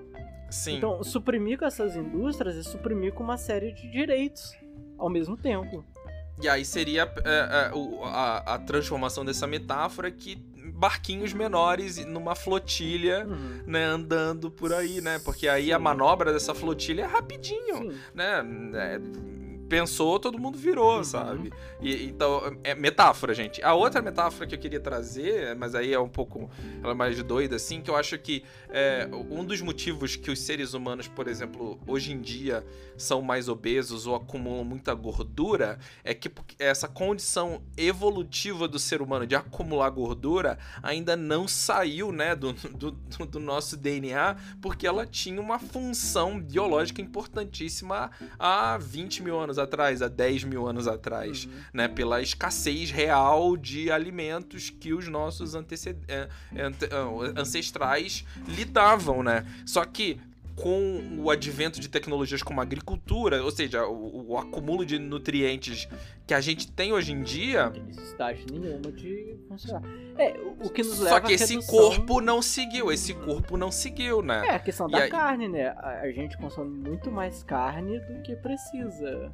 Sim. 0.51 0.77
Então, 0.77 1.03
suprimir 1.03 1.57
com 1.57 1.65
essas 1.65 1.95
indústrias 1.95 2.55
é 2.57 2.61
suprimir 2.63 3.13
com 3.13 3.23
uma 3.23 3.37
série 3.37 3.71
de 3.71 3.89
direitos 3.89 4.53
ao 4.99 5.09
mesmo 5.09 5.35
tempo. 5.37 5.83
E 6.41 6.47
aí 6.47 6.63
seria 6.63 7.03
é, 7.25 7.29
é, 7.29 7.71
a, 8.05 8.55
a 8.55 8.59
transformação 8.59 9.25
dessa 9.25 9.45
metáfora 9.45 10.09
que 10.09 10.37
barquinhos 10.73 11.33
menores 11.33 11.97
numa 12.05 12.35
flotilha, 12.35 13.25
Uhum. 13.27 13.63
né, 13.67 13.83
andando 13.83 14.49
por 14.49 14.71
aí, 14.71 15.01
né? 15.01 15.19
Porque 15.25 15.47
aí 15.47 15.73
a 15.73 15.77
Sim. 15.77 15.83
manobra 15.83 16.31
dessa 16.31 16.53
flotilha 16.55 17.01
é 17.01 17.05
rapidinho. 17.05 17.77
Sim. 17.91 17.97
né? 18.13 18.41
É, 18.75 18.99
pensou, 19.69 20.19
todo 20.19 20.39
mundo 20.39 20.57
virou, 20.57 20.97
uhum. 20.97 21.03
sabe? 21.03 21.53
E, 21.79 22.05
então, 22.05 22.57
é 22.63 22.73
metáfora, 22.73 23.33
gente. 23.33 23.61
A 23.63 23.73
outra 23.73 24.01
metáfora 24.01 24.47
que 24.47 24.55
eu 24.55 24.59
queria 24.59 24.79
trazer, 24.79 25.55
mas 25.55 25.75
aí 25.75 25.93
é 25.93 25.99
um 25.99 26.09
pouco 26.09 26.49
ela 26.81 26.91
é 26.91 26.95
mais 26.95 27.21
doida, 27.23 27.55
assim, 27.55 27.81
que 27.81 27.89
eu 27.89 27.95
acho 27.95 28.17
que 28.17 28.43
é, 28.69 29.07
um 29.29 29.45
dos 29.45 29.61
motivos 29.61 30.15
que 30.15 30.31
os 30.31 30.39
seres 30.39 30.73
humanos, 30.73 31.07
por 31.07 31.27
exemplo, 31.27 31.79
hoje 31.85 32.11
em 32.11 32.19
dia 32.19 32.65
são 32.97 33.21
mais 33.21 33.47
obesos 33.47 34.07
ou 34.07 34.15
acumulam 34.15 34.63
muita 34.63 34.93
gordura, 34.93 35.79
é 36.03 36.13
que 36.13 36.31
essa 36.57 36.87
condição 36.87 37.61
evolutiva 37.77 38.67
do 38.67 38.79
ser 38.79 39.01
humano 39.01 39.25
de 39.25 39.35
acumular 39.35 39.89
gordura 39.89 40.57
ainda 40.81 41.15
não 41.15 41.47
saiu, 41.47 42.11
né, 42.11 42.35
do, 42.35 42.53
do, 42.53 42.91
do 42.91 43.39
nosso 43.39 43.77
DNA, 43.77 44.35
porque 44.61 44.87
ela 44.87 45.05
tinha 45.05 45.39
uma 45.39 45.59
função 45.59 46.39
biológica 46.39 47.01
importantíssima 47.01 48.09
há 48.37 48.77
20 48.77 49.23
mil 49.23 49.39
anos 49.39 49.58
atrás, 49.59 50.01
há 50.01 50.07
10 50.07 50.45
mil 50.45 50.67
anos 50.67 50.87
atrás, 50.87 51.45
uhum. 51.45 51.51
né? 51.73 51.87
Pela 51.87 52.21
escassez 52.21 52.89
real 52.89 53.55
de 53.55 53.91
alimentos 53.91 54.69
que 54.69 54.93
os 54.93 55.07
nossos 55.07 55.53
é, 55.55 55.59
é, 56.07 56.71
ancestrais 57.35 58.25
lidavam, 58.47 59.21
né? 59.21 59.45
Só 59.65 59.85
que 59.85 60.19
com 60.55 61.17
o 61.17 61.31
advento 61.31 61.79
de 61.79 61.87
tecnologias 61.87 62.43
como 62.43 62.59
a 62.59 62.63
agricultura, 62.63 63.41
ou 63.41 63.49
seja, 63.49 63.85
o, 63.85 64.31
o 64.31 64.37
acúmulo 64.37 64.85
de 64.85 64.99
nutrientes 64.99 65.87
que 66.29 66.33
a 66.35 66.41
gente 66.41 66.71
tem 66.71 66.93
hoje 66.93 67.11
em 67.11 67.23
dia. 67.23 67.65
Não 67.65 67.71
tem 67.71 67.83
necessidade 67.85 68.45
nenhuma 68.51 68.91
de 68.91 69.35
funcionar. 69.47 69.81
É, 70.15 70.39
o, 70.59 70.69
que 70.69 70.83
nos 70.83 70.99
leva 70.99 71.15
Só 71.15 71.19
que 71.21 71.33
esse 71.33 71.55
redução... 71.55 71.75
corpo 71.75 72.21
não 72.21 72.39
seguiu, 72.39 72.91
esse 72.91 73.15
corpo 73.15 73.57
não 73.57 73.71
seguiu, 73.71 74.21
né? 74.21 74.45
É, 74.45 74.51
a 74.51 74.59
questão 74.59 74.87
e 74.87 74.91
da 74.91 74.99
aí... 74.99 75.09
carne, 75.09 75.47
né? 75.47 75.69
A, 75.69 76.01
a 76.03 76.11
gente 76.11 76.37
consome 76.37 76.69
muito 76.87 77.09
mais 77.09 77.41
carne 77.41 77.99
do 78.01 78.21
que 78.21 78.35
precisa. 78.35 79.33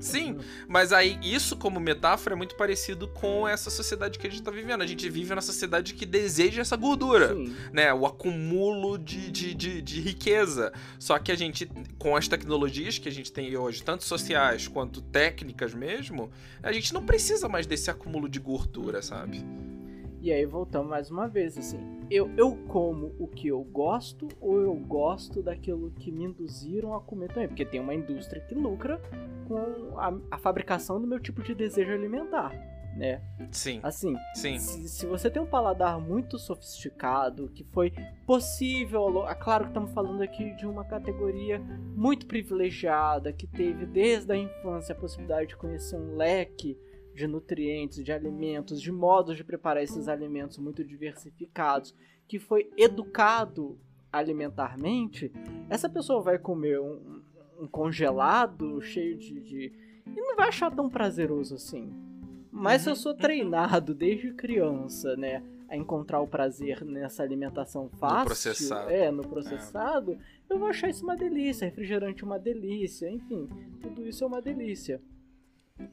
Sim, 0.00 0.38
mas 0.66 0.92
aí 0.92 1.18
isso 1.22 1.56
como 1.56 1.78
metáfora 1.78 2.34
é 2.34 2.36
muito 2.36 2.56
parecido 2.56 3.06
com 3.06 3.46
essa 3.46 3.68
sociedade 3.68 4.18
que 4.18 4.26
a 4.26 4.30
gente 4.30 4.42
tá 4.42 4.50
vivendo. 4.50 4.80
A 4.80 4.86
gente 4.86 5.08
vive 5.10 5.34
na 5.34 5.42
sociedade 5.42 5.92
que 5.92 6.06
deseja 6.06 6.62
essa 6.62 6.74
gordura, 6.74 7.34
Sim. 7.34 7.54
né? 7.70 7.92
O 7.92 8.06
acúmulo 8.06 8.96
de, 8.96 9.30
de, 9.30 9.54
de, 9.54 9.82
de, 9.82 10.00
riqueza. 10.00 10.72
Só 10.98 11.18
que 11.18 11.30
a 11.30 11.34
gente, 11.34 11.70
com 11.98 12.16
as 12.16 12.28
tecnologias 12.28 12.98
que 12.98 13.08
a 13.08 13.12
gente 13.12 13.30
tem 13.30 13.54
hoje, 13.56 13.82
tanto 13.82 14.04
sociais 14.04 14.66
quanto 14.66 15.02
técnicas 15.02 15.74
mesmo, 15.80 16.30
a 16.62 16.70
gente 16.70 16.92
não 16.92 17.04
precisa 17.04 17.48
mais 17.48 17.66
desse 17.66 17.90
acúmulo 17.90 18.28
de 18.28 18.38
gordura, 18.38 19.00
sabe? 19.00 19.42
E 20.22 20.30
aí 20.30 20.44
voltamos 20.44 20.90
mais 20.90 21.10
uma 21.10 21.26
vez, 21.26 21.56
assim, 21.56 21.80
eu, 22.10 22.30
eu 22.36 22.54
como 22.68 23.14
o 23.18 23.26
que 23.26 23.48
eu 23.48 23.64
gosto 23.64 24.28
ou 24.38 24.60
eu 24.60 24.74
gosto 24.74 25.42
daquilo 25.42 25.90
que 25.92 26.12
me 26.12 26.24
induziram 26.24 26.94
a 26.94 27.00
comer 27.00 27.28
também? 27.28 27.48
Porque 27.48 27.64
tem 27.64 27.80
uma 27.80 27.94
indústria 27.94 28.42
que 28.42 28.54
lucra 28.54 29.00
com 29.48 29.98
a, 29.98 30.12
a 30.30 30.38
fabricação 30.38 31.00
do 31.00 31.06
meu 31.06 31.18
tipo 31.18 31.42
de 31.42 31.54
desejo 31.54 31.92
alimentar, 31.92 32.52
né? 32.96 33.22
Sim. 33.50 33.80
Assim, 33.82 34.16
Sim. 34.34 34.58
Se, 34.58 34.88
se, 34.88 35.06
você 35.06 35.30
tem 35.30 35.40
um 35.40 35.46
paladar 35.46 36.00
muito 36.00 36.38
sofisticado, 36.38 37.48
que 37.48 37.64
foi 37.64 37.92
possível, 38.26 39.26
é 39.28 39.34
claro 39.34 39.64
que 39.64 39.70
estamos 39.70 39.92
falando 39.92 40.22
aqui 40.22 40.54
de 40.56 40.66
uma 40.66 40.84
categoria 40.84 41.58
muito 41.96 42.26
privilegiada, 42.26 43.32
que 43.32 43.46
teve 43.46 43.86
desde 43.86 44.32
a 44.32 44.36
infância 44.36 44.94
a 44.94 44.98
possibilidade 44.98 45.48
de 45.48 45.56
conhecer 45.56 45.96
um 45.96 46.16
leque 46.16 46.78
de 47.14 47.26
nutrientes, 47.26 48.04
de 48.04 48.12
alimentos, 48.12 48.80
de 48.80 48.92
modos 48.92 49.36
de 49.36 49.44
preparar 49.44 49.82
esses 49.82 50.08
alimentos 50.08 50.58
muito 50.58 50.84
diversificados, 50.84 51.94
que 52.28 52.38
foi 52.38 52.70
educado 52.76 53.78
alimentarmente, 54.12 55.32
essa 55.68 55.88
pessoa 55.88 56.22
vai 56.22 56.38
comer 56.38 56.80
um, 56.80 57.22
um 57.60 57.68
congelado 57.68 58.80
cheio 58.80 59.16
de, 59.16 59.40
de, 59.40 59.72
e 60.06 60.20
não 60.20 60.36
vai 60.36 60.48
achar 60.48 60.74
tão 60.74 60.88
prazeroso 60.88 61.54
assim. 61.54 62.09
Mas 62.50 62.82
se 62.82 62.90
eu 62.90 62.96
sou 62.96 63.14
treinado 63.14 63.94
desde 63.94 64.32
criança, 64.32 65.16
né, 65.16 65.42
a 65.68 65.76
encontrar 65.76 66.20
o 66.20 66.26
prazer 66.26 66.84
nessa 66.84 67.22
alimentação 67.22 67.88
fácil, 67.88 68.18
no 68.18 68.24
processado. 68.24 68.90
é, 68.90 69.10
no 69.10 69.22
processado, 69.22 70.12
é. 70.12 70.18
eu 70.48 70.58
vou 70.58 70.68
achar 70.68 70.88
isso 70.90 71.04
uma 71.04 71.16
delícia, 71.16 71.66
refrigerante 71.66 72.24
uma 72.24 72.38
delícia, 72.38 73.08
enfim, 73.08 73.48
tudo 73.80 74.06
isso 74.06 74.24
é 74.24 74.26
uma 74.26 74.42
delícia. 74.42 75.00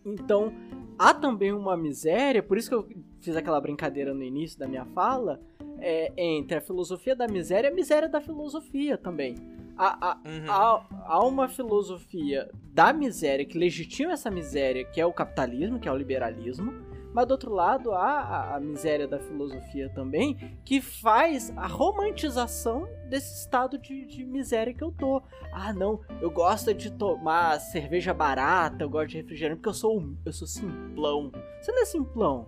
Então, 0.03 0.51
há 0.97 1.14
também 1.14 1.53
uma 1.53 1.78
miséria, 1.78 2.41
por 2.41 2.58
isso 2.58 2.70
que 2.70 2.76
eu 2.76 2.88
fiz 3.20 3.36
aquela 3.36 3.62
brincadeira 3.62 4.14
no 4.14 4.24
início 4.24 4.60
da 4.60 4.68
minha 4.68 4.86
fala, 4.86 5.39
é, 5.80 6.12
entre 6.18 6.58
a 6.58 6.62
filosofia 6.62 7.16
da 7.16 7.28
miséria 7.28 7.68
e 7.68 7.72
a 7.72 7.76
miséria 7.76 8.10
da 8.10 8.20
filosofia 8.20 8.97
também. 8.97 9.36
Há, 9.78 10.10
há, 10.10 10.16
uhum. 10.16 10.51
há, 10.51 10.88
há, 11.05 11.26
uma 11.26 11.47
filosofia 11.47 12.49
da 12.78 12.93
miséria 12.93 13.43
que 13.43 13.57
legitima 13.57 14.11
essa 14.11 14.30
miséria, 14.30 14.86
que 14.86 15.01
é 15.01 15.05
o 15.05 15.11
capitalismo, 15.11 15.80
que 15.80 15.89
é 15.89 15.91
o 15.91 15.97
liberalismo, 15.97 16.71
mas 17.11 17.25
do 17.25 17.32
outro 17.32 17.51
lado 17.51 17.91
há 17.91 18.53
a, 18.55 18.59
miséria 18.59 19.07
da 19.07 19.17
filosofia 19.17 19.89
também, 19.95 20.38
que 20.63 20.80
faz 20.80 21.51
a 21.57 21.65
romantização 21.65 22.88
desse 23.09 23.41
estado 23.41 23.80
de, 23.80 24.05
de, 24.05 24.23
miséria 24.23 24.75
que 24.75 24.84
eu 24.84 24.91
tô. 24.91 25.23
Ah, 25.51 25.73
não, 25.73 26.01
eu 26.21 26.30
gosto 26.30 26.71
de 26.71 26.91
tomar 26.91 27.59
cerveja 27.59 28.13
barata, 28.13 28.84
eu 28.84 28.89
gosto 28.91 29.09
de 29.09 29.17
refrigerante 29.17 29.57
porque 29.57 29.69
eu 29.69 29.73
sou 29.73 30.07
eu 30.23 30.32
sou 30.32 30.47
simplão. 30.47 31.32
Você 31.59 31.71
não 31.71 31.82
é 31.82 31.86
simplão. 31.86 32.47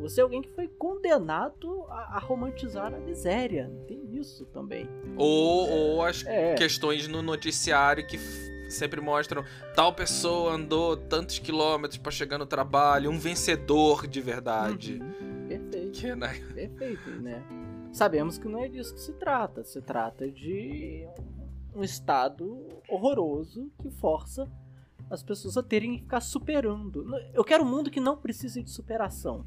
Você 0.00 0.20
é 0.20 0.22
alguém 0.22 0.42
que 0.42 0.50
foi 0.50 0.68
condenado 0.68 1.86
a, 1.88 2.16
a 2.16 2.18
romantizar 2.18 2.92
a 2.92 2.98
miséria. 2.98 3.72
Tem 3.88 4.02
isso 4.18 4.44
também. 4.46 4.86
Ou, 5.16 5.70
ou 5.70 6.04
as 6.04 6.26
é. 6.26 6.54
questões 6.56 7.08
no 7.08 7.22
noticiário 7.22 8.06
que 8.06 8.18
sempre 8.72 9.00
mostram 9.00 9.44
tal 9.74 9.92
pessoa 9.92 10.52
andou 10.52 10.96
tantos 10.96 11.38
quilômetros 11.38 11.98
para 11.98 12.12
chegar 12.12 12.38
no 12.38 12.46
trabalho, 12.46 13.10
um 13.10 13.18
vencedor 13.18 14.06
de 14.06 14.20
verdade. 14.20 15.00
Uhum. 15.00 15.48
Perfeito. 15.48 16.00
Que, 16.00 16.14
né? 16.14 16.40
Perfeito, 16.54 17.10
né? 17.20 17.42
Sabemos 17.92 18.38
que 18.38 18.48
não 18.48 18.64
é 18.64 18.68
disso 18.68 18.94
que 18.94 19.00
se 19.00 19.12
trata. 19.12 19.62
Se 19.64 19.82
trata 19.82 20.30
de 20.30 21.06
um 21.74 21.82
estado 21.82 22.66
horroroso 22.88 23.70
que 23.80 23.90
força 23.90 24.50
as 25.10 25.22
pessoas 25.22 25.56
a 25.58 25.62
terem 25.62 25.96
que 25.96 26.02
ficar 26.04 26.20
superando. 26.20 27.04
Eu 27.34 27.44
quero 27.44 27.64
um 27.64 27.68
mundo 27.68 27.90
que 27.90 28.00
não 28.00 28.16
precise 28.16 28.62
de 28.62 28.70
superação. 28.70 29.44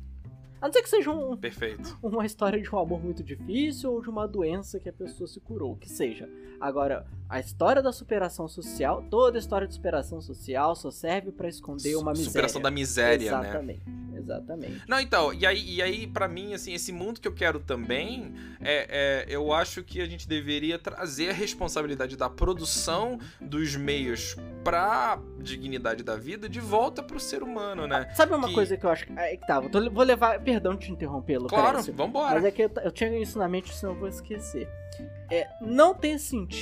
A 0.61 0.67
não 0.67 0.73
ser 0.73 0.81
que 0.81 0.89
seja 0.89 1.11
um, 1.11 1.35
Perfeito. 1.35 1.97
uma 2.01 2.25
história 2.25 2.61
de 2.61 2.73
um 2.73 2.79
amor 2.79 3.03
muito 3.03 3.23
difícil 3.23 3.91
ou 3.91 4.01
de 4.01 4.09
uma 4.09 4.27
doença 4.27 4.79
que 4.79 4.89
a 4.89 4.93
pessoa 4.93 5.27
se 5.27 5.39
curou, 5.39 5.75
que 5.75 5.89
seja. 5.89 6.29
Agora, 6.65 7.05
a 7.29 7.39
história 7.39 7.79
da 7.79 7.91
superação 7.91 8.47
social, 8.47 9.03
toda 9.07 9.37
história 9.37 9.67
de 9.67 9.75
superação 9.75 10.19
social 10.19 10.75
só 10.75 10.89
serve 10.89 11.31
para 11.31 11.47
esconder 11.47 11.95
uma 11.95 12.09
miséria. 12.09 12.31
Superação 12.31 12.59
da 12.59 12.71
miséria, 12.71 13.27
Exatamente. 13.27 13.81
né? 13.87 14.17
Exatamente. 14.17 14.81
Não, 14.87 14.99
então, 14.99 15.31
e 15.31 15.45
aí, 15.45 15.75
e 15.75 15.81
aí 15.81 16.07
para 16.07 16.27
mim, 16.27 16.55
assim, 16.55 16.73
esse 16.73 16.91
mundo 16.91 17.21
que 17.21 17.27
eu 17.27 17.33
quero 17.33 17.59
também, 17.59 18.33
é, 18.59 18.87
é, 18.89 19.25
eu 19.27 19.53
acho 19.53 19.83
que 19.83 20.01
a 20.01 20.07
gente 20.07 20.27
deveria 20.27 20.79
trazer 20.79 21.29
a 21.29 21.33
responsabilidade 21.33 22.17
da 22.17 22.27
produção 22.27 23.19
dos 23.39 23.75
meios 23.75 24.35
pra 24.63 25.19
dignidade 25.37 26.03
da 26.03 26.15
vida 26.15 26.49
de 26.49 26.59
volta 26.59 27.03
pro 27.03 27.19
ser 27.19 27.43
humano, 27.43 27.85
né? 27.85 28.11
Sabe 28.15 28.33
uma 28.33 28.47
que... 28.47 28.55
coisa 28.55 28.75
que 28.75 28.83
eu 28.83 28.89
acho 28.89 29.05
que. 29.05 29.13
É, 29.15 29.37
tá, 29.37 29.59
vou 29.59 30.03
levar. 30.03 30.39
Perdão 30.39 30.73
de 30.73 30.87
te 30.87 30.91
interrompê-lo, 30.91 31.47
Claro, 31.47 31.83
vambora. 31.93 32.35
Mas 32.35 32.45
é 32.45 32.51
que 32.51 32.63
eu, 32.63 32.71
eu 32.83 32.91
tinha 32.91 33.15
isso 33.19 33.37
na 33.37 33.47
mente, 33.47 33.71
senão 33.75 33.93
eu 33.93 33.99
vou 33.99 34.09
esquecer. 34.09 34.67
É, 35.29 35.47
não 35.59 35.93
tem 35.93 36.17
sentido, 36.17 36.54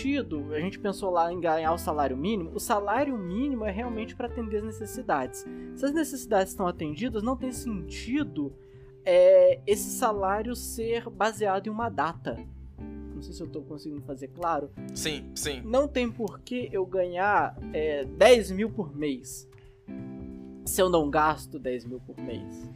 a 0.54 0.60
gente 0.60 0.80
pensou 0.80 1.12
lá 1.12 1.32
em 1.32 1.40
ganhar 1.40 1.72
o 1.74 1.78
salário 1.78 2.18
mínimo, 2.18 2.52
o 2.54 2.60
salário 2.60 3.18
mínimo 3.18 3.66
é 3.66 3.72
realmente 3.72 4.16
para 4.16 4.28
atender 4.28 4.58
as 4.58 4.64
necessidades. 4.64 5.46
Se 5.76 5.86
as 5.86 5.94
necessidades 5.94 6.52
estão 6.54 6.68
atendidas, 6.68 7.22
não 7.22 7.38
tem 7.38 7.52
sentido 7.52 8.54
é, 9.06 9.60
esse 9.68 9.98
salário 9.98 10.56
ser 10.56 11.10
baseado 11.10 11.68
em 11.68 11.70
uma 11.70 11.90
data. 11.90 12.38
Não 13.14 13.22
sei 13.22 13.34
se 13.34 13.42
eu 13.42 13.48
estou 13.48 13.62
conseguindo 13.62 14.02
fazer 14.02 14.30
claro. 14.30 14.70
Sim, 14.94 15.32
sim. 15.36 15.62
Não 15.64 15.88
tem 15.88 16.12
por 16.12 16.40
que 16.40 16.70
eu 16.72 16.86
ganhar 16.86 17.58
é, 17.72 18.06
10 18.06 18.52
mil 18.52 18.70
por 18.70 18.96
mês 18.96 19.48
se 20.66 20.82
eu 20.82 20.90
não 20.90 21.10
gasto 21.10 21.60
10 21.60 21.86
mil 21.86 22.00
por 22.00 22.18
mês. 22.20 22.70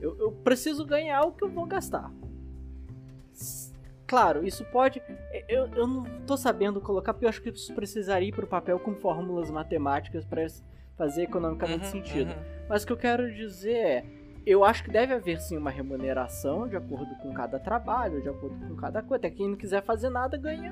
Eu, 0.00 0.16
eu 0.18 0.32
preciso 0.32 0.84
ganhar 0.84 1.22
o 1.22 1.32
que 1.32 1.44
eu 1.44 1.50
vou 1.50 1.66
gastar. 1.66 2.12
Claro, 4.06 4.46
isso 4.46 4.64
pode. 4.66 5.02
Eu, 5.48 5.66
eu 5.74 5.86
não 5.86 6.04
tô 6.26 6.36
sabendo 6.36 6.80
colocar, 6.80 7.14
porque 7.14 7.24
eu 7.24 7.28
acho 7.28 7.42
que 7.42 7.48
isso 7.48 7.74
precisaria 7.74 8.28
ir 8.28 8.32
pro 8.32 8.46
papel 8.46 8.78
com 8.78 8.94
fórmulas 8.94 9.50
matemáticas 9.50 10.24
para 10.24 10.46
fazer 10.96 11.22
economicamente 11.22 11.86
uhum, 11.86 11.90
sentido. 11.90 12.30
Uhum. 12.30 12.66
Mas 12.68 12.82
o 12.82 12.86
que 12.86 12.92
eu 12.92 12.96
quero 12.96 13.32
dizer 13.32 13.76
é. 13.76 14.04
Eu 14.46 14.62
acho 14.62 14.84
que 14.84 14.90
deve 14.90 15.14
haver 15.14 15.40
sim 15.40 15.56
uma 15.56 15.70
remuneração 15.70 16.68
de 16.68 16.76
acordo 16.76 17.16
com 17.22 17.32
cada 17.32 17.58
trabalho, 17.58 18.20
de 18.20 18.28
acordo 18.28 18.54
com 18.68 18.76
cada 18.76 19.00
coisa. 19.00 19.16
Até 19.16 19.30
quem 19.30 19.48
não 19.48 19.56
quiser 19.56 19.82
fazer 19.82 20.10
nada 20.10 20.36
ganha 20.36 20.70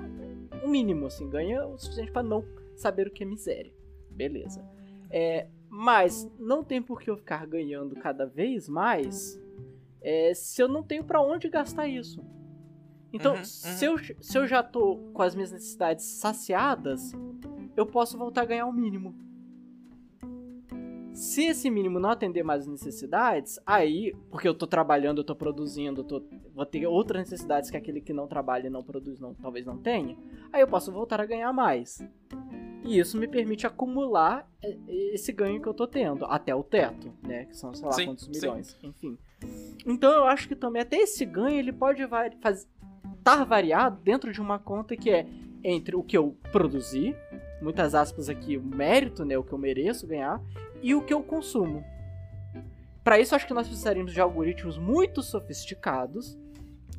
o 0.62 0.66
um 0.66 0.70
mínimo, 0.70 1.06
assim, 1.06 1.26
ganha 1.26 1.66
o 1.66 1.78
suficiente 1.78 2.12
para 2.12 2.22
não 2.22 2.44
saber 2.76 3.06
o 3.06 3.10
que 3.10 3.22
é 3.22 3.26
miséria. 3.26 3.72
Beleza. 4.10 4.62
É, 5.10 5.46
mas 5.70 6.30
não 6.38 6.62
tem 6.62 6.82
por 6.82 7.00
que 7.00 7.08
eu 7.08 7.16
ficar 7.16 7.46
ganhando 7.46 7.96
cada 7.96 8.26
vez 8.26 8.68
mais 8.68 9.40
é, 10.02 10.34
se 10.34 10.60
eu 10.60 10.68
não 10.68 10.82
tenho 10.82 11.02
para 11.02 11.22
onde 11.22 11.48
gastar 11.48 11.88
isso. 11.88 12.22
Então, 13.12 13.32
uhum, 13.32 13.38
uhum. 13.38 13.44
Se, 13.44 13.84
eu, 13.84 13.98
se 13.98 14.38
eu 14.38 14.46
já 14.46 14.62
tô 14.62 14.96
com 15.12 15.22
as 15.22 15.34
minhas 15.34 15.52
necessidades 15.52 16.04
saciadas, 16.04 17.12
eu 17.76 17.86
posso 17.86 18.16
voltar 18.16 18.42
a 18.42 18.46
ganhar 18.46 18.66
o 18.66 18.72
mínimo. 18.72 19.14
Se 21.12 21.44
esse 21.44 21.68
mínimo 21.68 22.00
não 22.00 22.10
atender 22.10 22.42
mais 22.42 22.62
as 22.62 22.68
necessidades, 22.68 23.58
aí, 23.66 24.16
porque 24.30 24.48
eu 24.48 24.54
tô 24.54 24.66
trabalhando, 24.66 25.18
eu 25.18 25.24
tô 25.24 25.36
produzindo, 25.36 26.00
eu 26.00 26.04
tô, 26.04 26.22
vou 26.54 26.64
ter 26.64 26.86
outras 26.86 27.22
necessidades 27.22 27.70
que 27.70 27.76
aquele 27.76 28.00
que 28.00 28.14
não 28.14 28.26
trabalha 28.26 28.68
e 28.68 28.70
não 28.70 28.82
produz 28.82 29.20
não, 29.20 29.34
talvez 29.34 29.66
não 29.66 29.76
tenha, 29.76 30.16
aí 30.50 30.62
eu 30.62 30.68
posso 30.68 30.90
voltar 30.90 31.20
a 31.20 31.26
ganhar 31.26 31.52
mais. 31.52 31.98
E 32.82 32.98
isso 32.98 33.18
me 33.18 33.28
permite 33.28 33.66
acumular 33.66 34.50
é, 34.62 34.76
esse 35.12 35.32
ganho 35.32 35.60
que 35.60 35.68
eu 35.68 35.74
tô 35.74 35.86
tendo, 35.86 36.24
até 36.24 36.54
o 36.54 36.64
teto, 36.64 37.12
né? 37.22 37.44
Que 37.44 37.56
são, 37.56 37.74
sei 37.74 37.86
lá, 37.86 37.92
sim, 37.92 38.06
quantos 38.06 38.28
milhões, 38.28 38.76
sim. 38.80 38.88
enfim. 38.88 39.18
Então 39.86 40.10
eu 40.12 40.24
acho 40.24 40.48
que 40.48 40.56
também 40.56 40.80
até 40.80 40.96
esse 40.96 41.24
ganho 41.26 41.58
ele 41.58 41.72
pode 41.72 42.02
estar 42.02 42.54
tá 43.22 43.44
variado 43.44 43.98
dentro 44.02 44.32
de 44.32 44.40
uma 44.40 44.58
conta 44.58 44.96
que 44.96 45.10
é 45.10 45.26
entre 45.64 45.94
o 45.94 46.02
que 46.02 46.16
eu 46.16 46.36
produzi, 46.50 47.14
muitas 47.60 47.94
aspas 47.94 48.28
aqui, 48.28 48.56
o 48.56 48.62
mérito, 48.62 49.24
né, 49.24 49.38
o 49.38 49.44
que 49.44 49.52
eu 49.52 49.58
mereço 49.58 50.06
ganhar, 50.06 50.40
e 50.82 50.94
o 50.94 51.02
que 51.02 51.14
eu 51.14 51.22
consumo. 51.22 51.84
Para 53.04 53.18
isso, 53.18 53.34
acho 53.34 53.46
que 53.46 53.54
nós 53.54 53.66
precisaríamos 53.66 54.12
de 54.12 54.20
algoritmos 54.20 54.78
muito 54.78 55.22
sofisticados. 55.22 56.38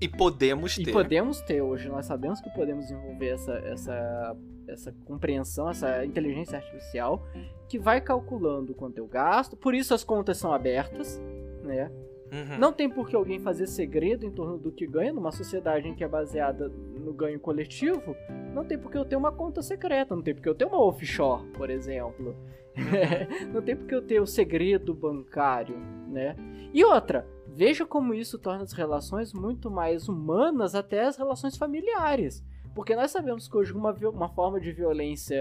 E 0.01 0.07
podemos 0.07 0.75
ter. 0.75 0.89
E 0.89 0.91
podemos 0.91 1.41
ter 1.41 1.61
hoje. 1.61 1.87
Nós 1.87 2.05
sabemos 2.05 2.41
que 2.41 2.49
podemos 2.49 2.87
desenvolver 2.87 3.29
essa, 3.29 3.53
essa, 3.59 4.37
essa 4.67 4.91
compreensão, 5.05 5.69
essa 5.69 6.05
inteligência 6.05 6.57
artificial, 6.57 7.25
que 7.69 7.79
vai 7.79 8.01
calculando 8.01 8.73
quanto 8.73 8.97
eu 8.97 9.07
gasto. 9.07 9.55
Por 9.55 9.73
isso 9.73 9.93
as 9.93 10.03
contas 10.03 10.37
são 10.37 10.53
abertas, 10.53 11.21
né? 11.63 11.89
Uhum. 12.33 12.57
Não 12.57 12.73
tem 12.73 12.89
por 12.89 13.07
que 13.07 13.15
alguém 13.15 13.39
fazer 13.39 13.67
segredo 13.67 14.25
em 14.25 14.31
torno 14.31 14.57
do 14.57 14.71
que 14.71 14.87
ganha 14.87 15.13
numa 15.13 15.31
sociedade 15.31 15.87
em 15.87 15.93
que 15.93 16.03
é 16.03 16.07
baseada 16.07 16.67
no 16.67 17.13
ganho 17.13 17.39
coletivo. 17.39 18.15
Não 18.53 18.65
tem 18.65 18.77
por 18.77 18.91
que 18.91 18.97
eu 18.97 19.05
ter 19.05 19.15
uma 19.15 19.31
conta 19.31 19.61
secreta, 19.61 20.15
não 20.15 20.23
tem 20.23 20.33
por 20.33 20.41
que 20.41 20.49
eu 20.49 20.55
ter 20.55 20.65
uma 20.65 20.81
offshore, 20.81 21.45
por 21.51 21.69
exemplo. 21.69 22.35
Uhum. 22.75 23.53
não 23.53 23.61
tem 23.61 23.75
por 23.75 23.85
que 23.85 23.93
eu 23.93 24.01
ter 24.01 24.19
o 24.19 24.25
segredo 24.25 24.95
bancário, 24.95 25.77
né? 26.09 26.35
E 26.73 26.83
outra, 26.83 27.27
veja 27.47 27.85
como 27.85 28.15
isso 28.15 28.39
torna 28.39 28.63
as 28.63 28.73
relações 28.73 29.31
muito 29.31 29.69
mais 29.69 30.09
humanas, 30.09 30.73
até 30.73 31.05
as 31.05 31.17
relações 31.17 31.55
familiares. 31.55 32.43
Porque 32.73 32.95
nós 32.95 33.11
sabemos 33.11 33.47
que 33.47 33.55
hoje 33.55 33.71
uma, 33.73 33.91
uma 33.91 34.29
forma 34.29 34.59
de 34.59 34.71
violência 34.71 35.37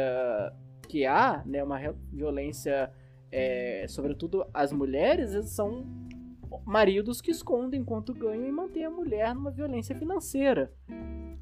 que 0.87 1.07
há, 1.07 1.43
né, 1.47 1.65
uma 1.65 1.79
violência, 2.13 2.93
é, 3.31 3.87
sobretudo 3.89 4.45
as 4.53 4.71
mulheres, 4.73 5.33
são 5.49 5.87
maridos 6.65 7.21
que 7.21 7.31
escondem 7.31 7.81
enquanto 7.81 8.13
ganham 8.13 8.47
e 8.47 8.53
mantêm 8.53 8.85
a 8.85 8.91
mulher 8.91 9.35
numa 9.35 9.51
violência 9.51 9.97
financeira. 9.97 10.73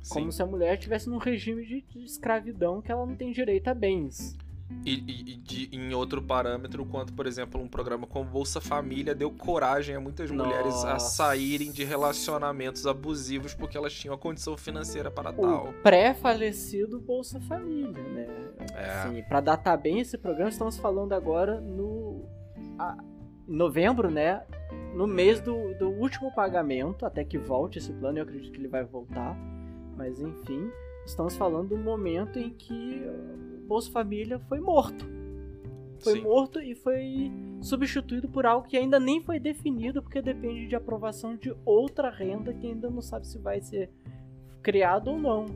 Sim. 0.02 0.14
Como 0.14 0.32
se 0.32 0.42
a 0.42 0.46
mulher 0.46 0.74
estivesse 0.74 1.08
num 1.08 1.18
regime 1.18 1.64
de, 1.64 1.82
de, 1.82 2.04
escravidão 2.04 2.80
que 2.80 2.90
ela 2.90 3.04
não 3.04 3.14
tem 3.14 3.32
direito 3.32 3.68
a 3.68 3.74
bens. 3.74 4.36
E, 4.84 4.94
e, 4.94 5.32
e 5.32 5.36
de, 5.36 5.76
em 5.76 5.92
outro 5.92 6.22
parâmetro, 6.22 6.86
quanto, 6.86 7.12
por 7.12 7.26
exemplo, 7.26 7.60
um 7.60 7.68
programa 7.68 8.06
como 8.06 8.24
Bolsa 8.24 8.60
Família 8.60 9.14
deu 9.14 9.30
coragem 9.30 9.96
a 9.96 10.00
muitas 10.00 10.30
Nossa. 10.30 10.48
mulheres 10.48 10.84
a 10.84 10.98
saírem 10.98 11.70
de 11.72 11.84
relacionamentos 11.84 12.86
abusivos 12.86 13.52
porque 13.52 13.76
elas 13.76 13.92
tinham 13.92 14.14
a 14.14 14.18
condição 14.18 14.56
financeira 14.56 15.10
para 15.10 15.30
o 15.30 15.32
tal. 15.34 15.74
Pré-falecido 15.82 17.00
Bolsa 17.00 17.40
Família, 17.40 18.02
né? 18.02 18.28
É. 18.74 18.90
Assim, 18.90 19.22
para 19.24 19.40
datar 19.40 19.76
bem 19.76 20.00
esse 20.00 20.16
programa, 20.16 20.50
estamos 20.50 20.78
falando 20.78 21.12
agora 21.12 21.60
no. 21.60 22.24
A, 22.78 22.96
novembro, 23.50 24.10
né? 24.10 24.42
No 24.94 25.06
mês 25.06 25.40
do, 25.40 25.74
do 25.74 25.88
último 25.88 26.32
pagamento, 26.34 27.06
até 27.06 27.24
que 27.24 27.38
volte 27.38 27.78
esse 27.78 27.92
plano, 27.92 28.18
eu 28.18 28.22
acredito 28.22 28.52
que 28.52 28.58
ele 28.58 28.68
vai 28.68 28.84
voltar. 28.84 29.36
Mas 29.96 30.20
enfim, 30.20 30.70
estamos 31.04 31.36
falando 31.36 31.70
do 31.70 31.76
momento 31.76 32.38
em 32.38 32.50
que 32.50 33.02
o 33.06 33.66
Bolsa 33.66 33.90
Família 33.90 34.38
foi 34.40 34.60
morto. 34.60 35.06
Foi 36.00 36.14
Sim. 36.14 36.22
morto 36.22 36.60
e 36.60 36.74
foi 36.74 37.30
substituído 37.60 38.28
por 38.28 38.46
algo 38.46 38.66
que 38.66 38.76
ainda 38.76 38.98
nem 38.98 39.22
foi 39.22 39.38
definido, 39.38 40.02
porque 40.02 40.22
depende 40.22 40.66
de 40.66 40.74
aprovação 40.74 41.36
de 41.36 41.54
outra 41.64 42.08
renda 42.08 42.54
que 42.54 42.66
ainda 42.66 42.88
não 42.88 43.02
sabe 43.02 43.26
se 43.26 43.38
vai 43.38 43.60
ser 43.60 43.90
criado 44.62 45.08
ou 45.08 45.18
não. 45.18 45.46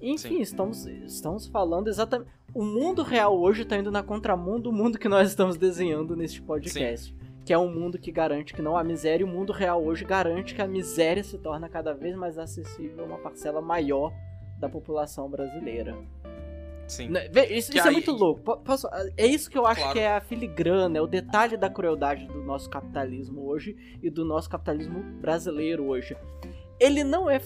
Enfim, 0.00 0.40
estamos, 0.40 0.86
estamos 0.86 1.48
falando 1.48 1.88
exatamente. 1.88 2.30
O 2.54 2.64
mundo 2.64 3.02
real 3.02 3.36
hoje 3.36 3.62
está 3.62 3.76
indo 3.76 3.90
na 3.90 4.02
contramão 4.02 4.60
do 4.60 4.72
mundo 4.72 4.98
que 4.98 5.08
nós 5.08 5.28
estamos 5.28 5.56
desenhando 5.56 6.14
neste 6.14 6.40
podcast. 6.40 7.12
Sim 7.12 7.17
que 7.48 7.52
é 7.54 7.56
um 7.56 7.72
mundo 7.72 7.98
que 7.98 8.12
garante 8.12 8.52
que 8.52 8.60
não 8.60 8.76
há 8.76 8.84
miséria, 8.84 9.24
e 9.24 9.24
o 9.24 9.26
mundo 9.26 9.54
real 9.54 9.82
hoje 9.82 10.04
garante 10.04 10.54
que 10.54 10.60
a 10.60 10.68
miséria 10.68 11.24
se 11.24 11.38
torna 11.38 11.66
cada 11.66 11.94
vez 11.94 12.14
mais 12.14 12.36
acessível 12.36 13.04
a 13.04 13.06
uma 13.06 13.16
parcela 13.16 13.62
maior 13.62 14.12
da 14.60 14.68
população 14.68 15.30
brasileira. 15.30 15.96
Sim. 16.86 17.08
Né, 17.08 17.26
isso, 17.48 17.74
isso 17.74 17.88
é 17.88 17.90
muito 17.90 18.12
louco. 18.12 18.58
Posso, 18.58 18.86
é 19.16 19.26
isso 19.26 19.48
que 19.48 19.56
eu 19.56 19.64
acho 19.64 19.80
claro. 19.80 19.94
que 19.94 19.98
é 19.98 20.14
a 20.14 20.20
filigrana, 20.20 20.98
é 20.98 21.00
o 21.00 21.06
detalhe 21.06 21.56
da 21.56 21.70
crueldade 21.70 22.26
do 22.26 22.44
nosso 22.44 22.68
capitalismo 22.68 23.46
hoje 23.46 23.74
e 24.02 24.10
do 24.10 24.26
nosso 24.26 24.50
capitalismo 24.50 25.02
brasileiro 25.18 25.86
hoje. 25.86 26.14
Ele 26.78 27.02
não 27.02 27.30
é 27.30 27.40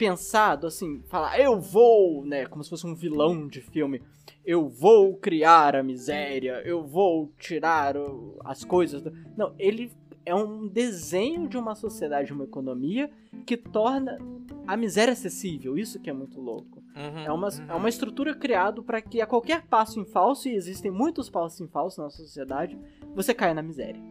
pensado 0.00 0.66
assim, 0.66 1.02
falar 1.08 1.38
eu 1.38 1.60
vou, 1.60 2.24
né, 2.24 2.46
como 2.46 2.64
se 2.64 2.70
fosse 2.70 2.86
um 2.86 2.94
vilão 2.94 3.46
de 3.46 3.60
filme 3.60 4.00
eu 4.42 4.66
vou 4.66 5.14
criar 5.16 5.76
a 5.76 5.82
miséria, 5.82 6.62
eu 6.64 6.82
vou 6.82 7.30
tirar 7.38 7.94
as 8.42 8.64
coisas. 8.64 9.02
Do... 9.02 9.12
Não, 9.36 9.54
ele 9.58 9.92
é 10.24 10.34
um 10.34 10.66
desenho 10.66 11.46
de 11.46 11.58
uma 11.58 11.74
sociedade, 11.74 12.32
uma 12.32 12.44
economia 12.44 13.10
que 13.44 13.56
torna 13.56 14.18
a 14.66 14.78
miséria 14.78 15.12
acessível. 15.12 15.76
Isso 15.76 16.00
que 16.00 16.08
é 16.08 16.12
muito 16.12 16.40
louco. 16.40 16.82
Uhum, 16.96 17.18
é, 17.18 17.30
uma, 17.30 17.48
uhum. 17.48 17.64
é 17.68 17.74
uma 17.74 17.88
estrutura 17.88 18.34
criada 18.34 18.82
para 18.82 19.02
que 19.02 19.20
a 19.20 19.26
qualquer 19.26 19.66
passo 19.66 20.00
em 20.00 20.04
falso, 20.06 20.48
e 20.48 20.54
existem 20.54 20.90
muitos 20.90 21.28
passos 21.28 21.60
em 21.60 21.68
falso 21.68 22.00
na 22.00 22.04
nossa 22.04 22.22
sociedade, 22.22 22.78
você 23.14 23.34
caia 23.34 23.54
na 23.54 23.62
miséria. 23.62 24.02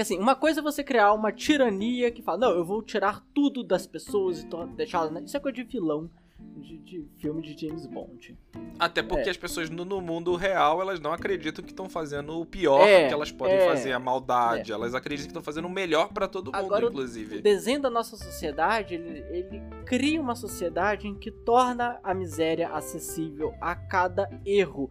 Que 0.00 0.02
assim, 0.02 0.18
uma 0.18 0.34
coisa 0.34 0.60
é 0.60 0.62
você 0.62 0.82
criar 0.82 1.12
uma 1.12 1.30
tirania 1.30 2.10
que 2.10 2.22
fala, 2.22 2.38
não, 2.38 2.50
eu 2.52 2.64
vou 2.64 2.82
tirar 2.82 3.22
tudo 3.34 3.62
das 3.62 3.86
pessoas 3.86 4.40
e 4.42 4.48
deixá-las. 4.74 5.24
Isso 5.24 5.36
é 5.36 5.40
coisa 5.40 5.56
de 5.56 5.62
vilão 5.62 6.08
de, 6.56 6.78
de 6.78 7.06
filme 7.18 7.42
de 7.42 7.66
James 7.66 7.84
Bond. 7.84 8.34
Até 8.78 9.02
porque 9.02 9.28
é. 9.28 9.30
as 9.30 9.36
pessoas 9.36 9.68
no, 9.68 9.84
no, 9.84 10.00
mundo 10.00 10.34
real, 10.36 10.80
elas 10.80 11.00
não 11.00 11.12
acreditam 11.12 11.62
que 11.62 11.70
estão 11.70 11.86
fazendo 11.86 12.40
o 12.40 12.46
pior 12.46 12.80
é, 12.80 13.08
que 13.08 13.12
elas 13.12 13.30
podem 13.30 13.56
é, 13.56 13.66
fazer, 13.66 13.92
a 13.92 13.98
maldade. 13.98 14.72
É. 14.72 14.74
Elas 14.74 14.94
acreditam 14.94 15.26
que 15.26 15.32
estão 15.32 15.42
fazendo 15.42 15.66
o 15.66 15.70
melhor 15.70 16.08
para 16.14 16.26
todo 16.26 16.46
mundo, 16.46 16.56
Agora, 16.56 16.86
inclusive. 16.86 17.36
O 17.36 17.42
desenho 17.42 17.82
da 17.82 17.90
nossa 17.90 18.16
sociedade, 18.16 18.94
ele, 18.94 19.22
ele 19.30 19.62
cria 19.84 20.18
uma 20.18 20.34
sociedade 20.34 21.06
em 21.06 21.14
que 21.14 21.30
torna 21.30 22.00
a 22.02 22.14
miséria 22.14 22.70
acessível 22.70 23.52
a 23.60 23.74
cada 23.74 24.30
erro. 24.46 24.90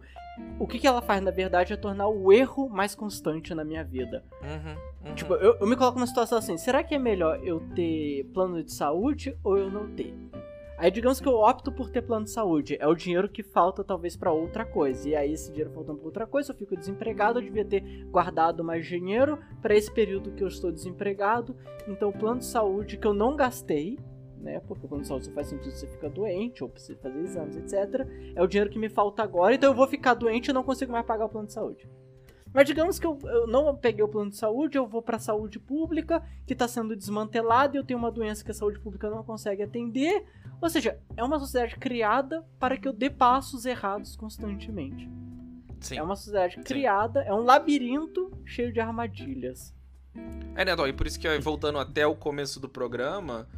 O 0.58 0.66
que, 0.66 0.78
que 0.78 0.86
ela 0.86 1.00
faz, 1.00 1.22
na 1.22 1.30
verdade, 1.30 1.72
é 1.72 1.76
tornar 1.76 2.08
o 2.08 2.30
erro 2.30 2.68
mais 2.68 2.94
constante 2.94 3.54
na 3.54 3.64
minha 3.64 3.82
vida. 3.82 4.22
Uhum, 4.42 5.08
uhum. 5.08 5.14
Tipo, 5.14 5.34
eu, 5.34 5.56
eu 5.58 5.66
me 5.66 5.74
coloco 5.74 5.98
numa 5.98 6.06
situação 6.06 6.36
assim: 6.36 6.58
será 6.58 6.84
que 6.84 6.94
é 6.94 6.98
melhor 6.98 7.40
eu 7.42 7.60
ter 7.74 8.24
plano 8.34 8.62
de 8.62 8.72
saúde 8.72 9.34
ou 9.42 9.56
eu 9.56 9.70
não 9.70 9.88
ter? 9.94 10.14
Aí 10.80 10.90
digamos 10.90 11.20
que 11.20 11.28
eu 11.28 11.34
opto 11.34 11.70
por 11.70 11.90
ter 11.90 12.00
plano 12.00 12.24
de 12.24 12.30
saúde. 12.30 12.78
É 12.80 12.86
o 12.86 12.94
dinheiro 12.94 13.28
que 13.28 13.42
falta 13.42 13.84
talvez 13.84 14.16
para 14.16 14.32
outra 14.32 14.64
coisa. 14.64 15.10
E 15.10 15.14
aí 15.14 15.30
esse 15.30 15.50
dinheiro 15.50 15.70
faltando 15.74 15.98
para 15.98 16.06
outra 16.06 16.26
coisa, 16.26 16.52
eu 16.52 16.56
fico 16.56 16.74
desempregado, 16.74 17.38
eu 17.38 17.42
devia 17.42 17.66
ter 17.66 18.04
guardado 18.06 18.64
mais 18.64 18.86
dinheiro 18.86 19.38
para 19.60 19.76
esse 19.76 19.92
período 19.92 20.32
que 20.32 20.42
eu 20.42 20.48
estou 20.48 20.72
desempregado. 20.72 21.54
Então 21.86 22.08
o 22.08 22.18
plano 22.18 22.38
de 22.38 22.46
saúde 22.46 22.96
que 22.96 23.06
eu 23.06 23.12
não 23.12 23.36
gastei, 23.36 23.98
né? 24.40 24.60
Porque 24.60 24.86
o 24.86 24.88
plano 24.88 25.02
de 25.02 25.08
saúde 25.08 25.26
só 25.26 25.32
faz 25.32 25.48
sentido 25.48 25.72
se 25.72 25.80
você 25.80 25.86
fica 25.86 26.08
doente 26.08 26.62
ou 26.62 26.68
precisa 26.68 26.98
fazer 26.98 27.20
exames, 27.20 27.56
etc. 27.56 28.06
É 28.34 28.42
o 28.42 28.46
dinheiro 28.46 28.70
que 28.70 28.78
me 28.78 28.88
falta 28.88 29.22
agora, 29.22 29.54
então 29.54 29.70
eu 29.70 29.76
vou 29.76 29.86
ficar 29.86 30.14
doente 30.14 30.48
e 30.48 30.52
não 30.52 30.62
consigo 30.62 30.92
mais 30.92 31.06
pagar 31.06 31.26
o 31.26 31.28
plano 31.28 31.46
de 31.46 31.52
saúde. 31.52 31.88
Mas 32.52 32.66
digamos 32.66 32.98
que 32.98 33.06
eu, 33.06 33.16
eu 33.22 33.46
não 33.46 33.76
peguei 33.76 34.02
o 34.02 34.08
plano 34.08 34.30
de 34.30 34.36
saúde, 34.36 34.76
eu 34.76 34.86
vou 34.86 35.00
para 35.00 35.16
a 35.16 35.20
saúde 35.20 35.60
pública, 35.60 36.22
que 36.44 36.52
está 36.52 36.66
sendo 36.66 36.96
desmantelada, 36.96 37.76
e 37.76 37.78
eu 37.78 37.84
tenho 37.84 37.98
uma 37.98 38.10
doença 38.10 38.44
que 38.44 38.50
a 38.50 38.54
saúde 38.54 38.80
pública 38.80 39.08
não 39.08 39.22
consegue 39.22 39.62
atender. 39.62 40.24
Ou 40.60 40.68
seja, 40.68 40.98
é 41.16 41.22
uma 41.22 41.38
sociedade 41.38 41.76
criada 41.76 42.44
para 42.58 42.76
que 42.76 42.88
eu 42.88 42.92
dê 42.92 43.08
passos 43.08 43.64
errados 43.64 44.16
constantemente. 44.16 45.08
Sim. 45.78 45.98
É 45.98 46.02
uma 46.02 46.16
sociedade 46.16 46.56
Sim. 46.56 46.62
criada, 46.62 47.22
é 47.22 47.32
um 47.32 47.42
labirinto 47.42 48.30
cheio 48.44 48.72
de 48.72 48.80
armadilhas. 48.80 49.74
É, 50.56 50.64
né, 50.64 50.74
Dó? 50.74 50.86
E 50.86 50.92
por 50.92 51.06
isso 51.06 51.18
que, 51.18 51.38
voltando 51.38 51.78
até 51.78 52.06
o 52.06 52.14
começo 52.14 52.58
do 52.58 52.68
programa, 52.68 53.48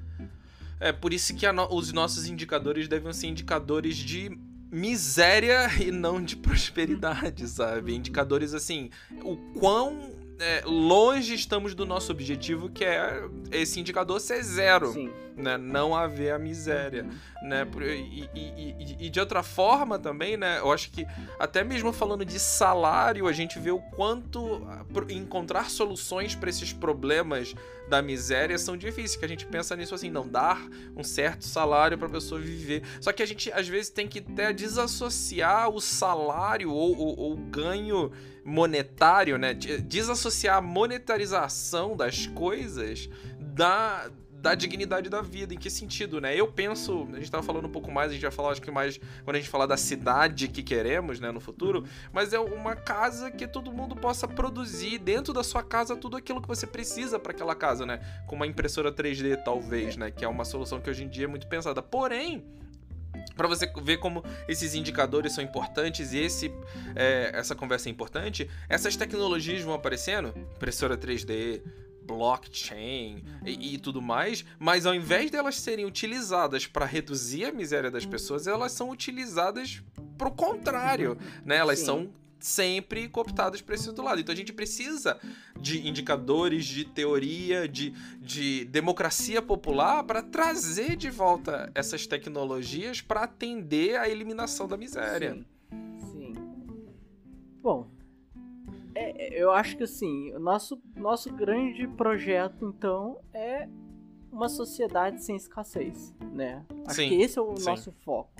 é 0.82 0.92
por 0.92 1.12
isso 1.12 1.34
que 1.34 1.50
no, 1.52 1.72
os 1.72 1.92
nossos 1.92 2.26
indicadores 2.26 2.88
devem 2.88 3.12
ser 3.12 3.28
indicadores 3.28 3.96
de 3.96 4.36
miséria 4.70 5.70
e 5.80 5.90
não 5.92 6.22
de 6.22 6.36
prosperidade, 6.36 7.46
sabe? 7.48 7.94
Indicadores 7.94 8.52
assim, 8.52 8.90
o 9.22 9.36
quão 9.58 10.12
é, 10.40 10.62
longe 10.66 11.34
estamos 11.34 11.74
do 11.74 11.86
nosso 11.86 12.10
objetivo, 12.10 12.68
que 12.68 12.84
é 12.84 13.22
esse 13.52 13.78
indicador 13.78 14.20
ser 14.20 14.42
zero. 14.42 14.92
Sim. 14.92 15.10
Né? 15.36 15.56
Não 15.56 15.94
haver 15.94 16.32
a 16.32 16.38
miséria, 16.38 17.06
né? 17.42 17.66
E, 17.80 18.28
e, 18.34 18.76
e, 18.78 19.06
e, 19.06 19.10
de 19.10 19.20
outra 19.20 19.42
forma 19.42 19.98
também, 19.98 20.36
né? 20.36 20.58
Eu 20.58 20.72
acho 20.72 20.90
que 20.90 21.06
até 21.38 21.64
mesmo 21.64 21.92
falando 21.92 22.24
de 22.24 22.38
salário, 22.38 23.26
a 23.26 23.32
gente 23.32 23.58
vê 23.58 23.70
o 23.70 23.78
quanto 23.78 24.62
encontrar 25.08 25.70
soluções 25.70 26.34
para 26.34 26.50
esses 26.50 26.72
problemas 26.72 27.54
da 27.88 28.00
miséria 28.00 28.56
são 28.58 28.76
difíceis, 28.76 29.16
que 29.16 29.24
a 29.24 29.28
gente 29.28 29.44
pensa 29.44 29.76
nisso 29.76 29.94
assim, 29.94 30.10
não 30.10 30.26
dar 30.26 30.60
um 30.96 31.04
certo 31.04 31.44
salário 31.44 31.98
para 31.98 32.06
a 32.06 32.10
pessoa 32.10 32.40
viver. 32.40 32.82
Só 33.00 33.12
que 33.12 33.22
a 33.22 33.26
gente 33.26 33.52
às 33.52 33.68
vezes 33.68 33.90
tem 33.90 34.08
que 34.08 34.20
até 34.20 34.52
desassociar 34.52 35.68
o 35.68 35.80
salário 35.80 36.70
ou 36.72 37.32
o 37.32 37.36
ganho 37.36 38.10
monetário, 38.44 39.38
né? 39.38 39.54
Desassociar 39.54 40.56
a 40.56 40.60
monetarização 40.60 41.96
das 41.96 42.26
coisas 42.26 43.08
da, 43.38 44.10
da 44.42 44.56
dignidade 44.56 45.08
da 45.08 45.22
vida. 45.22 45.54
Em 45.54 45.56
que 45.56 45.70
sentido, 45.70 46.20
né? 46.20 46.34
Eu 46.34 46.48
penso, 46.48 47.08
a 47.12 47.16
gente 47.16 47.30
tava 47.30 47.44
falando 47.44 47.66
um 47.66 47.70
pouco 47.70 47.90
mais, 47.90 48.10
a 48.10 48.12
gente 48.12 48.22
vai 48.22 48.30
falar 48.32 48.50
acho 48.50 48.60
que 48.60 48.70
mais 48.70 49.00
quando 49.24 49.36
a 49.36 49.38
gente 49.38 49.48
falar 49.48 49.66
da 49.66 49.76
cidade 49.76 50.48
que 50.48 50.62
queremos, 50.62 51.20
né, 51.20 51.30
no 51.30 51.40
futuro, 51.40 51.84
mas 52.12 52.32
é 52.32 52.40
uma 52.40 52.74
casa 52.74 53.30
que 53.30 53.46
todo 53.46 53.72
mundo 53.72 53.94
possa 53.94 54.26
produzir 54.26 54.98
dentro 54.98 55.32
da 55.32 55.44
sua 55.44 55.62
casa 55.62 55.96
tudo 55.96 56.16
aquilo 56.16 56.42
que 56.42 56.48
você 56.48 56.66
precisa 56.66 57.18
para 57.20 57.30
aquela 57.30 57.54
casa, 57.54 57.86
né? 57.86 58.00
Com 58.26 58.34
uma 58.34 58.46
impressora 58.46 58.90
3D 58.90 59.42
talvez, 59.44 59.96
né, 59.96 60.10
que 60.10 60.24
é 60.24 60.28
uma 60.28 60.44
solução 60.44 60.80
que 60.80 60.90
hoje 60.90 61.04
em 61.04 61.08
dia 61.08 61.24
é 61.24 61.28
muito 61.28 61.46
pensada. 61.46 61.80
Porém, 61.80 62.44
para 63.36 63.46
você 63.46 63.70
ver 63.82 63.98
como 63.98 64.24
esses 64.48 64.74
indicadores 64.74 65.32
são 65.32 65.44
importantes 65.44 66.12
e 66.12 66.18
esse, 66.18 66.52
é, 66.96 67.30
essa 67.32 67.54
conversa 67.54 67.88
é 67.88 67.92
importante, 67.92 68.50
essas 68.68 68.96
tecnologias 68.96 69.62
vão 69.62 69.74
aparecendo, 69.74 70.34
impressora 70.56 70.96
3D, 70.96 71.62
blockchain 72.06 73.24
e, 73.44 73.74
e, 73.74 73.78
tudo 73.78 74.02
mais, 74.02 74.44
mas 74.58 74.86
ao 74.86 74.94
invés 74.94 75.30
delas 75.30 75.58
serem 75.60 75.84
utilizadas 75.84 76.66
para 76.66 76.84
reduzir 76.84 77.44
a 77.46 77.52
miséria 77.52 77.90
das 77.90 78.04
pessoas, 78.04 78.46
elas 78.46 78.72
são 78.72 78.90
utilizadas 78.90 79.82
pro 80.18 80.30
contrário, 80.30 81.16
né? 81.44 81.56
Elas 81.56 81.78
Sim. 81.80 81.84
são 81.84 82.22
sempre 82.42 83.08
cooptadas 83.08 83.60
para 83.62 83.74
esse 83.74 83.88
outro 83.88 84.04
lado. 84.04 84.20
Então 84.20 84.32
a 84.32 84.36
gente 84.36 84.52
precisa 84.52 85.18
de 85.58 85.86
indicadores, 85.86 86.64
de 86.64 86.84
teoria, 86.84 87.68
de, 87.68 87.90
de 88.20 88.64
democracia 88.66 89.40
popular 89.40 90.02
para 90.04 90.22
trazer 90.22 90.96
de 90.96 91.08
volta 91.08 91.70
essas 91.74 92.06
tecnologias 92.06 93.00
para 93.00 93.22
atender 93.22 93.96
à 93.96 94.08
eliminação 94.08 94.66
da 94.66 94.76
miséria. 94.76 95.34
Sim. 95.34 95.46
Sim. 96.10 96.34
Bom, 97.62 97.88
é, 98.94 99.34
eu 99.34 99.52
acho 99.52 99.76
que 99.76 99.84
assim, 99.84 100.32
o 100.34 100.38
nosso, 100.38 100.80
nosso 100.96 101.32
grande 101.32 101.86
projeto 101.88 102.74
então 102.76 103.18
é 103.32 103.68
uma 104.30 104.48
sociedade 104.48 105.22
sem 105.22 105.36
escassez, 105.36 106.14
né? 106.32 106.64
Acho 106.86 106.96
sim, 106.96 107.08
que 107.10 107.20
esse 107.20 107.38
é 107.38 107.42
o 107.42 107.54
sim. 107.56 107.66
nosso 107.66 107.92
foco. 108.04 108.32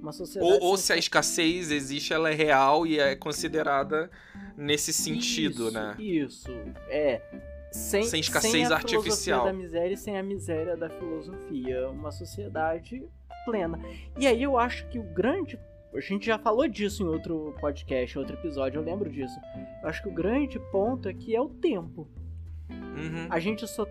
Uma 0.00 0.12
sociedade 0.12 0.52
ou, 0.52 0.70
ou 0.70 0.76
se 0.76 0.92
a 0.92 0.96
escassez 0.96 1.70
existe, 1.70 2.12
ela 2.12 2.30
é 2.30 2.34
real 2.34 2.86
e 2.86 2.98
é 2.98 3.14
considerada 3.14 4.10
nesse 4.56 4.92
sentido, 4.92 5.64
isso, 5.64 5.70
né? 5.72 5.96
Isso, 5.98 6.50
é. 6.88 7.20
Sem, 7.70 8.04
sem 8.04 8.20
escassez 8.20 8.52
sem 8.52 8.64
a 8.64 8.74
artificial. 8.74 9.44
da 9.44 9.52
miséria 9.52 9.92
e 9.92 9.96
sem 9.98 10.16
a 10.16 10.22
miséria 10.22 10.76
da 10.76 10.88
filosofia. 10.88 11.90
Uma 11.90 12.10
sociedade 12.10 13.06
plena. 13.44 13.78
E 14.18 14.26
aí 14.26 14.42
eu 14.42 14.58
acho 14.58 14.88
que 14.88 14.98
o 14.98 15.02
grande 15.02 15.58
a 15.96 16.00
gente 16.00 16.26
já 16.26 16.38
falou 16.38 16.68
disso 16.68 17.02
em 17.02 17.06
outro 17.06 17.54
podcast, 17.60 18.18
outro 18.18 18.36
episódio, 18.36 18.78
eu 18.78 18.84
lembro 18.84 19.10
disso. 19.10 19.38
Eu 19.82 19.88
acho 19.88 20.02
que 20.02 20.08
o 20.08 20.14
grande 20.14 20.58
ponto 20.70 21.08
aqui 21.08 21.34
é 21.34 21.40
o 21.40 21.48
tempo. 21.48 22.06
Uhum. 22.70 23.26
A 23.30 23.38
gente 23.38 23.66
só 23.66 23.86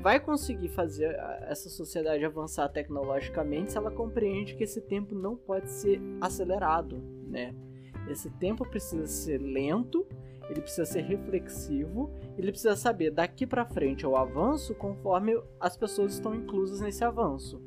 vai 0.00 0.20
conseguir 0.20 0.68
fazer 0.68 1.16
essa 1.42 1.68
sociedade 1.68 2.24
avançar 2.24 2.68
tecnologicamente 2.68 3.72
se 3.72 3.78
ela 3.78 3.90
compreende 3.90 4.54
que 4.54 4.64
esse 4.64 4.80
tempo 4.80 5.14
não 5.14 5.36
pode 5.36 5.70
ser 5.70 6.00
acelerado, 6.20 7.02
né? 7.26 7.54
Esse 8.08 8.30
tempo 8.30 8.64
precisa 8.64 9.06
ser 9.06 9.38
lento, 9.38 10.06
ele 10.48 10.60
precisa 10.60 10.86
ser 10.86 11.02
reflexivo, 11.02 12.10
ele 12.38 12.50
precisa 12.50 12.76
saber 12.76 13.10
daqui 13.10 13.46
para 13.46 13.66
frente 13.66 14.06
o 14.06 14.16
avanço 14.16 14.74
conforme 14.74 15.38
as 15.60 15.76
pessoas 15.76 16.14
estão 16.14 16.34
inclusas 16.34 16.80
nesse 16.80 17.04
avanço. 17.04 17.60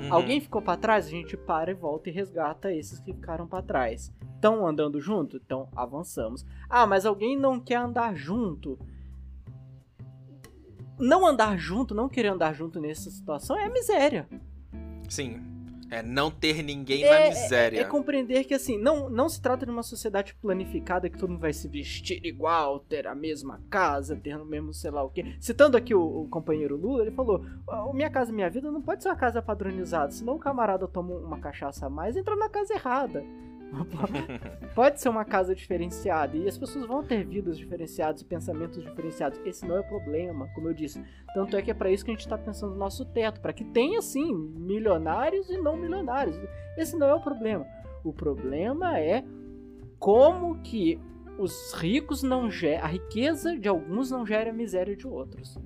Uhum. 0.00 0.12
Alguém 0.12 0.40
ficou 0.40 0.60
para 0.60 0.78
trás, 0.78 1.06
a 1.06 1.10
gente 1.10 1.36
para 1.36 1.70
e 1.70 1.74
volta 1.74 2.08
e 2.08 2.12
resgata 2.12 2.72
esses 2.72 2.98
que 3.00 3.12
ficaram 3.12 3.46
para 3.46 3.62
trás. 3.62 4.12
Estão 4.34 4.66
andando 4.66 5.00
junto? 5.00 5.36
Então 5.36 5.68
avançamos. 5.74 6.44
Ah, 6.68 6.86
mas 6.86 7.06
alguém 7.06 7.36
não 7.38 7.58
quer 7.58 7.76
andar 7.76 8.14
junto 8.14 8.78
não 10.98 11.26
andar 11.26 11.58
junto, 11.58 11.94
não 11.94 12.08
querer 12.08 12.28
andar 12.28 12.54
junto 12.54 12.80
nessa 12.80 13.10
situação 13.10 13.56
é 13.58 13.68
miséria. 13.68 14.26
Sim. 15.08 15.55
É 15.90 16.02
não 16.02 16.30
ter 16.30 16.62
ninguém 16.62 17.04
é, 17.04 17.10
na 17.10 17.28
miséria. 17.28 17.78
É, 17.78 17.82
é, 17.82 17.84
compreender 17.84 18.44
que, 18.44 18.54
assim, 18.54 18.78
não, 18.78 19.08
não 19.08 19.28
se 19.28 19.40
trata 19.40 19.64
de 19.64 19.70
uma 19.70 19.82
sociedade 19.82 20.34
planificada 20.34 21.08
que 21.08 21.18
todo 21.18 21.30
mundo 21.30 21.40
vai 21.40 21.52
se 21.52 21.68
vestir 21.68 22.20
igual, 22.24 22.80
ter 22.80 23.06
a 23.06 23.14
mesma 23.14 23.60
casa, 23.70 24.16
ter 24.16 24.36
o 24.36 24.44
mesmo 24.44 24.72
sei 24.72 24.90
lá 24.90 25.02
o 25.02 25.10
quê. 25.10 25.36
Citando 25.40 25.76
aqui 25.76 25.94
o, 25.94 26.22
o 26.22 26.28
companheiro 26.28 26.76
Lula, 26.76 27.02
ele 27.02 27.12
falou: 27.12 27.44
Minha 27.94 28.10
casa, 28.10 28.32
minha 28.32 28.50
vida 28.50 28.70
não 28.70 28.82
pode 28.82 29.02
ser 29.02 29.08
uma 29.08 29.16
casa 29.16 29.40
padronizada, 29.40 30.10
senão 30.10 30.34
o 30.34 30.38
camarada 30.38 30.88
toma 30.88 31.14
uma 31.14 31.38
cachaça 31.38 31.86
a 31.86 31.90
mais 31.90 32.16
e 32.16 32.20
entra 32.20 32.36
na 32.36 32.48
casa 32.48 32.74
errada. 32.74 33.24
Pode 34.74 35.00
ser 35.00 35.08
uma 35.08 35.24
casa 35.24 35.54
diferenciada 35.54 36.36
e 36.36 36.48
as 36.48 36.56
pessoas 36.56 36.86
vão 36.86 37.02
ter 37.02 37.24
vidas 37.24 37.58
diferenciadas 37.58 38.20
e 38.20 38.24
pensamentos 38.24 38.82
diferenciados. 38.82 39.40
Esse 39.44 39.66
não 39.66 39.76
é 39.76 39.80
o 39.80 39.84
problema, 39.84 40.48
como 40.54 40.68
eu 40.68 40.74
disse. 40.74 41.02
Tanto 41.34 41.56
é 41.56 41.62
que 41.62 41.70
é 41.70 41.74
para 41.74 41.90
isso 41.90 42.04
que 42.04 42.10
a 42.10 42.14
gente 42.14 42.20
está 42.20 42.38
pensando 42.38 42.72
no 42.72 42.78
nosso 42.78 43.04
teto, 43.04 43.40
para 43.40 43.52
que 43.52 43.64
tenha 43.64 44.00
sim 44.00 44.34
milionários 44.34 45.50
e 45.50 45.56
não 45.58 45.76
milionários. 45.76 46.36
Esse 46.76 46.96
não 46.96 47.06
é 47.06 47.14
o 47.14 47.20
problema. 47.20 47.66
O 48.04 48.12
problema 48.12 48.98
é 48.98 49.24
como 49.98 50.60
que 50.62 51.00
os 51.38 51.72
ricos 51.74 52.22
não 52.22 52.50
geram, 52.50 52.84
a 52.84 52.88
riqueza 52.88 53.58
de 53.58 53.68
alguns 53.68 54.10
não 54.10 54.24
gera 54.24 54.50
a 54.50 54.52
miséria 54.52 54.96
de 54.96 55.06
outros. 55.06 55.58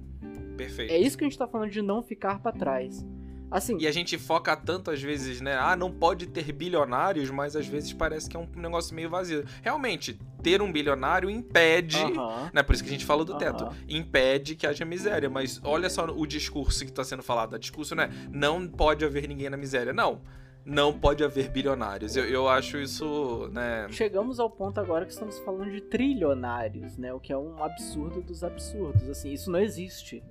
Perfeito. 0.57 0.93
É 0.93 0.99
isso 0.99 1.17
que 1.17 1.25
a 1.25 1.27
gente 1.27 1.33
está 1.33 1.47
falando 1.47 1.71
de 1.71 1.81
não 1.81 2.03
ficar 2.03 2.41
para 2.41 2.57
trás. 2.57 3.07
Assim, 3.51 3.77
e 3.81 3.87
a 3.87 3.93
gente 3.93 4.17
foca 4.17 4.57
tanto 4.57 4.91
às 4.91 5.03
vezes, 5.03 5.41
né? 5.41 5.57
Ah, 5.59 5.75
não 5.75 5.91
pode 5.91 6.27
ter 6.27 6.53
bilionários, 6.53 7.31
mas 7.31 7.57
às 7.57 7.67
vezes 7.67 7.93
parece 7.93 8.29
que 8.29 8.37
é 8.37 8.41
um 8.41 8.49
negócio 8.55 8.95
meio 8.95 9.11
vazio. 9.11 9.45
Realmente, 9.63 10.21
ter 10.43 10.63
um 10.63 10.71
bilionário 10.71 11.29
impede, 11.29 11.99
uh 11.99 12.11
-huh. 12.11 12.51
né? 12.53 12.63
Por 12.63 12.75
isso 12.75 12.85
que 12.85 12.89
a 12.89 12.93
gente 12.93 13.05
fala 13.05 13.25
do 13.25 13.37
teto, 13.37 13.65
uh 13.65 13.69
-huh. 13.69 13.75
impede 13.89 14.55
que 14.55 14.67
haja 14.67 14.85
miséria. 14.85 15.29
Mas 15.29 15.61
olha 15.65 15.91
só 15.91 16.05
o 16.07 16.27
discurso 16.27 16.85
que 16.85 16.91
está 16.91 17.03
sendo 17.03 17.23
falado. 17.23 17.55
O 17.55 17.59
discurso 17.59 17.95
não 17.95 18.05
é 18.05 18.11
não 18.31 18.69
pode 18.69 19.05
haver 19.05 19.27
ninguém 19.27 19.51
na 19.51 19.57
miséria. 19.57 19.93
Não 19.93 20.21
não 20.65 20.93
pode 20.99 21.25
haver 21.25 21.49
bilionários. 21.51 22.17
Eu, 22.17 22.25
eu 22.25 22.49
acho 22.49 22.79
isso, 22.79 23.49
né? 23.53 23.87
Chegamos 23.91 24.39
ao 24.39 24.51
ponto 24.51 24.79
agora 24.79 25.07
que 25.07 25.13
estamos 25.13 25.39
falando 25.41 25.71
de 25.71 25.81
trilionários, 25.81 26.97
né? 26.97 27.13
O 27.13 27.21
que 27.21 27.33
é 27.33 27.37
um 27.37 27.63
absurdo 27.63 28.21
dos 28.21 28.45
absurdos. 28.45 29.09
Assim, 29.09 29.33
isso 29.33 29.51
não 29.51 29.59
existe 29.59 30.23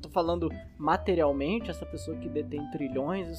tô 0.00 0.08
falando 0.08 0.48
materialmente, 0.78 1.70
essa 1.70 1.86
pessoa 1.86 2.16
que 2.16 2.28
detém 2.28 2.68
trilhões, 2.70 3.38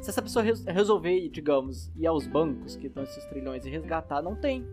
se 0.00 0.10
essa 0.10 0.22
pessoa 0.22 0.44
res 0.44 0.64
resolver, 0.64 1.28
digamos, 1.28 1.90
ir 1.96 2.06
aos 2.06 2.26
bancos 2.26 2.76
que 2.76 2.88
dão 2.88 3.02
esses 3.02 3.24
trilhões 3.26 3.64
e 3.64 3.70
resgatar, 3.70 4.22
não 4.22 4.36
tem. 4.36 4.64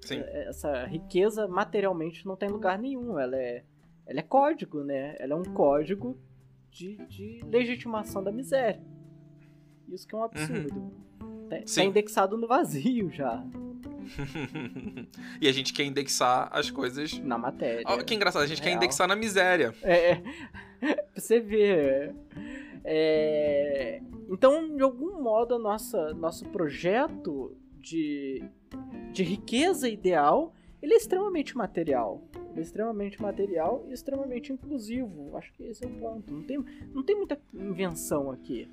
Sim. 0.00 0.20
É, 0.20 0.48
essa 0.48 0.86
riqueza 0.86 1.46
materialmente 1.46 2.26
não 2.26 2.36
tem 2.36 2.48
lugar 2.48 2.78
nenhum, 2.78 3.18
ela 3.18 3.36
é, 3.36 3.64
ela 4.06 4.20
é 4.20 4.22
código, 4.22 4.82
né? 4.82 5.14
Ela 5.18 5.34
é 5.34 5.36
um 5.36 5.44
código 5.44 6.18
de, 6.70 6.96
de 7.06 7.40
legitimação 7.44 8.22
da 8.22 8.32
miséria. 8.32 8.82
Isso 9.88 10.06
que 10.06 10.14
é 10.14 10.18
um 10.18 10.24
absurdo. 10.24 10.78
Uhum. 10.78 11.48
Tá, 11.48 11.56
tá 11.74 11.84
indexado 11.84 12.36
no 12.36 12.46
vazio 12.46 13.10
já. 13.10 13.44
e 15.40 15.48
a 15.48 15.52
gente 15.52 15.72
quer 15.72 15.84
indexar 15.84 16.48
as 16.52 16.70
coisas. 16.70 17.18
Na 17.18 17.38
matéria. 17.38 17.84
Oh, 17.86 18.02
que 18.04 18.14
engraçado, 18.14 18.42
a 18.42 18.46
gente 18.46 18.60
Real. 18.60 18.70
quer 18.70 18.76
indexar 18.76 19.08
na 19.08 19.16
miséria. 19.16 19.74
É. 19.82 20.10
é. 20.10 20.22
pra 20.80 21.04
você 21.14 21.40
ver. 21.40 22.14
É... 22.84 24.00
Então, 24.28 24.76
de 24.76 24.82
algum 24.82 25.22
modo, 25.22 25.58
nossa, 25.58 26.12
nosso 26.14 26.44
projeto 26.46 27.56
de, 27.80 28.44
de 29.12 29.22
riqueza 29.22 29.88
ideal 29.88 30.54
ele 30.80 30.94
é 30.94 30.96
extremamente 30.96 31.56
material. 31.56 32.22
Ele 32.52 32.60
é 32.60 32.62
extremamente 32.62 33.20
material 33.20 33.84
e 33.88 33.92
extremamente 33.92 34.52
inclusivo. 34.52 35.36
Acho 35.36 35.52
que 35.52 35.64
esse 35.64 35.84
é 35.84 35.88
o 35.88 35.90
ponto. 35.90 36.32
Não 36.32 36.42
tem, 36.42 36.64
não 36.94 37.02
tem 37.02 37.16
muita 37.16 37.38
invenção 37.52 38.30
aqui. 38.30 38.70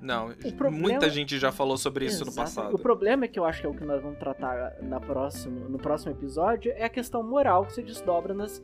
Não, 0.00 0.32
problema... 0.56 0.70
muita 0.70 1.08
gente 1.08 1.38
já 1.38 1.50
falou 1.50 1.78
sobre 1.78 2.04
isso 2.04 2.22
Exato. 2.22 2.30
no 2.30 2.36
passado. 2.36 2.74
O 2.74 2.78
problema 2.78 3.24
é 3.24 3.28
que 3.28 3.38
eu 3.38 3.44
acho 3.44 3.60
que 3.60 3.66
é 3.66 3.70
o 3.70 3.74
que 3.74 3.84
nós 3.84 4.02
vamos 4.02 4.18
tratar 4.18 4.76
na 4.82 5.00
próximo, 5.00 5.68
no 5.68 5.78
próximo 5.78 6.12
episódio 6.12 6.72
é 6.76 6.84
a 6.84 6.88
questão 6.90 7.22
moral 7.22 7.64
que 7.64 7.72
se 7.72 7.82
desdobra 7.82 8.34
nas, 8.34 8.62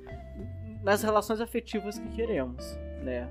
nas 0.83 1.03
relações 1.03 1.41
afetivas 1.41 1.99
que 1.99 2.09
queremos, 2.11 2.79
né? 3.03 3.31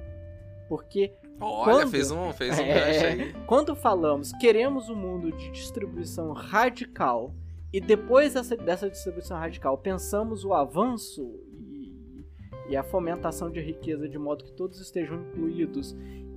Porque 0.68 1.14
Olha, 1.40 1.64
quando, 1.64 1.92
fez 1.92 2.12
um, 2.12 2.34
fez 2.34 2.60
um 2.60 2.62
é, 2.62 3.08
aí. 3.08 3.34
Quando 3.48 3.76
falamos 3.76 4.32
queremos 4.34 4.90
um 4.90 4.96
mundo 4.96 5.32
de 5.32 5.52
distribuição 5.52 6.34
radical 6.34 7.34
e 7.72 7.80
depois 7.80 8.34
dessa, 8.34 8.58
dessa 8.58 8.90
distribuição 8.90 9.38
radical 9.38 9.78
pensamos 9.78 10.44
o 10.44 10.54
avanço 10.54 11.40
e, 11.54 12.26
e 12.70 12.76
a 12.76 12.84
fomentação 12.84 13.50
de 13.50 13.62
riqueza 13.62 14.08
de 14.10 14.18
modo 14.18 14.44
que 14.44 14.52
todos 14.52 14.80
estejam 14.82 15.22
incluídos 15.22 15.94
inclu 15.94 16.29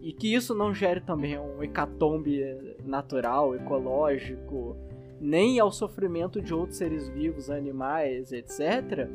e 0.00 0.12
que 0.12 0.32
isso 0.32 0.54
não 0.54 0.72
gere 0.72 1.00
também 1.00 1.38
um 1.38 1.62
hecatombe 1.62 2.40
natural, 2.84 3.54
ecológico, 3.54 4.76
nem 5.20 5.58
ao 5.58 5.72
sofrimento 5.72 6.40
de 6.40 6.54
outros 6.54 6.78
seres 6.78 7.08
vivos, 7.08 7.50
animais, 7.50 8.30
etc. 8.32 9.08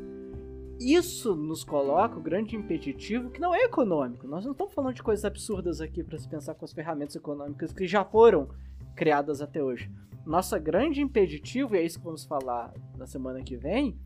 Isso 0.78 1.34
nos 1.34 1.64
coloca 1.64 2.18
o 2.18 2.22
grande 2.22 2.56
impeditivo 2.56 3.30
que 3.30 3.40
não 3.40 3.54
é 3.54 3.64
econômico. 3.64 4.26
Nós 4.26 4.44
não 4.44 4.52
estamos 4.52 4.74
falando 4.74 4.94
de 4.94 5.02
coisas 5.02 5.24
absurdas 5.24 5.80
aqui 5.80 6.02
para 6.02 6.18
se 6.18 6.28
pensar 6.28 6.54
com 6.54 6.64
as 6.64 6.72
ferramentas 6.72 7.16
econômicas 7.16 7.72
que 7.72 7.86
já 7.86 8.04
foram 8.04 8.48
criadas 8.94 9.40
até 9.40 9.62
hoje. 9.62 9.90
Nossa 10.26 10.58
grande 10.58 11.00
impeditivo, 11.00 11.74
e 11.74 11.78
é 11.78 11.82
isso 11.82 11.98
que 11.98 12.04
vamos 12.04 12.24
falar 12.24 12.72
na 12.96 13.06
semana 13.06 13.42
que 13.42 13.56
vem, 13.56 13.96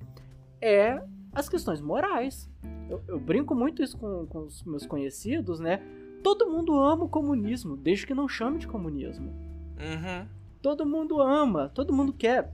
é 0.60 1.02
as 1.32 1.48
questões 1.48 1.80
morais. 1.80 2.50
Eu, 2.88 3.02
eu 3.08 3.20
brinco 3.20 3.54
muito 3.54 3.82
isso 3.82 3.96
com, 3.96 4.26
com 4.26 4.40
os 4.40 4.62
meus 4.64 4.86
conhecidos, 4.86 5.60
né? 5.60 5.80
Todo 6.22 6.48
mundo 6.48 6.78
ama 6.78 7.04
o 7.04 7.08
comunismo, 7.08 7.76
desde 7.76 8.06
que 8.06 8.14
não 8.14 8.28
chame 8.28 8.58
de 8.58 8.66
comunismo. 8.66 9.30
Uhum. 9.78 10.26
Todo 10.60 10.84
mundo 10.84 11.20
ama, 11.20 11.68
todo 11.68 11.92
mundo 11.92 12.12
quer 12.12 12.52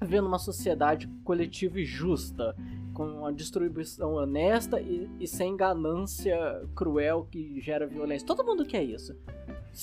ver 0.00 0.20
numa 0.20 0.38
sociedade 0.38 1.08
coletiva 1.24 1.80
e 1.80 1.84
justa, 1.84 2.54
com 2.92 3.06
uma 3.06 3.32
distribuição 3.32 4.14
honesta 4.14 4.80
e, 4.80 5.08
e, 5.18 5.26
sem 5.26 5.56
ganância 5.56 6.36
cruel 6.74 7.26
que 7.30 7.60
gera 7.60 7.86
violência. 7.86 8.26
Todo 8.26 8.44
mundo 8.44 8.64
quer 8.64 8.84
isso. 8.84 9.16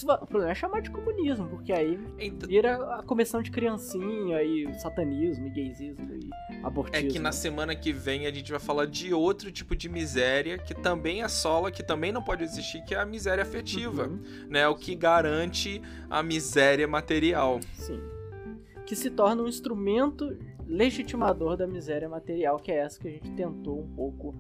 O 0.03 0.25
problema 0.25 0.51
é 0.51 0.55
chamar 0.55 0.81
de 0.81 0.89
comunismo, 0.89 1.47
porque 1.49 1.73
aí 1.73 1.99
então... 2.17 2.47
vira 2.47 2.95
a 2.95 3.03
comissão 3.03 3.41
de 3.41 3.51
criancinha 3.51 4.41
e 4.41 4.73
satanismo 4.79 5.47
e 5.47 5.49
gaysismo 5.49 6.07
e 6.13 6.29
abortismo. 6.63 7.07
É 7.07 7.11
que 7.11 7.19
na 7.19 7.33
semana 7.33 7.75
que 7.75 7.91
vem 7.91 8.25
a 8.25 8.31
gente 8.31 8.49
vai 8.51 8.59
falar 8.59 8.85
de 8.85 9.13
outro 9.13 9.51
tipo 9.51 9.75
de 9.75 9.89
miséria 9.89 10.57
que 10.57 10.73
também 10.73 11.21
assola, 11.21 11.69
que 11.69 11.83
também 11.83 12.11
não 12.11 12.23
pode 12.23 12.41
existir, 12.43 12.81
que 12.85 12.95
é 12.95 12.99
a 12.99 13.05
miséria 13.05 13.41
afetiva, 13.41 14.07
uhum. 14.07 14.19
né? 14.47 14.65
O 14.67 14.75
que 14.75 14.95
garante 14.95 15.81
a 16.09 16.23
miséria 16.23 16.87
material. 16.87 17.59
Sim. 17.73 17.99
Que 18.85 18.95
se 18.95 19.09
torna 19.09 19.43
um 19.43 19.47
instrumento 19.47 20.37
legitimador 20.65 21.57
da 21.57 21.67
miséria 21.67 22.07
material, 22.07 22.57
que 22.59 22.71
é 22.71 22.77
essa 22.77 22.97
que 22.97 23.09
a 23.09 23.11
gente 23.11 23.29
tentou 23.31 23.81
um 23.81 23.93
pouco 23.93 24.33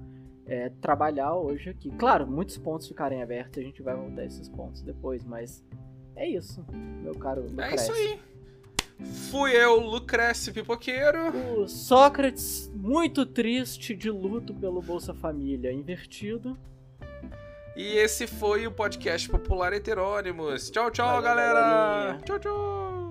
é, 0.51 0.69
trabalhar 0.81 1.33
hoje 1.33 1.69
aqui. 1.69 1.89
Claro, 1.91 2.27
muitos 2.27 2.57
pontos 2.57 2.85
ficarem 2.85 3.23
abertos, 3.23 3.57
a 3.57 3.61
gente 3.61 3.81
vai 3.81 3.95
voltar 3.95 4.23
a 4.23 4.25
esses 4.25 4.49
pontos 4.49 4.81
depois, 4.81 5.23
mas 5.23 5.63
é 6.13 6.27
isso, 6.27 6.65
meu 7.01 7.15
caro 7.15 7.43
Lucrece. 7.43 7.71
É 7.71 7.75
isso 7.75 7.91
aí. 7.93 8.19
Fui 9.31 9.51
eu, 9.51 9.79
Lucrece 9.79 10.51
Pipoqueiro. 10.51 11.61
O 11.61 11.67
Sócrates, 11.69 12.69
muito 12.75 13.25
triste, 13.25 13.95
de 13.95 14.11
luto 14.11 14.53
pelo 14.53 14.81
Bolsa 14.81 15.13
Família 15.13 15.71
invertido. 15.71 16.57
E 17.75 17.95
esse 17.95 18.27
foi 18.27 18.67
o 18.67 18.71
podcast 18.71 19.29
Popular 19.29 19.71
Heterônimos. 19.71 20.69
Tchau, 20.69 20.91
tchau, 20.91 21.07
Valeu, 21.07 21.23
galera. 21.23 21.61
Galerinha. 21.61 22.21
Tchau, 22.25 22.39
tchau. 22.39 23.10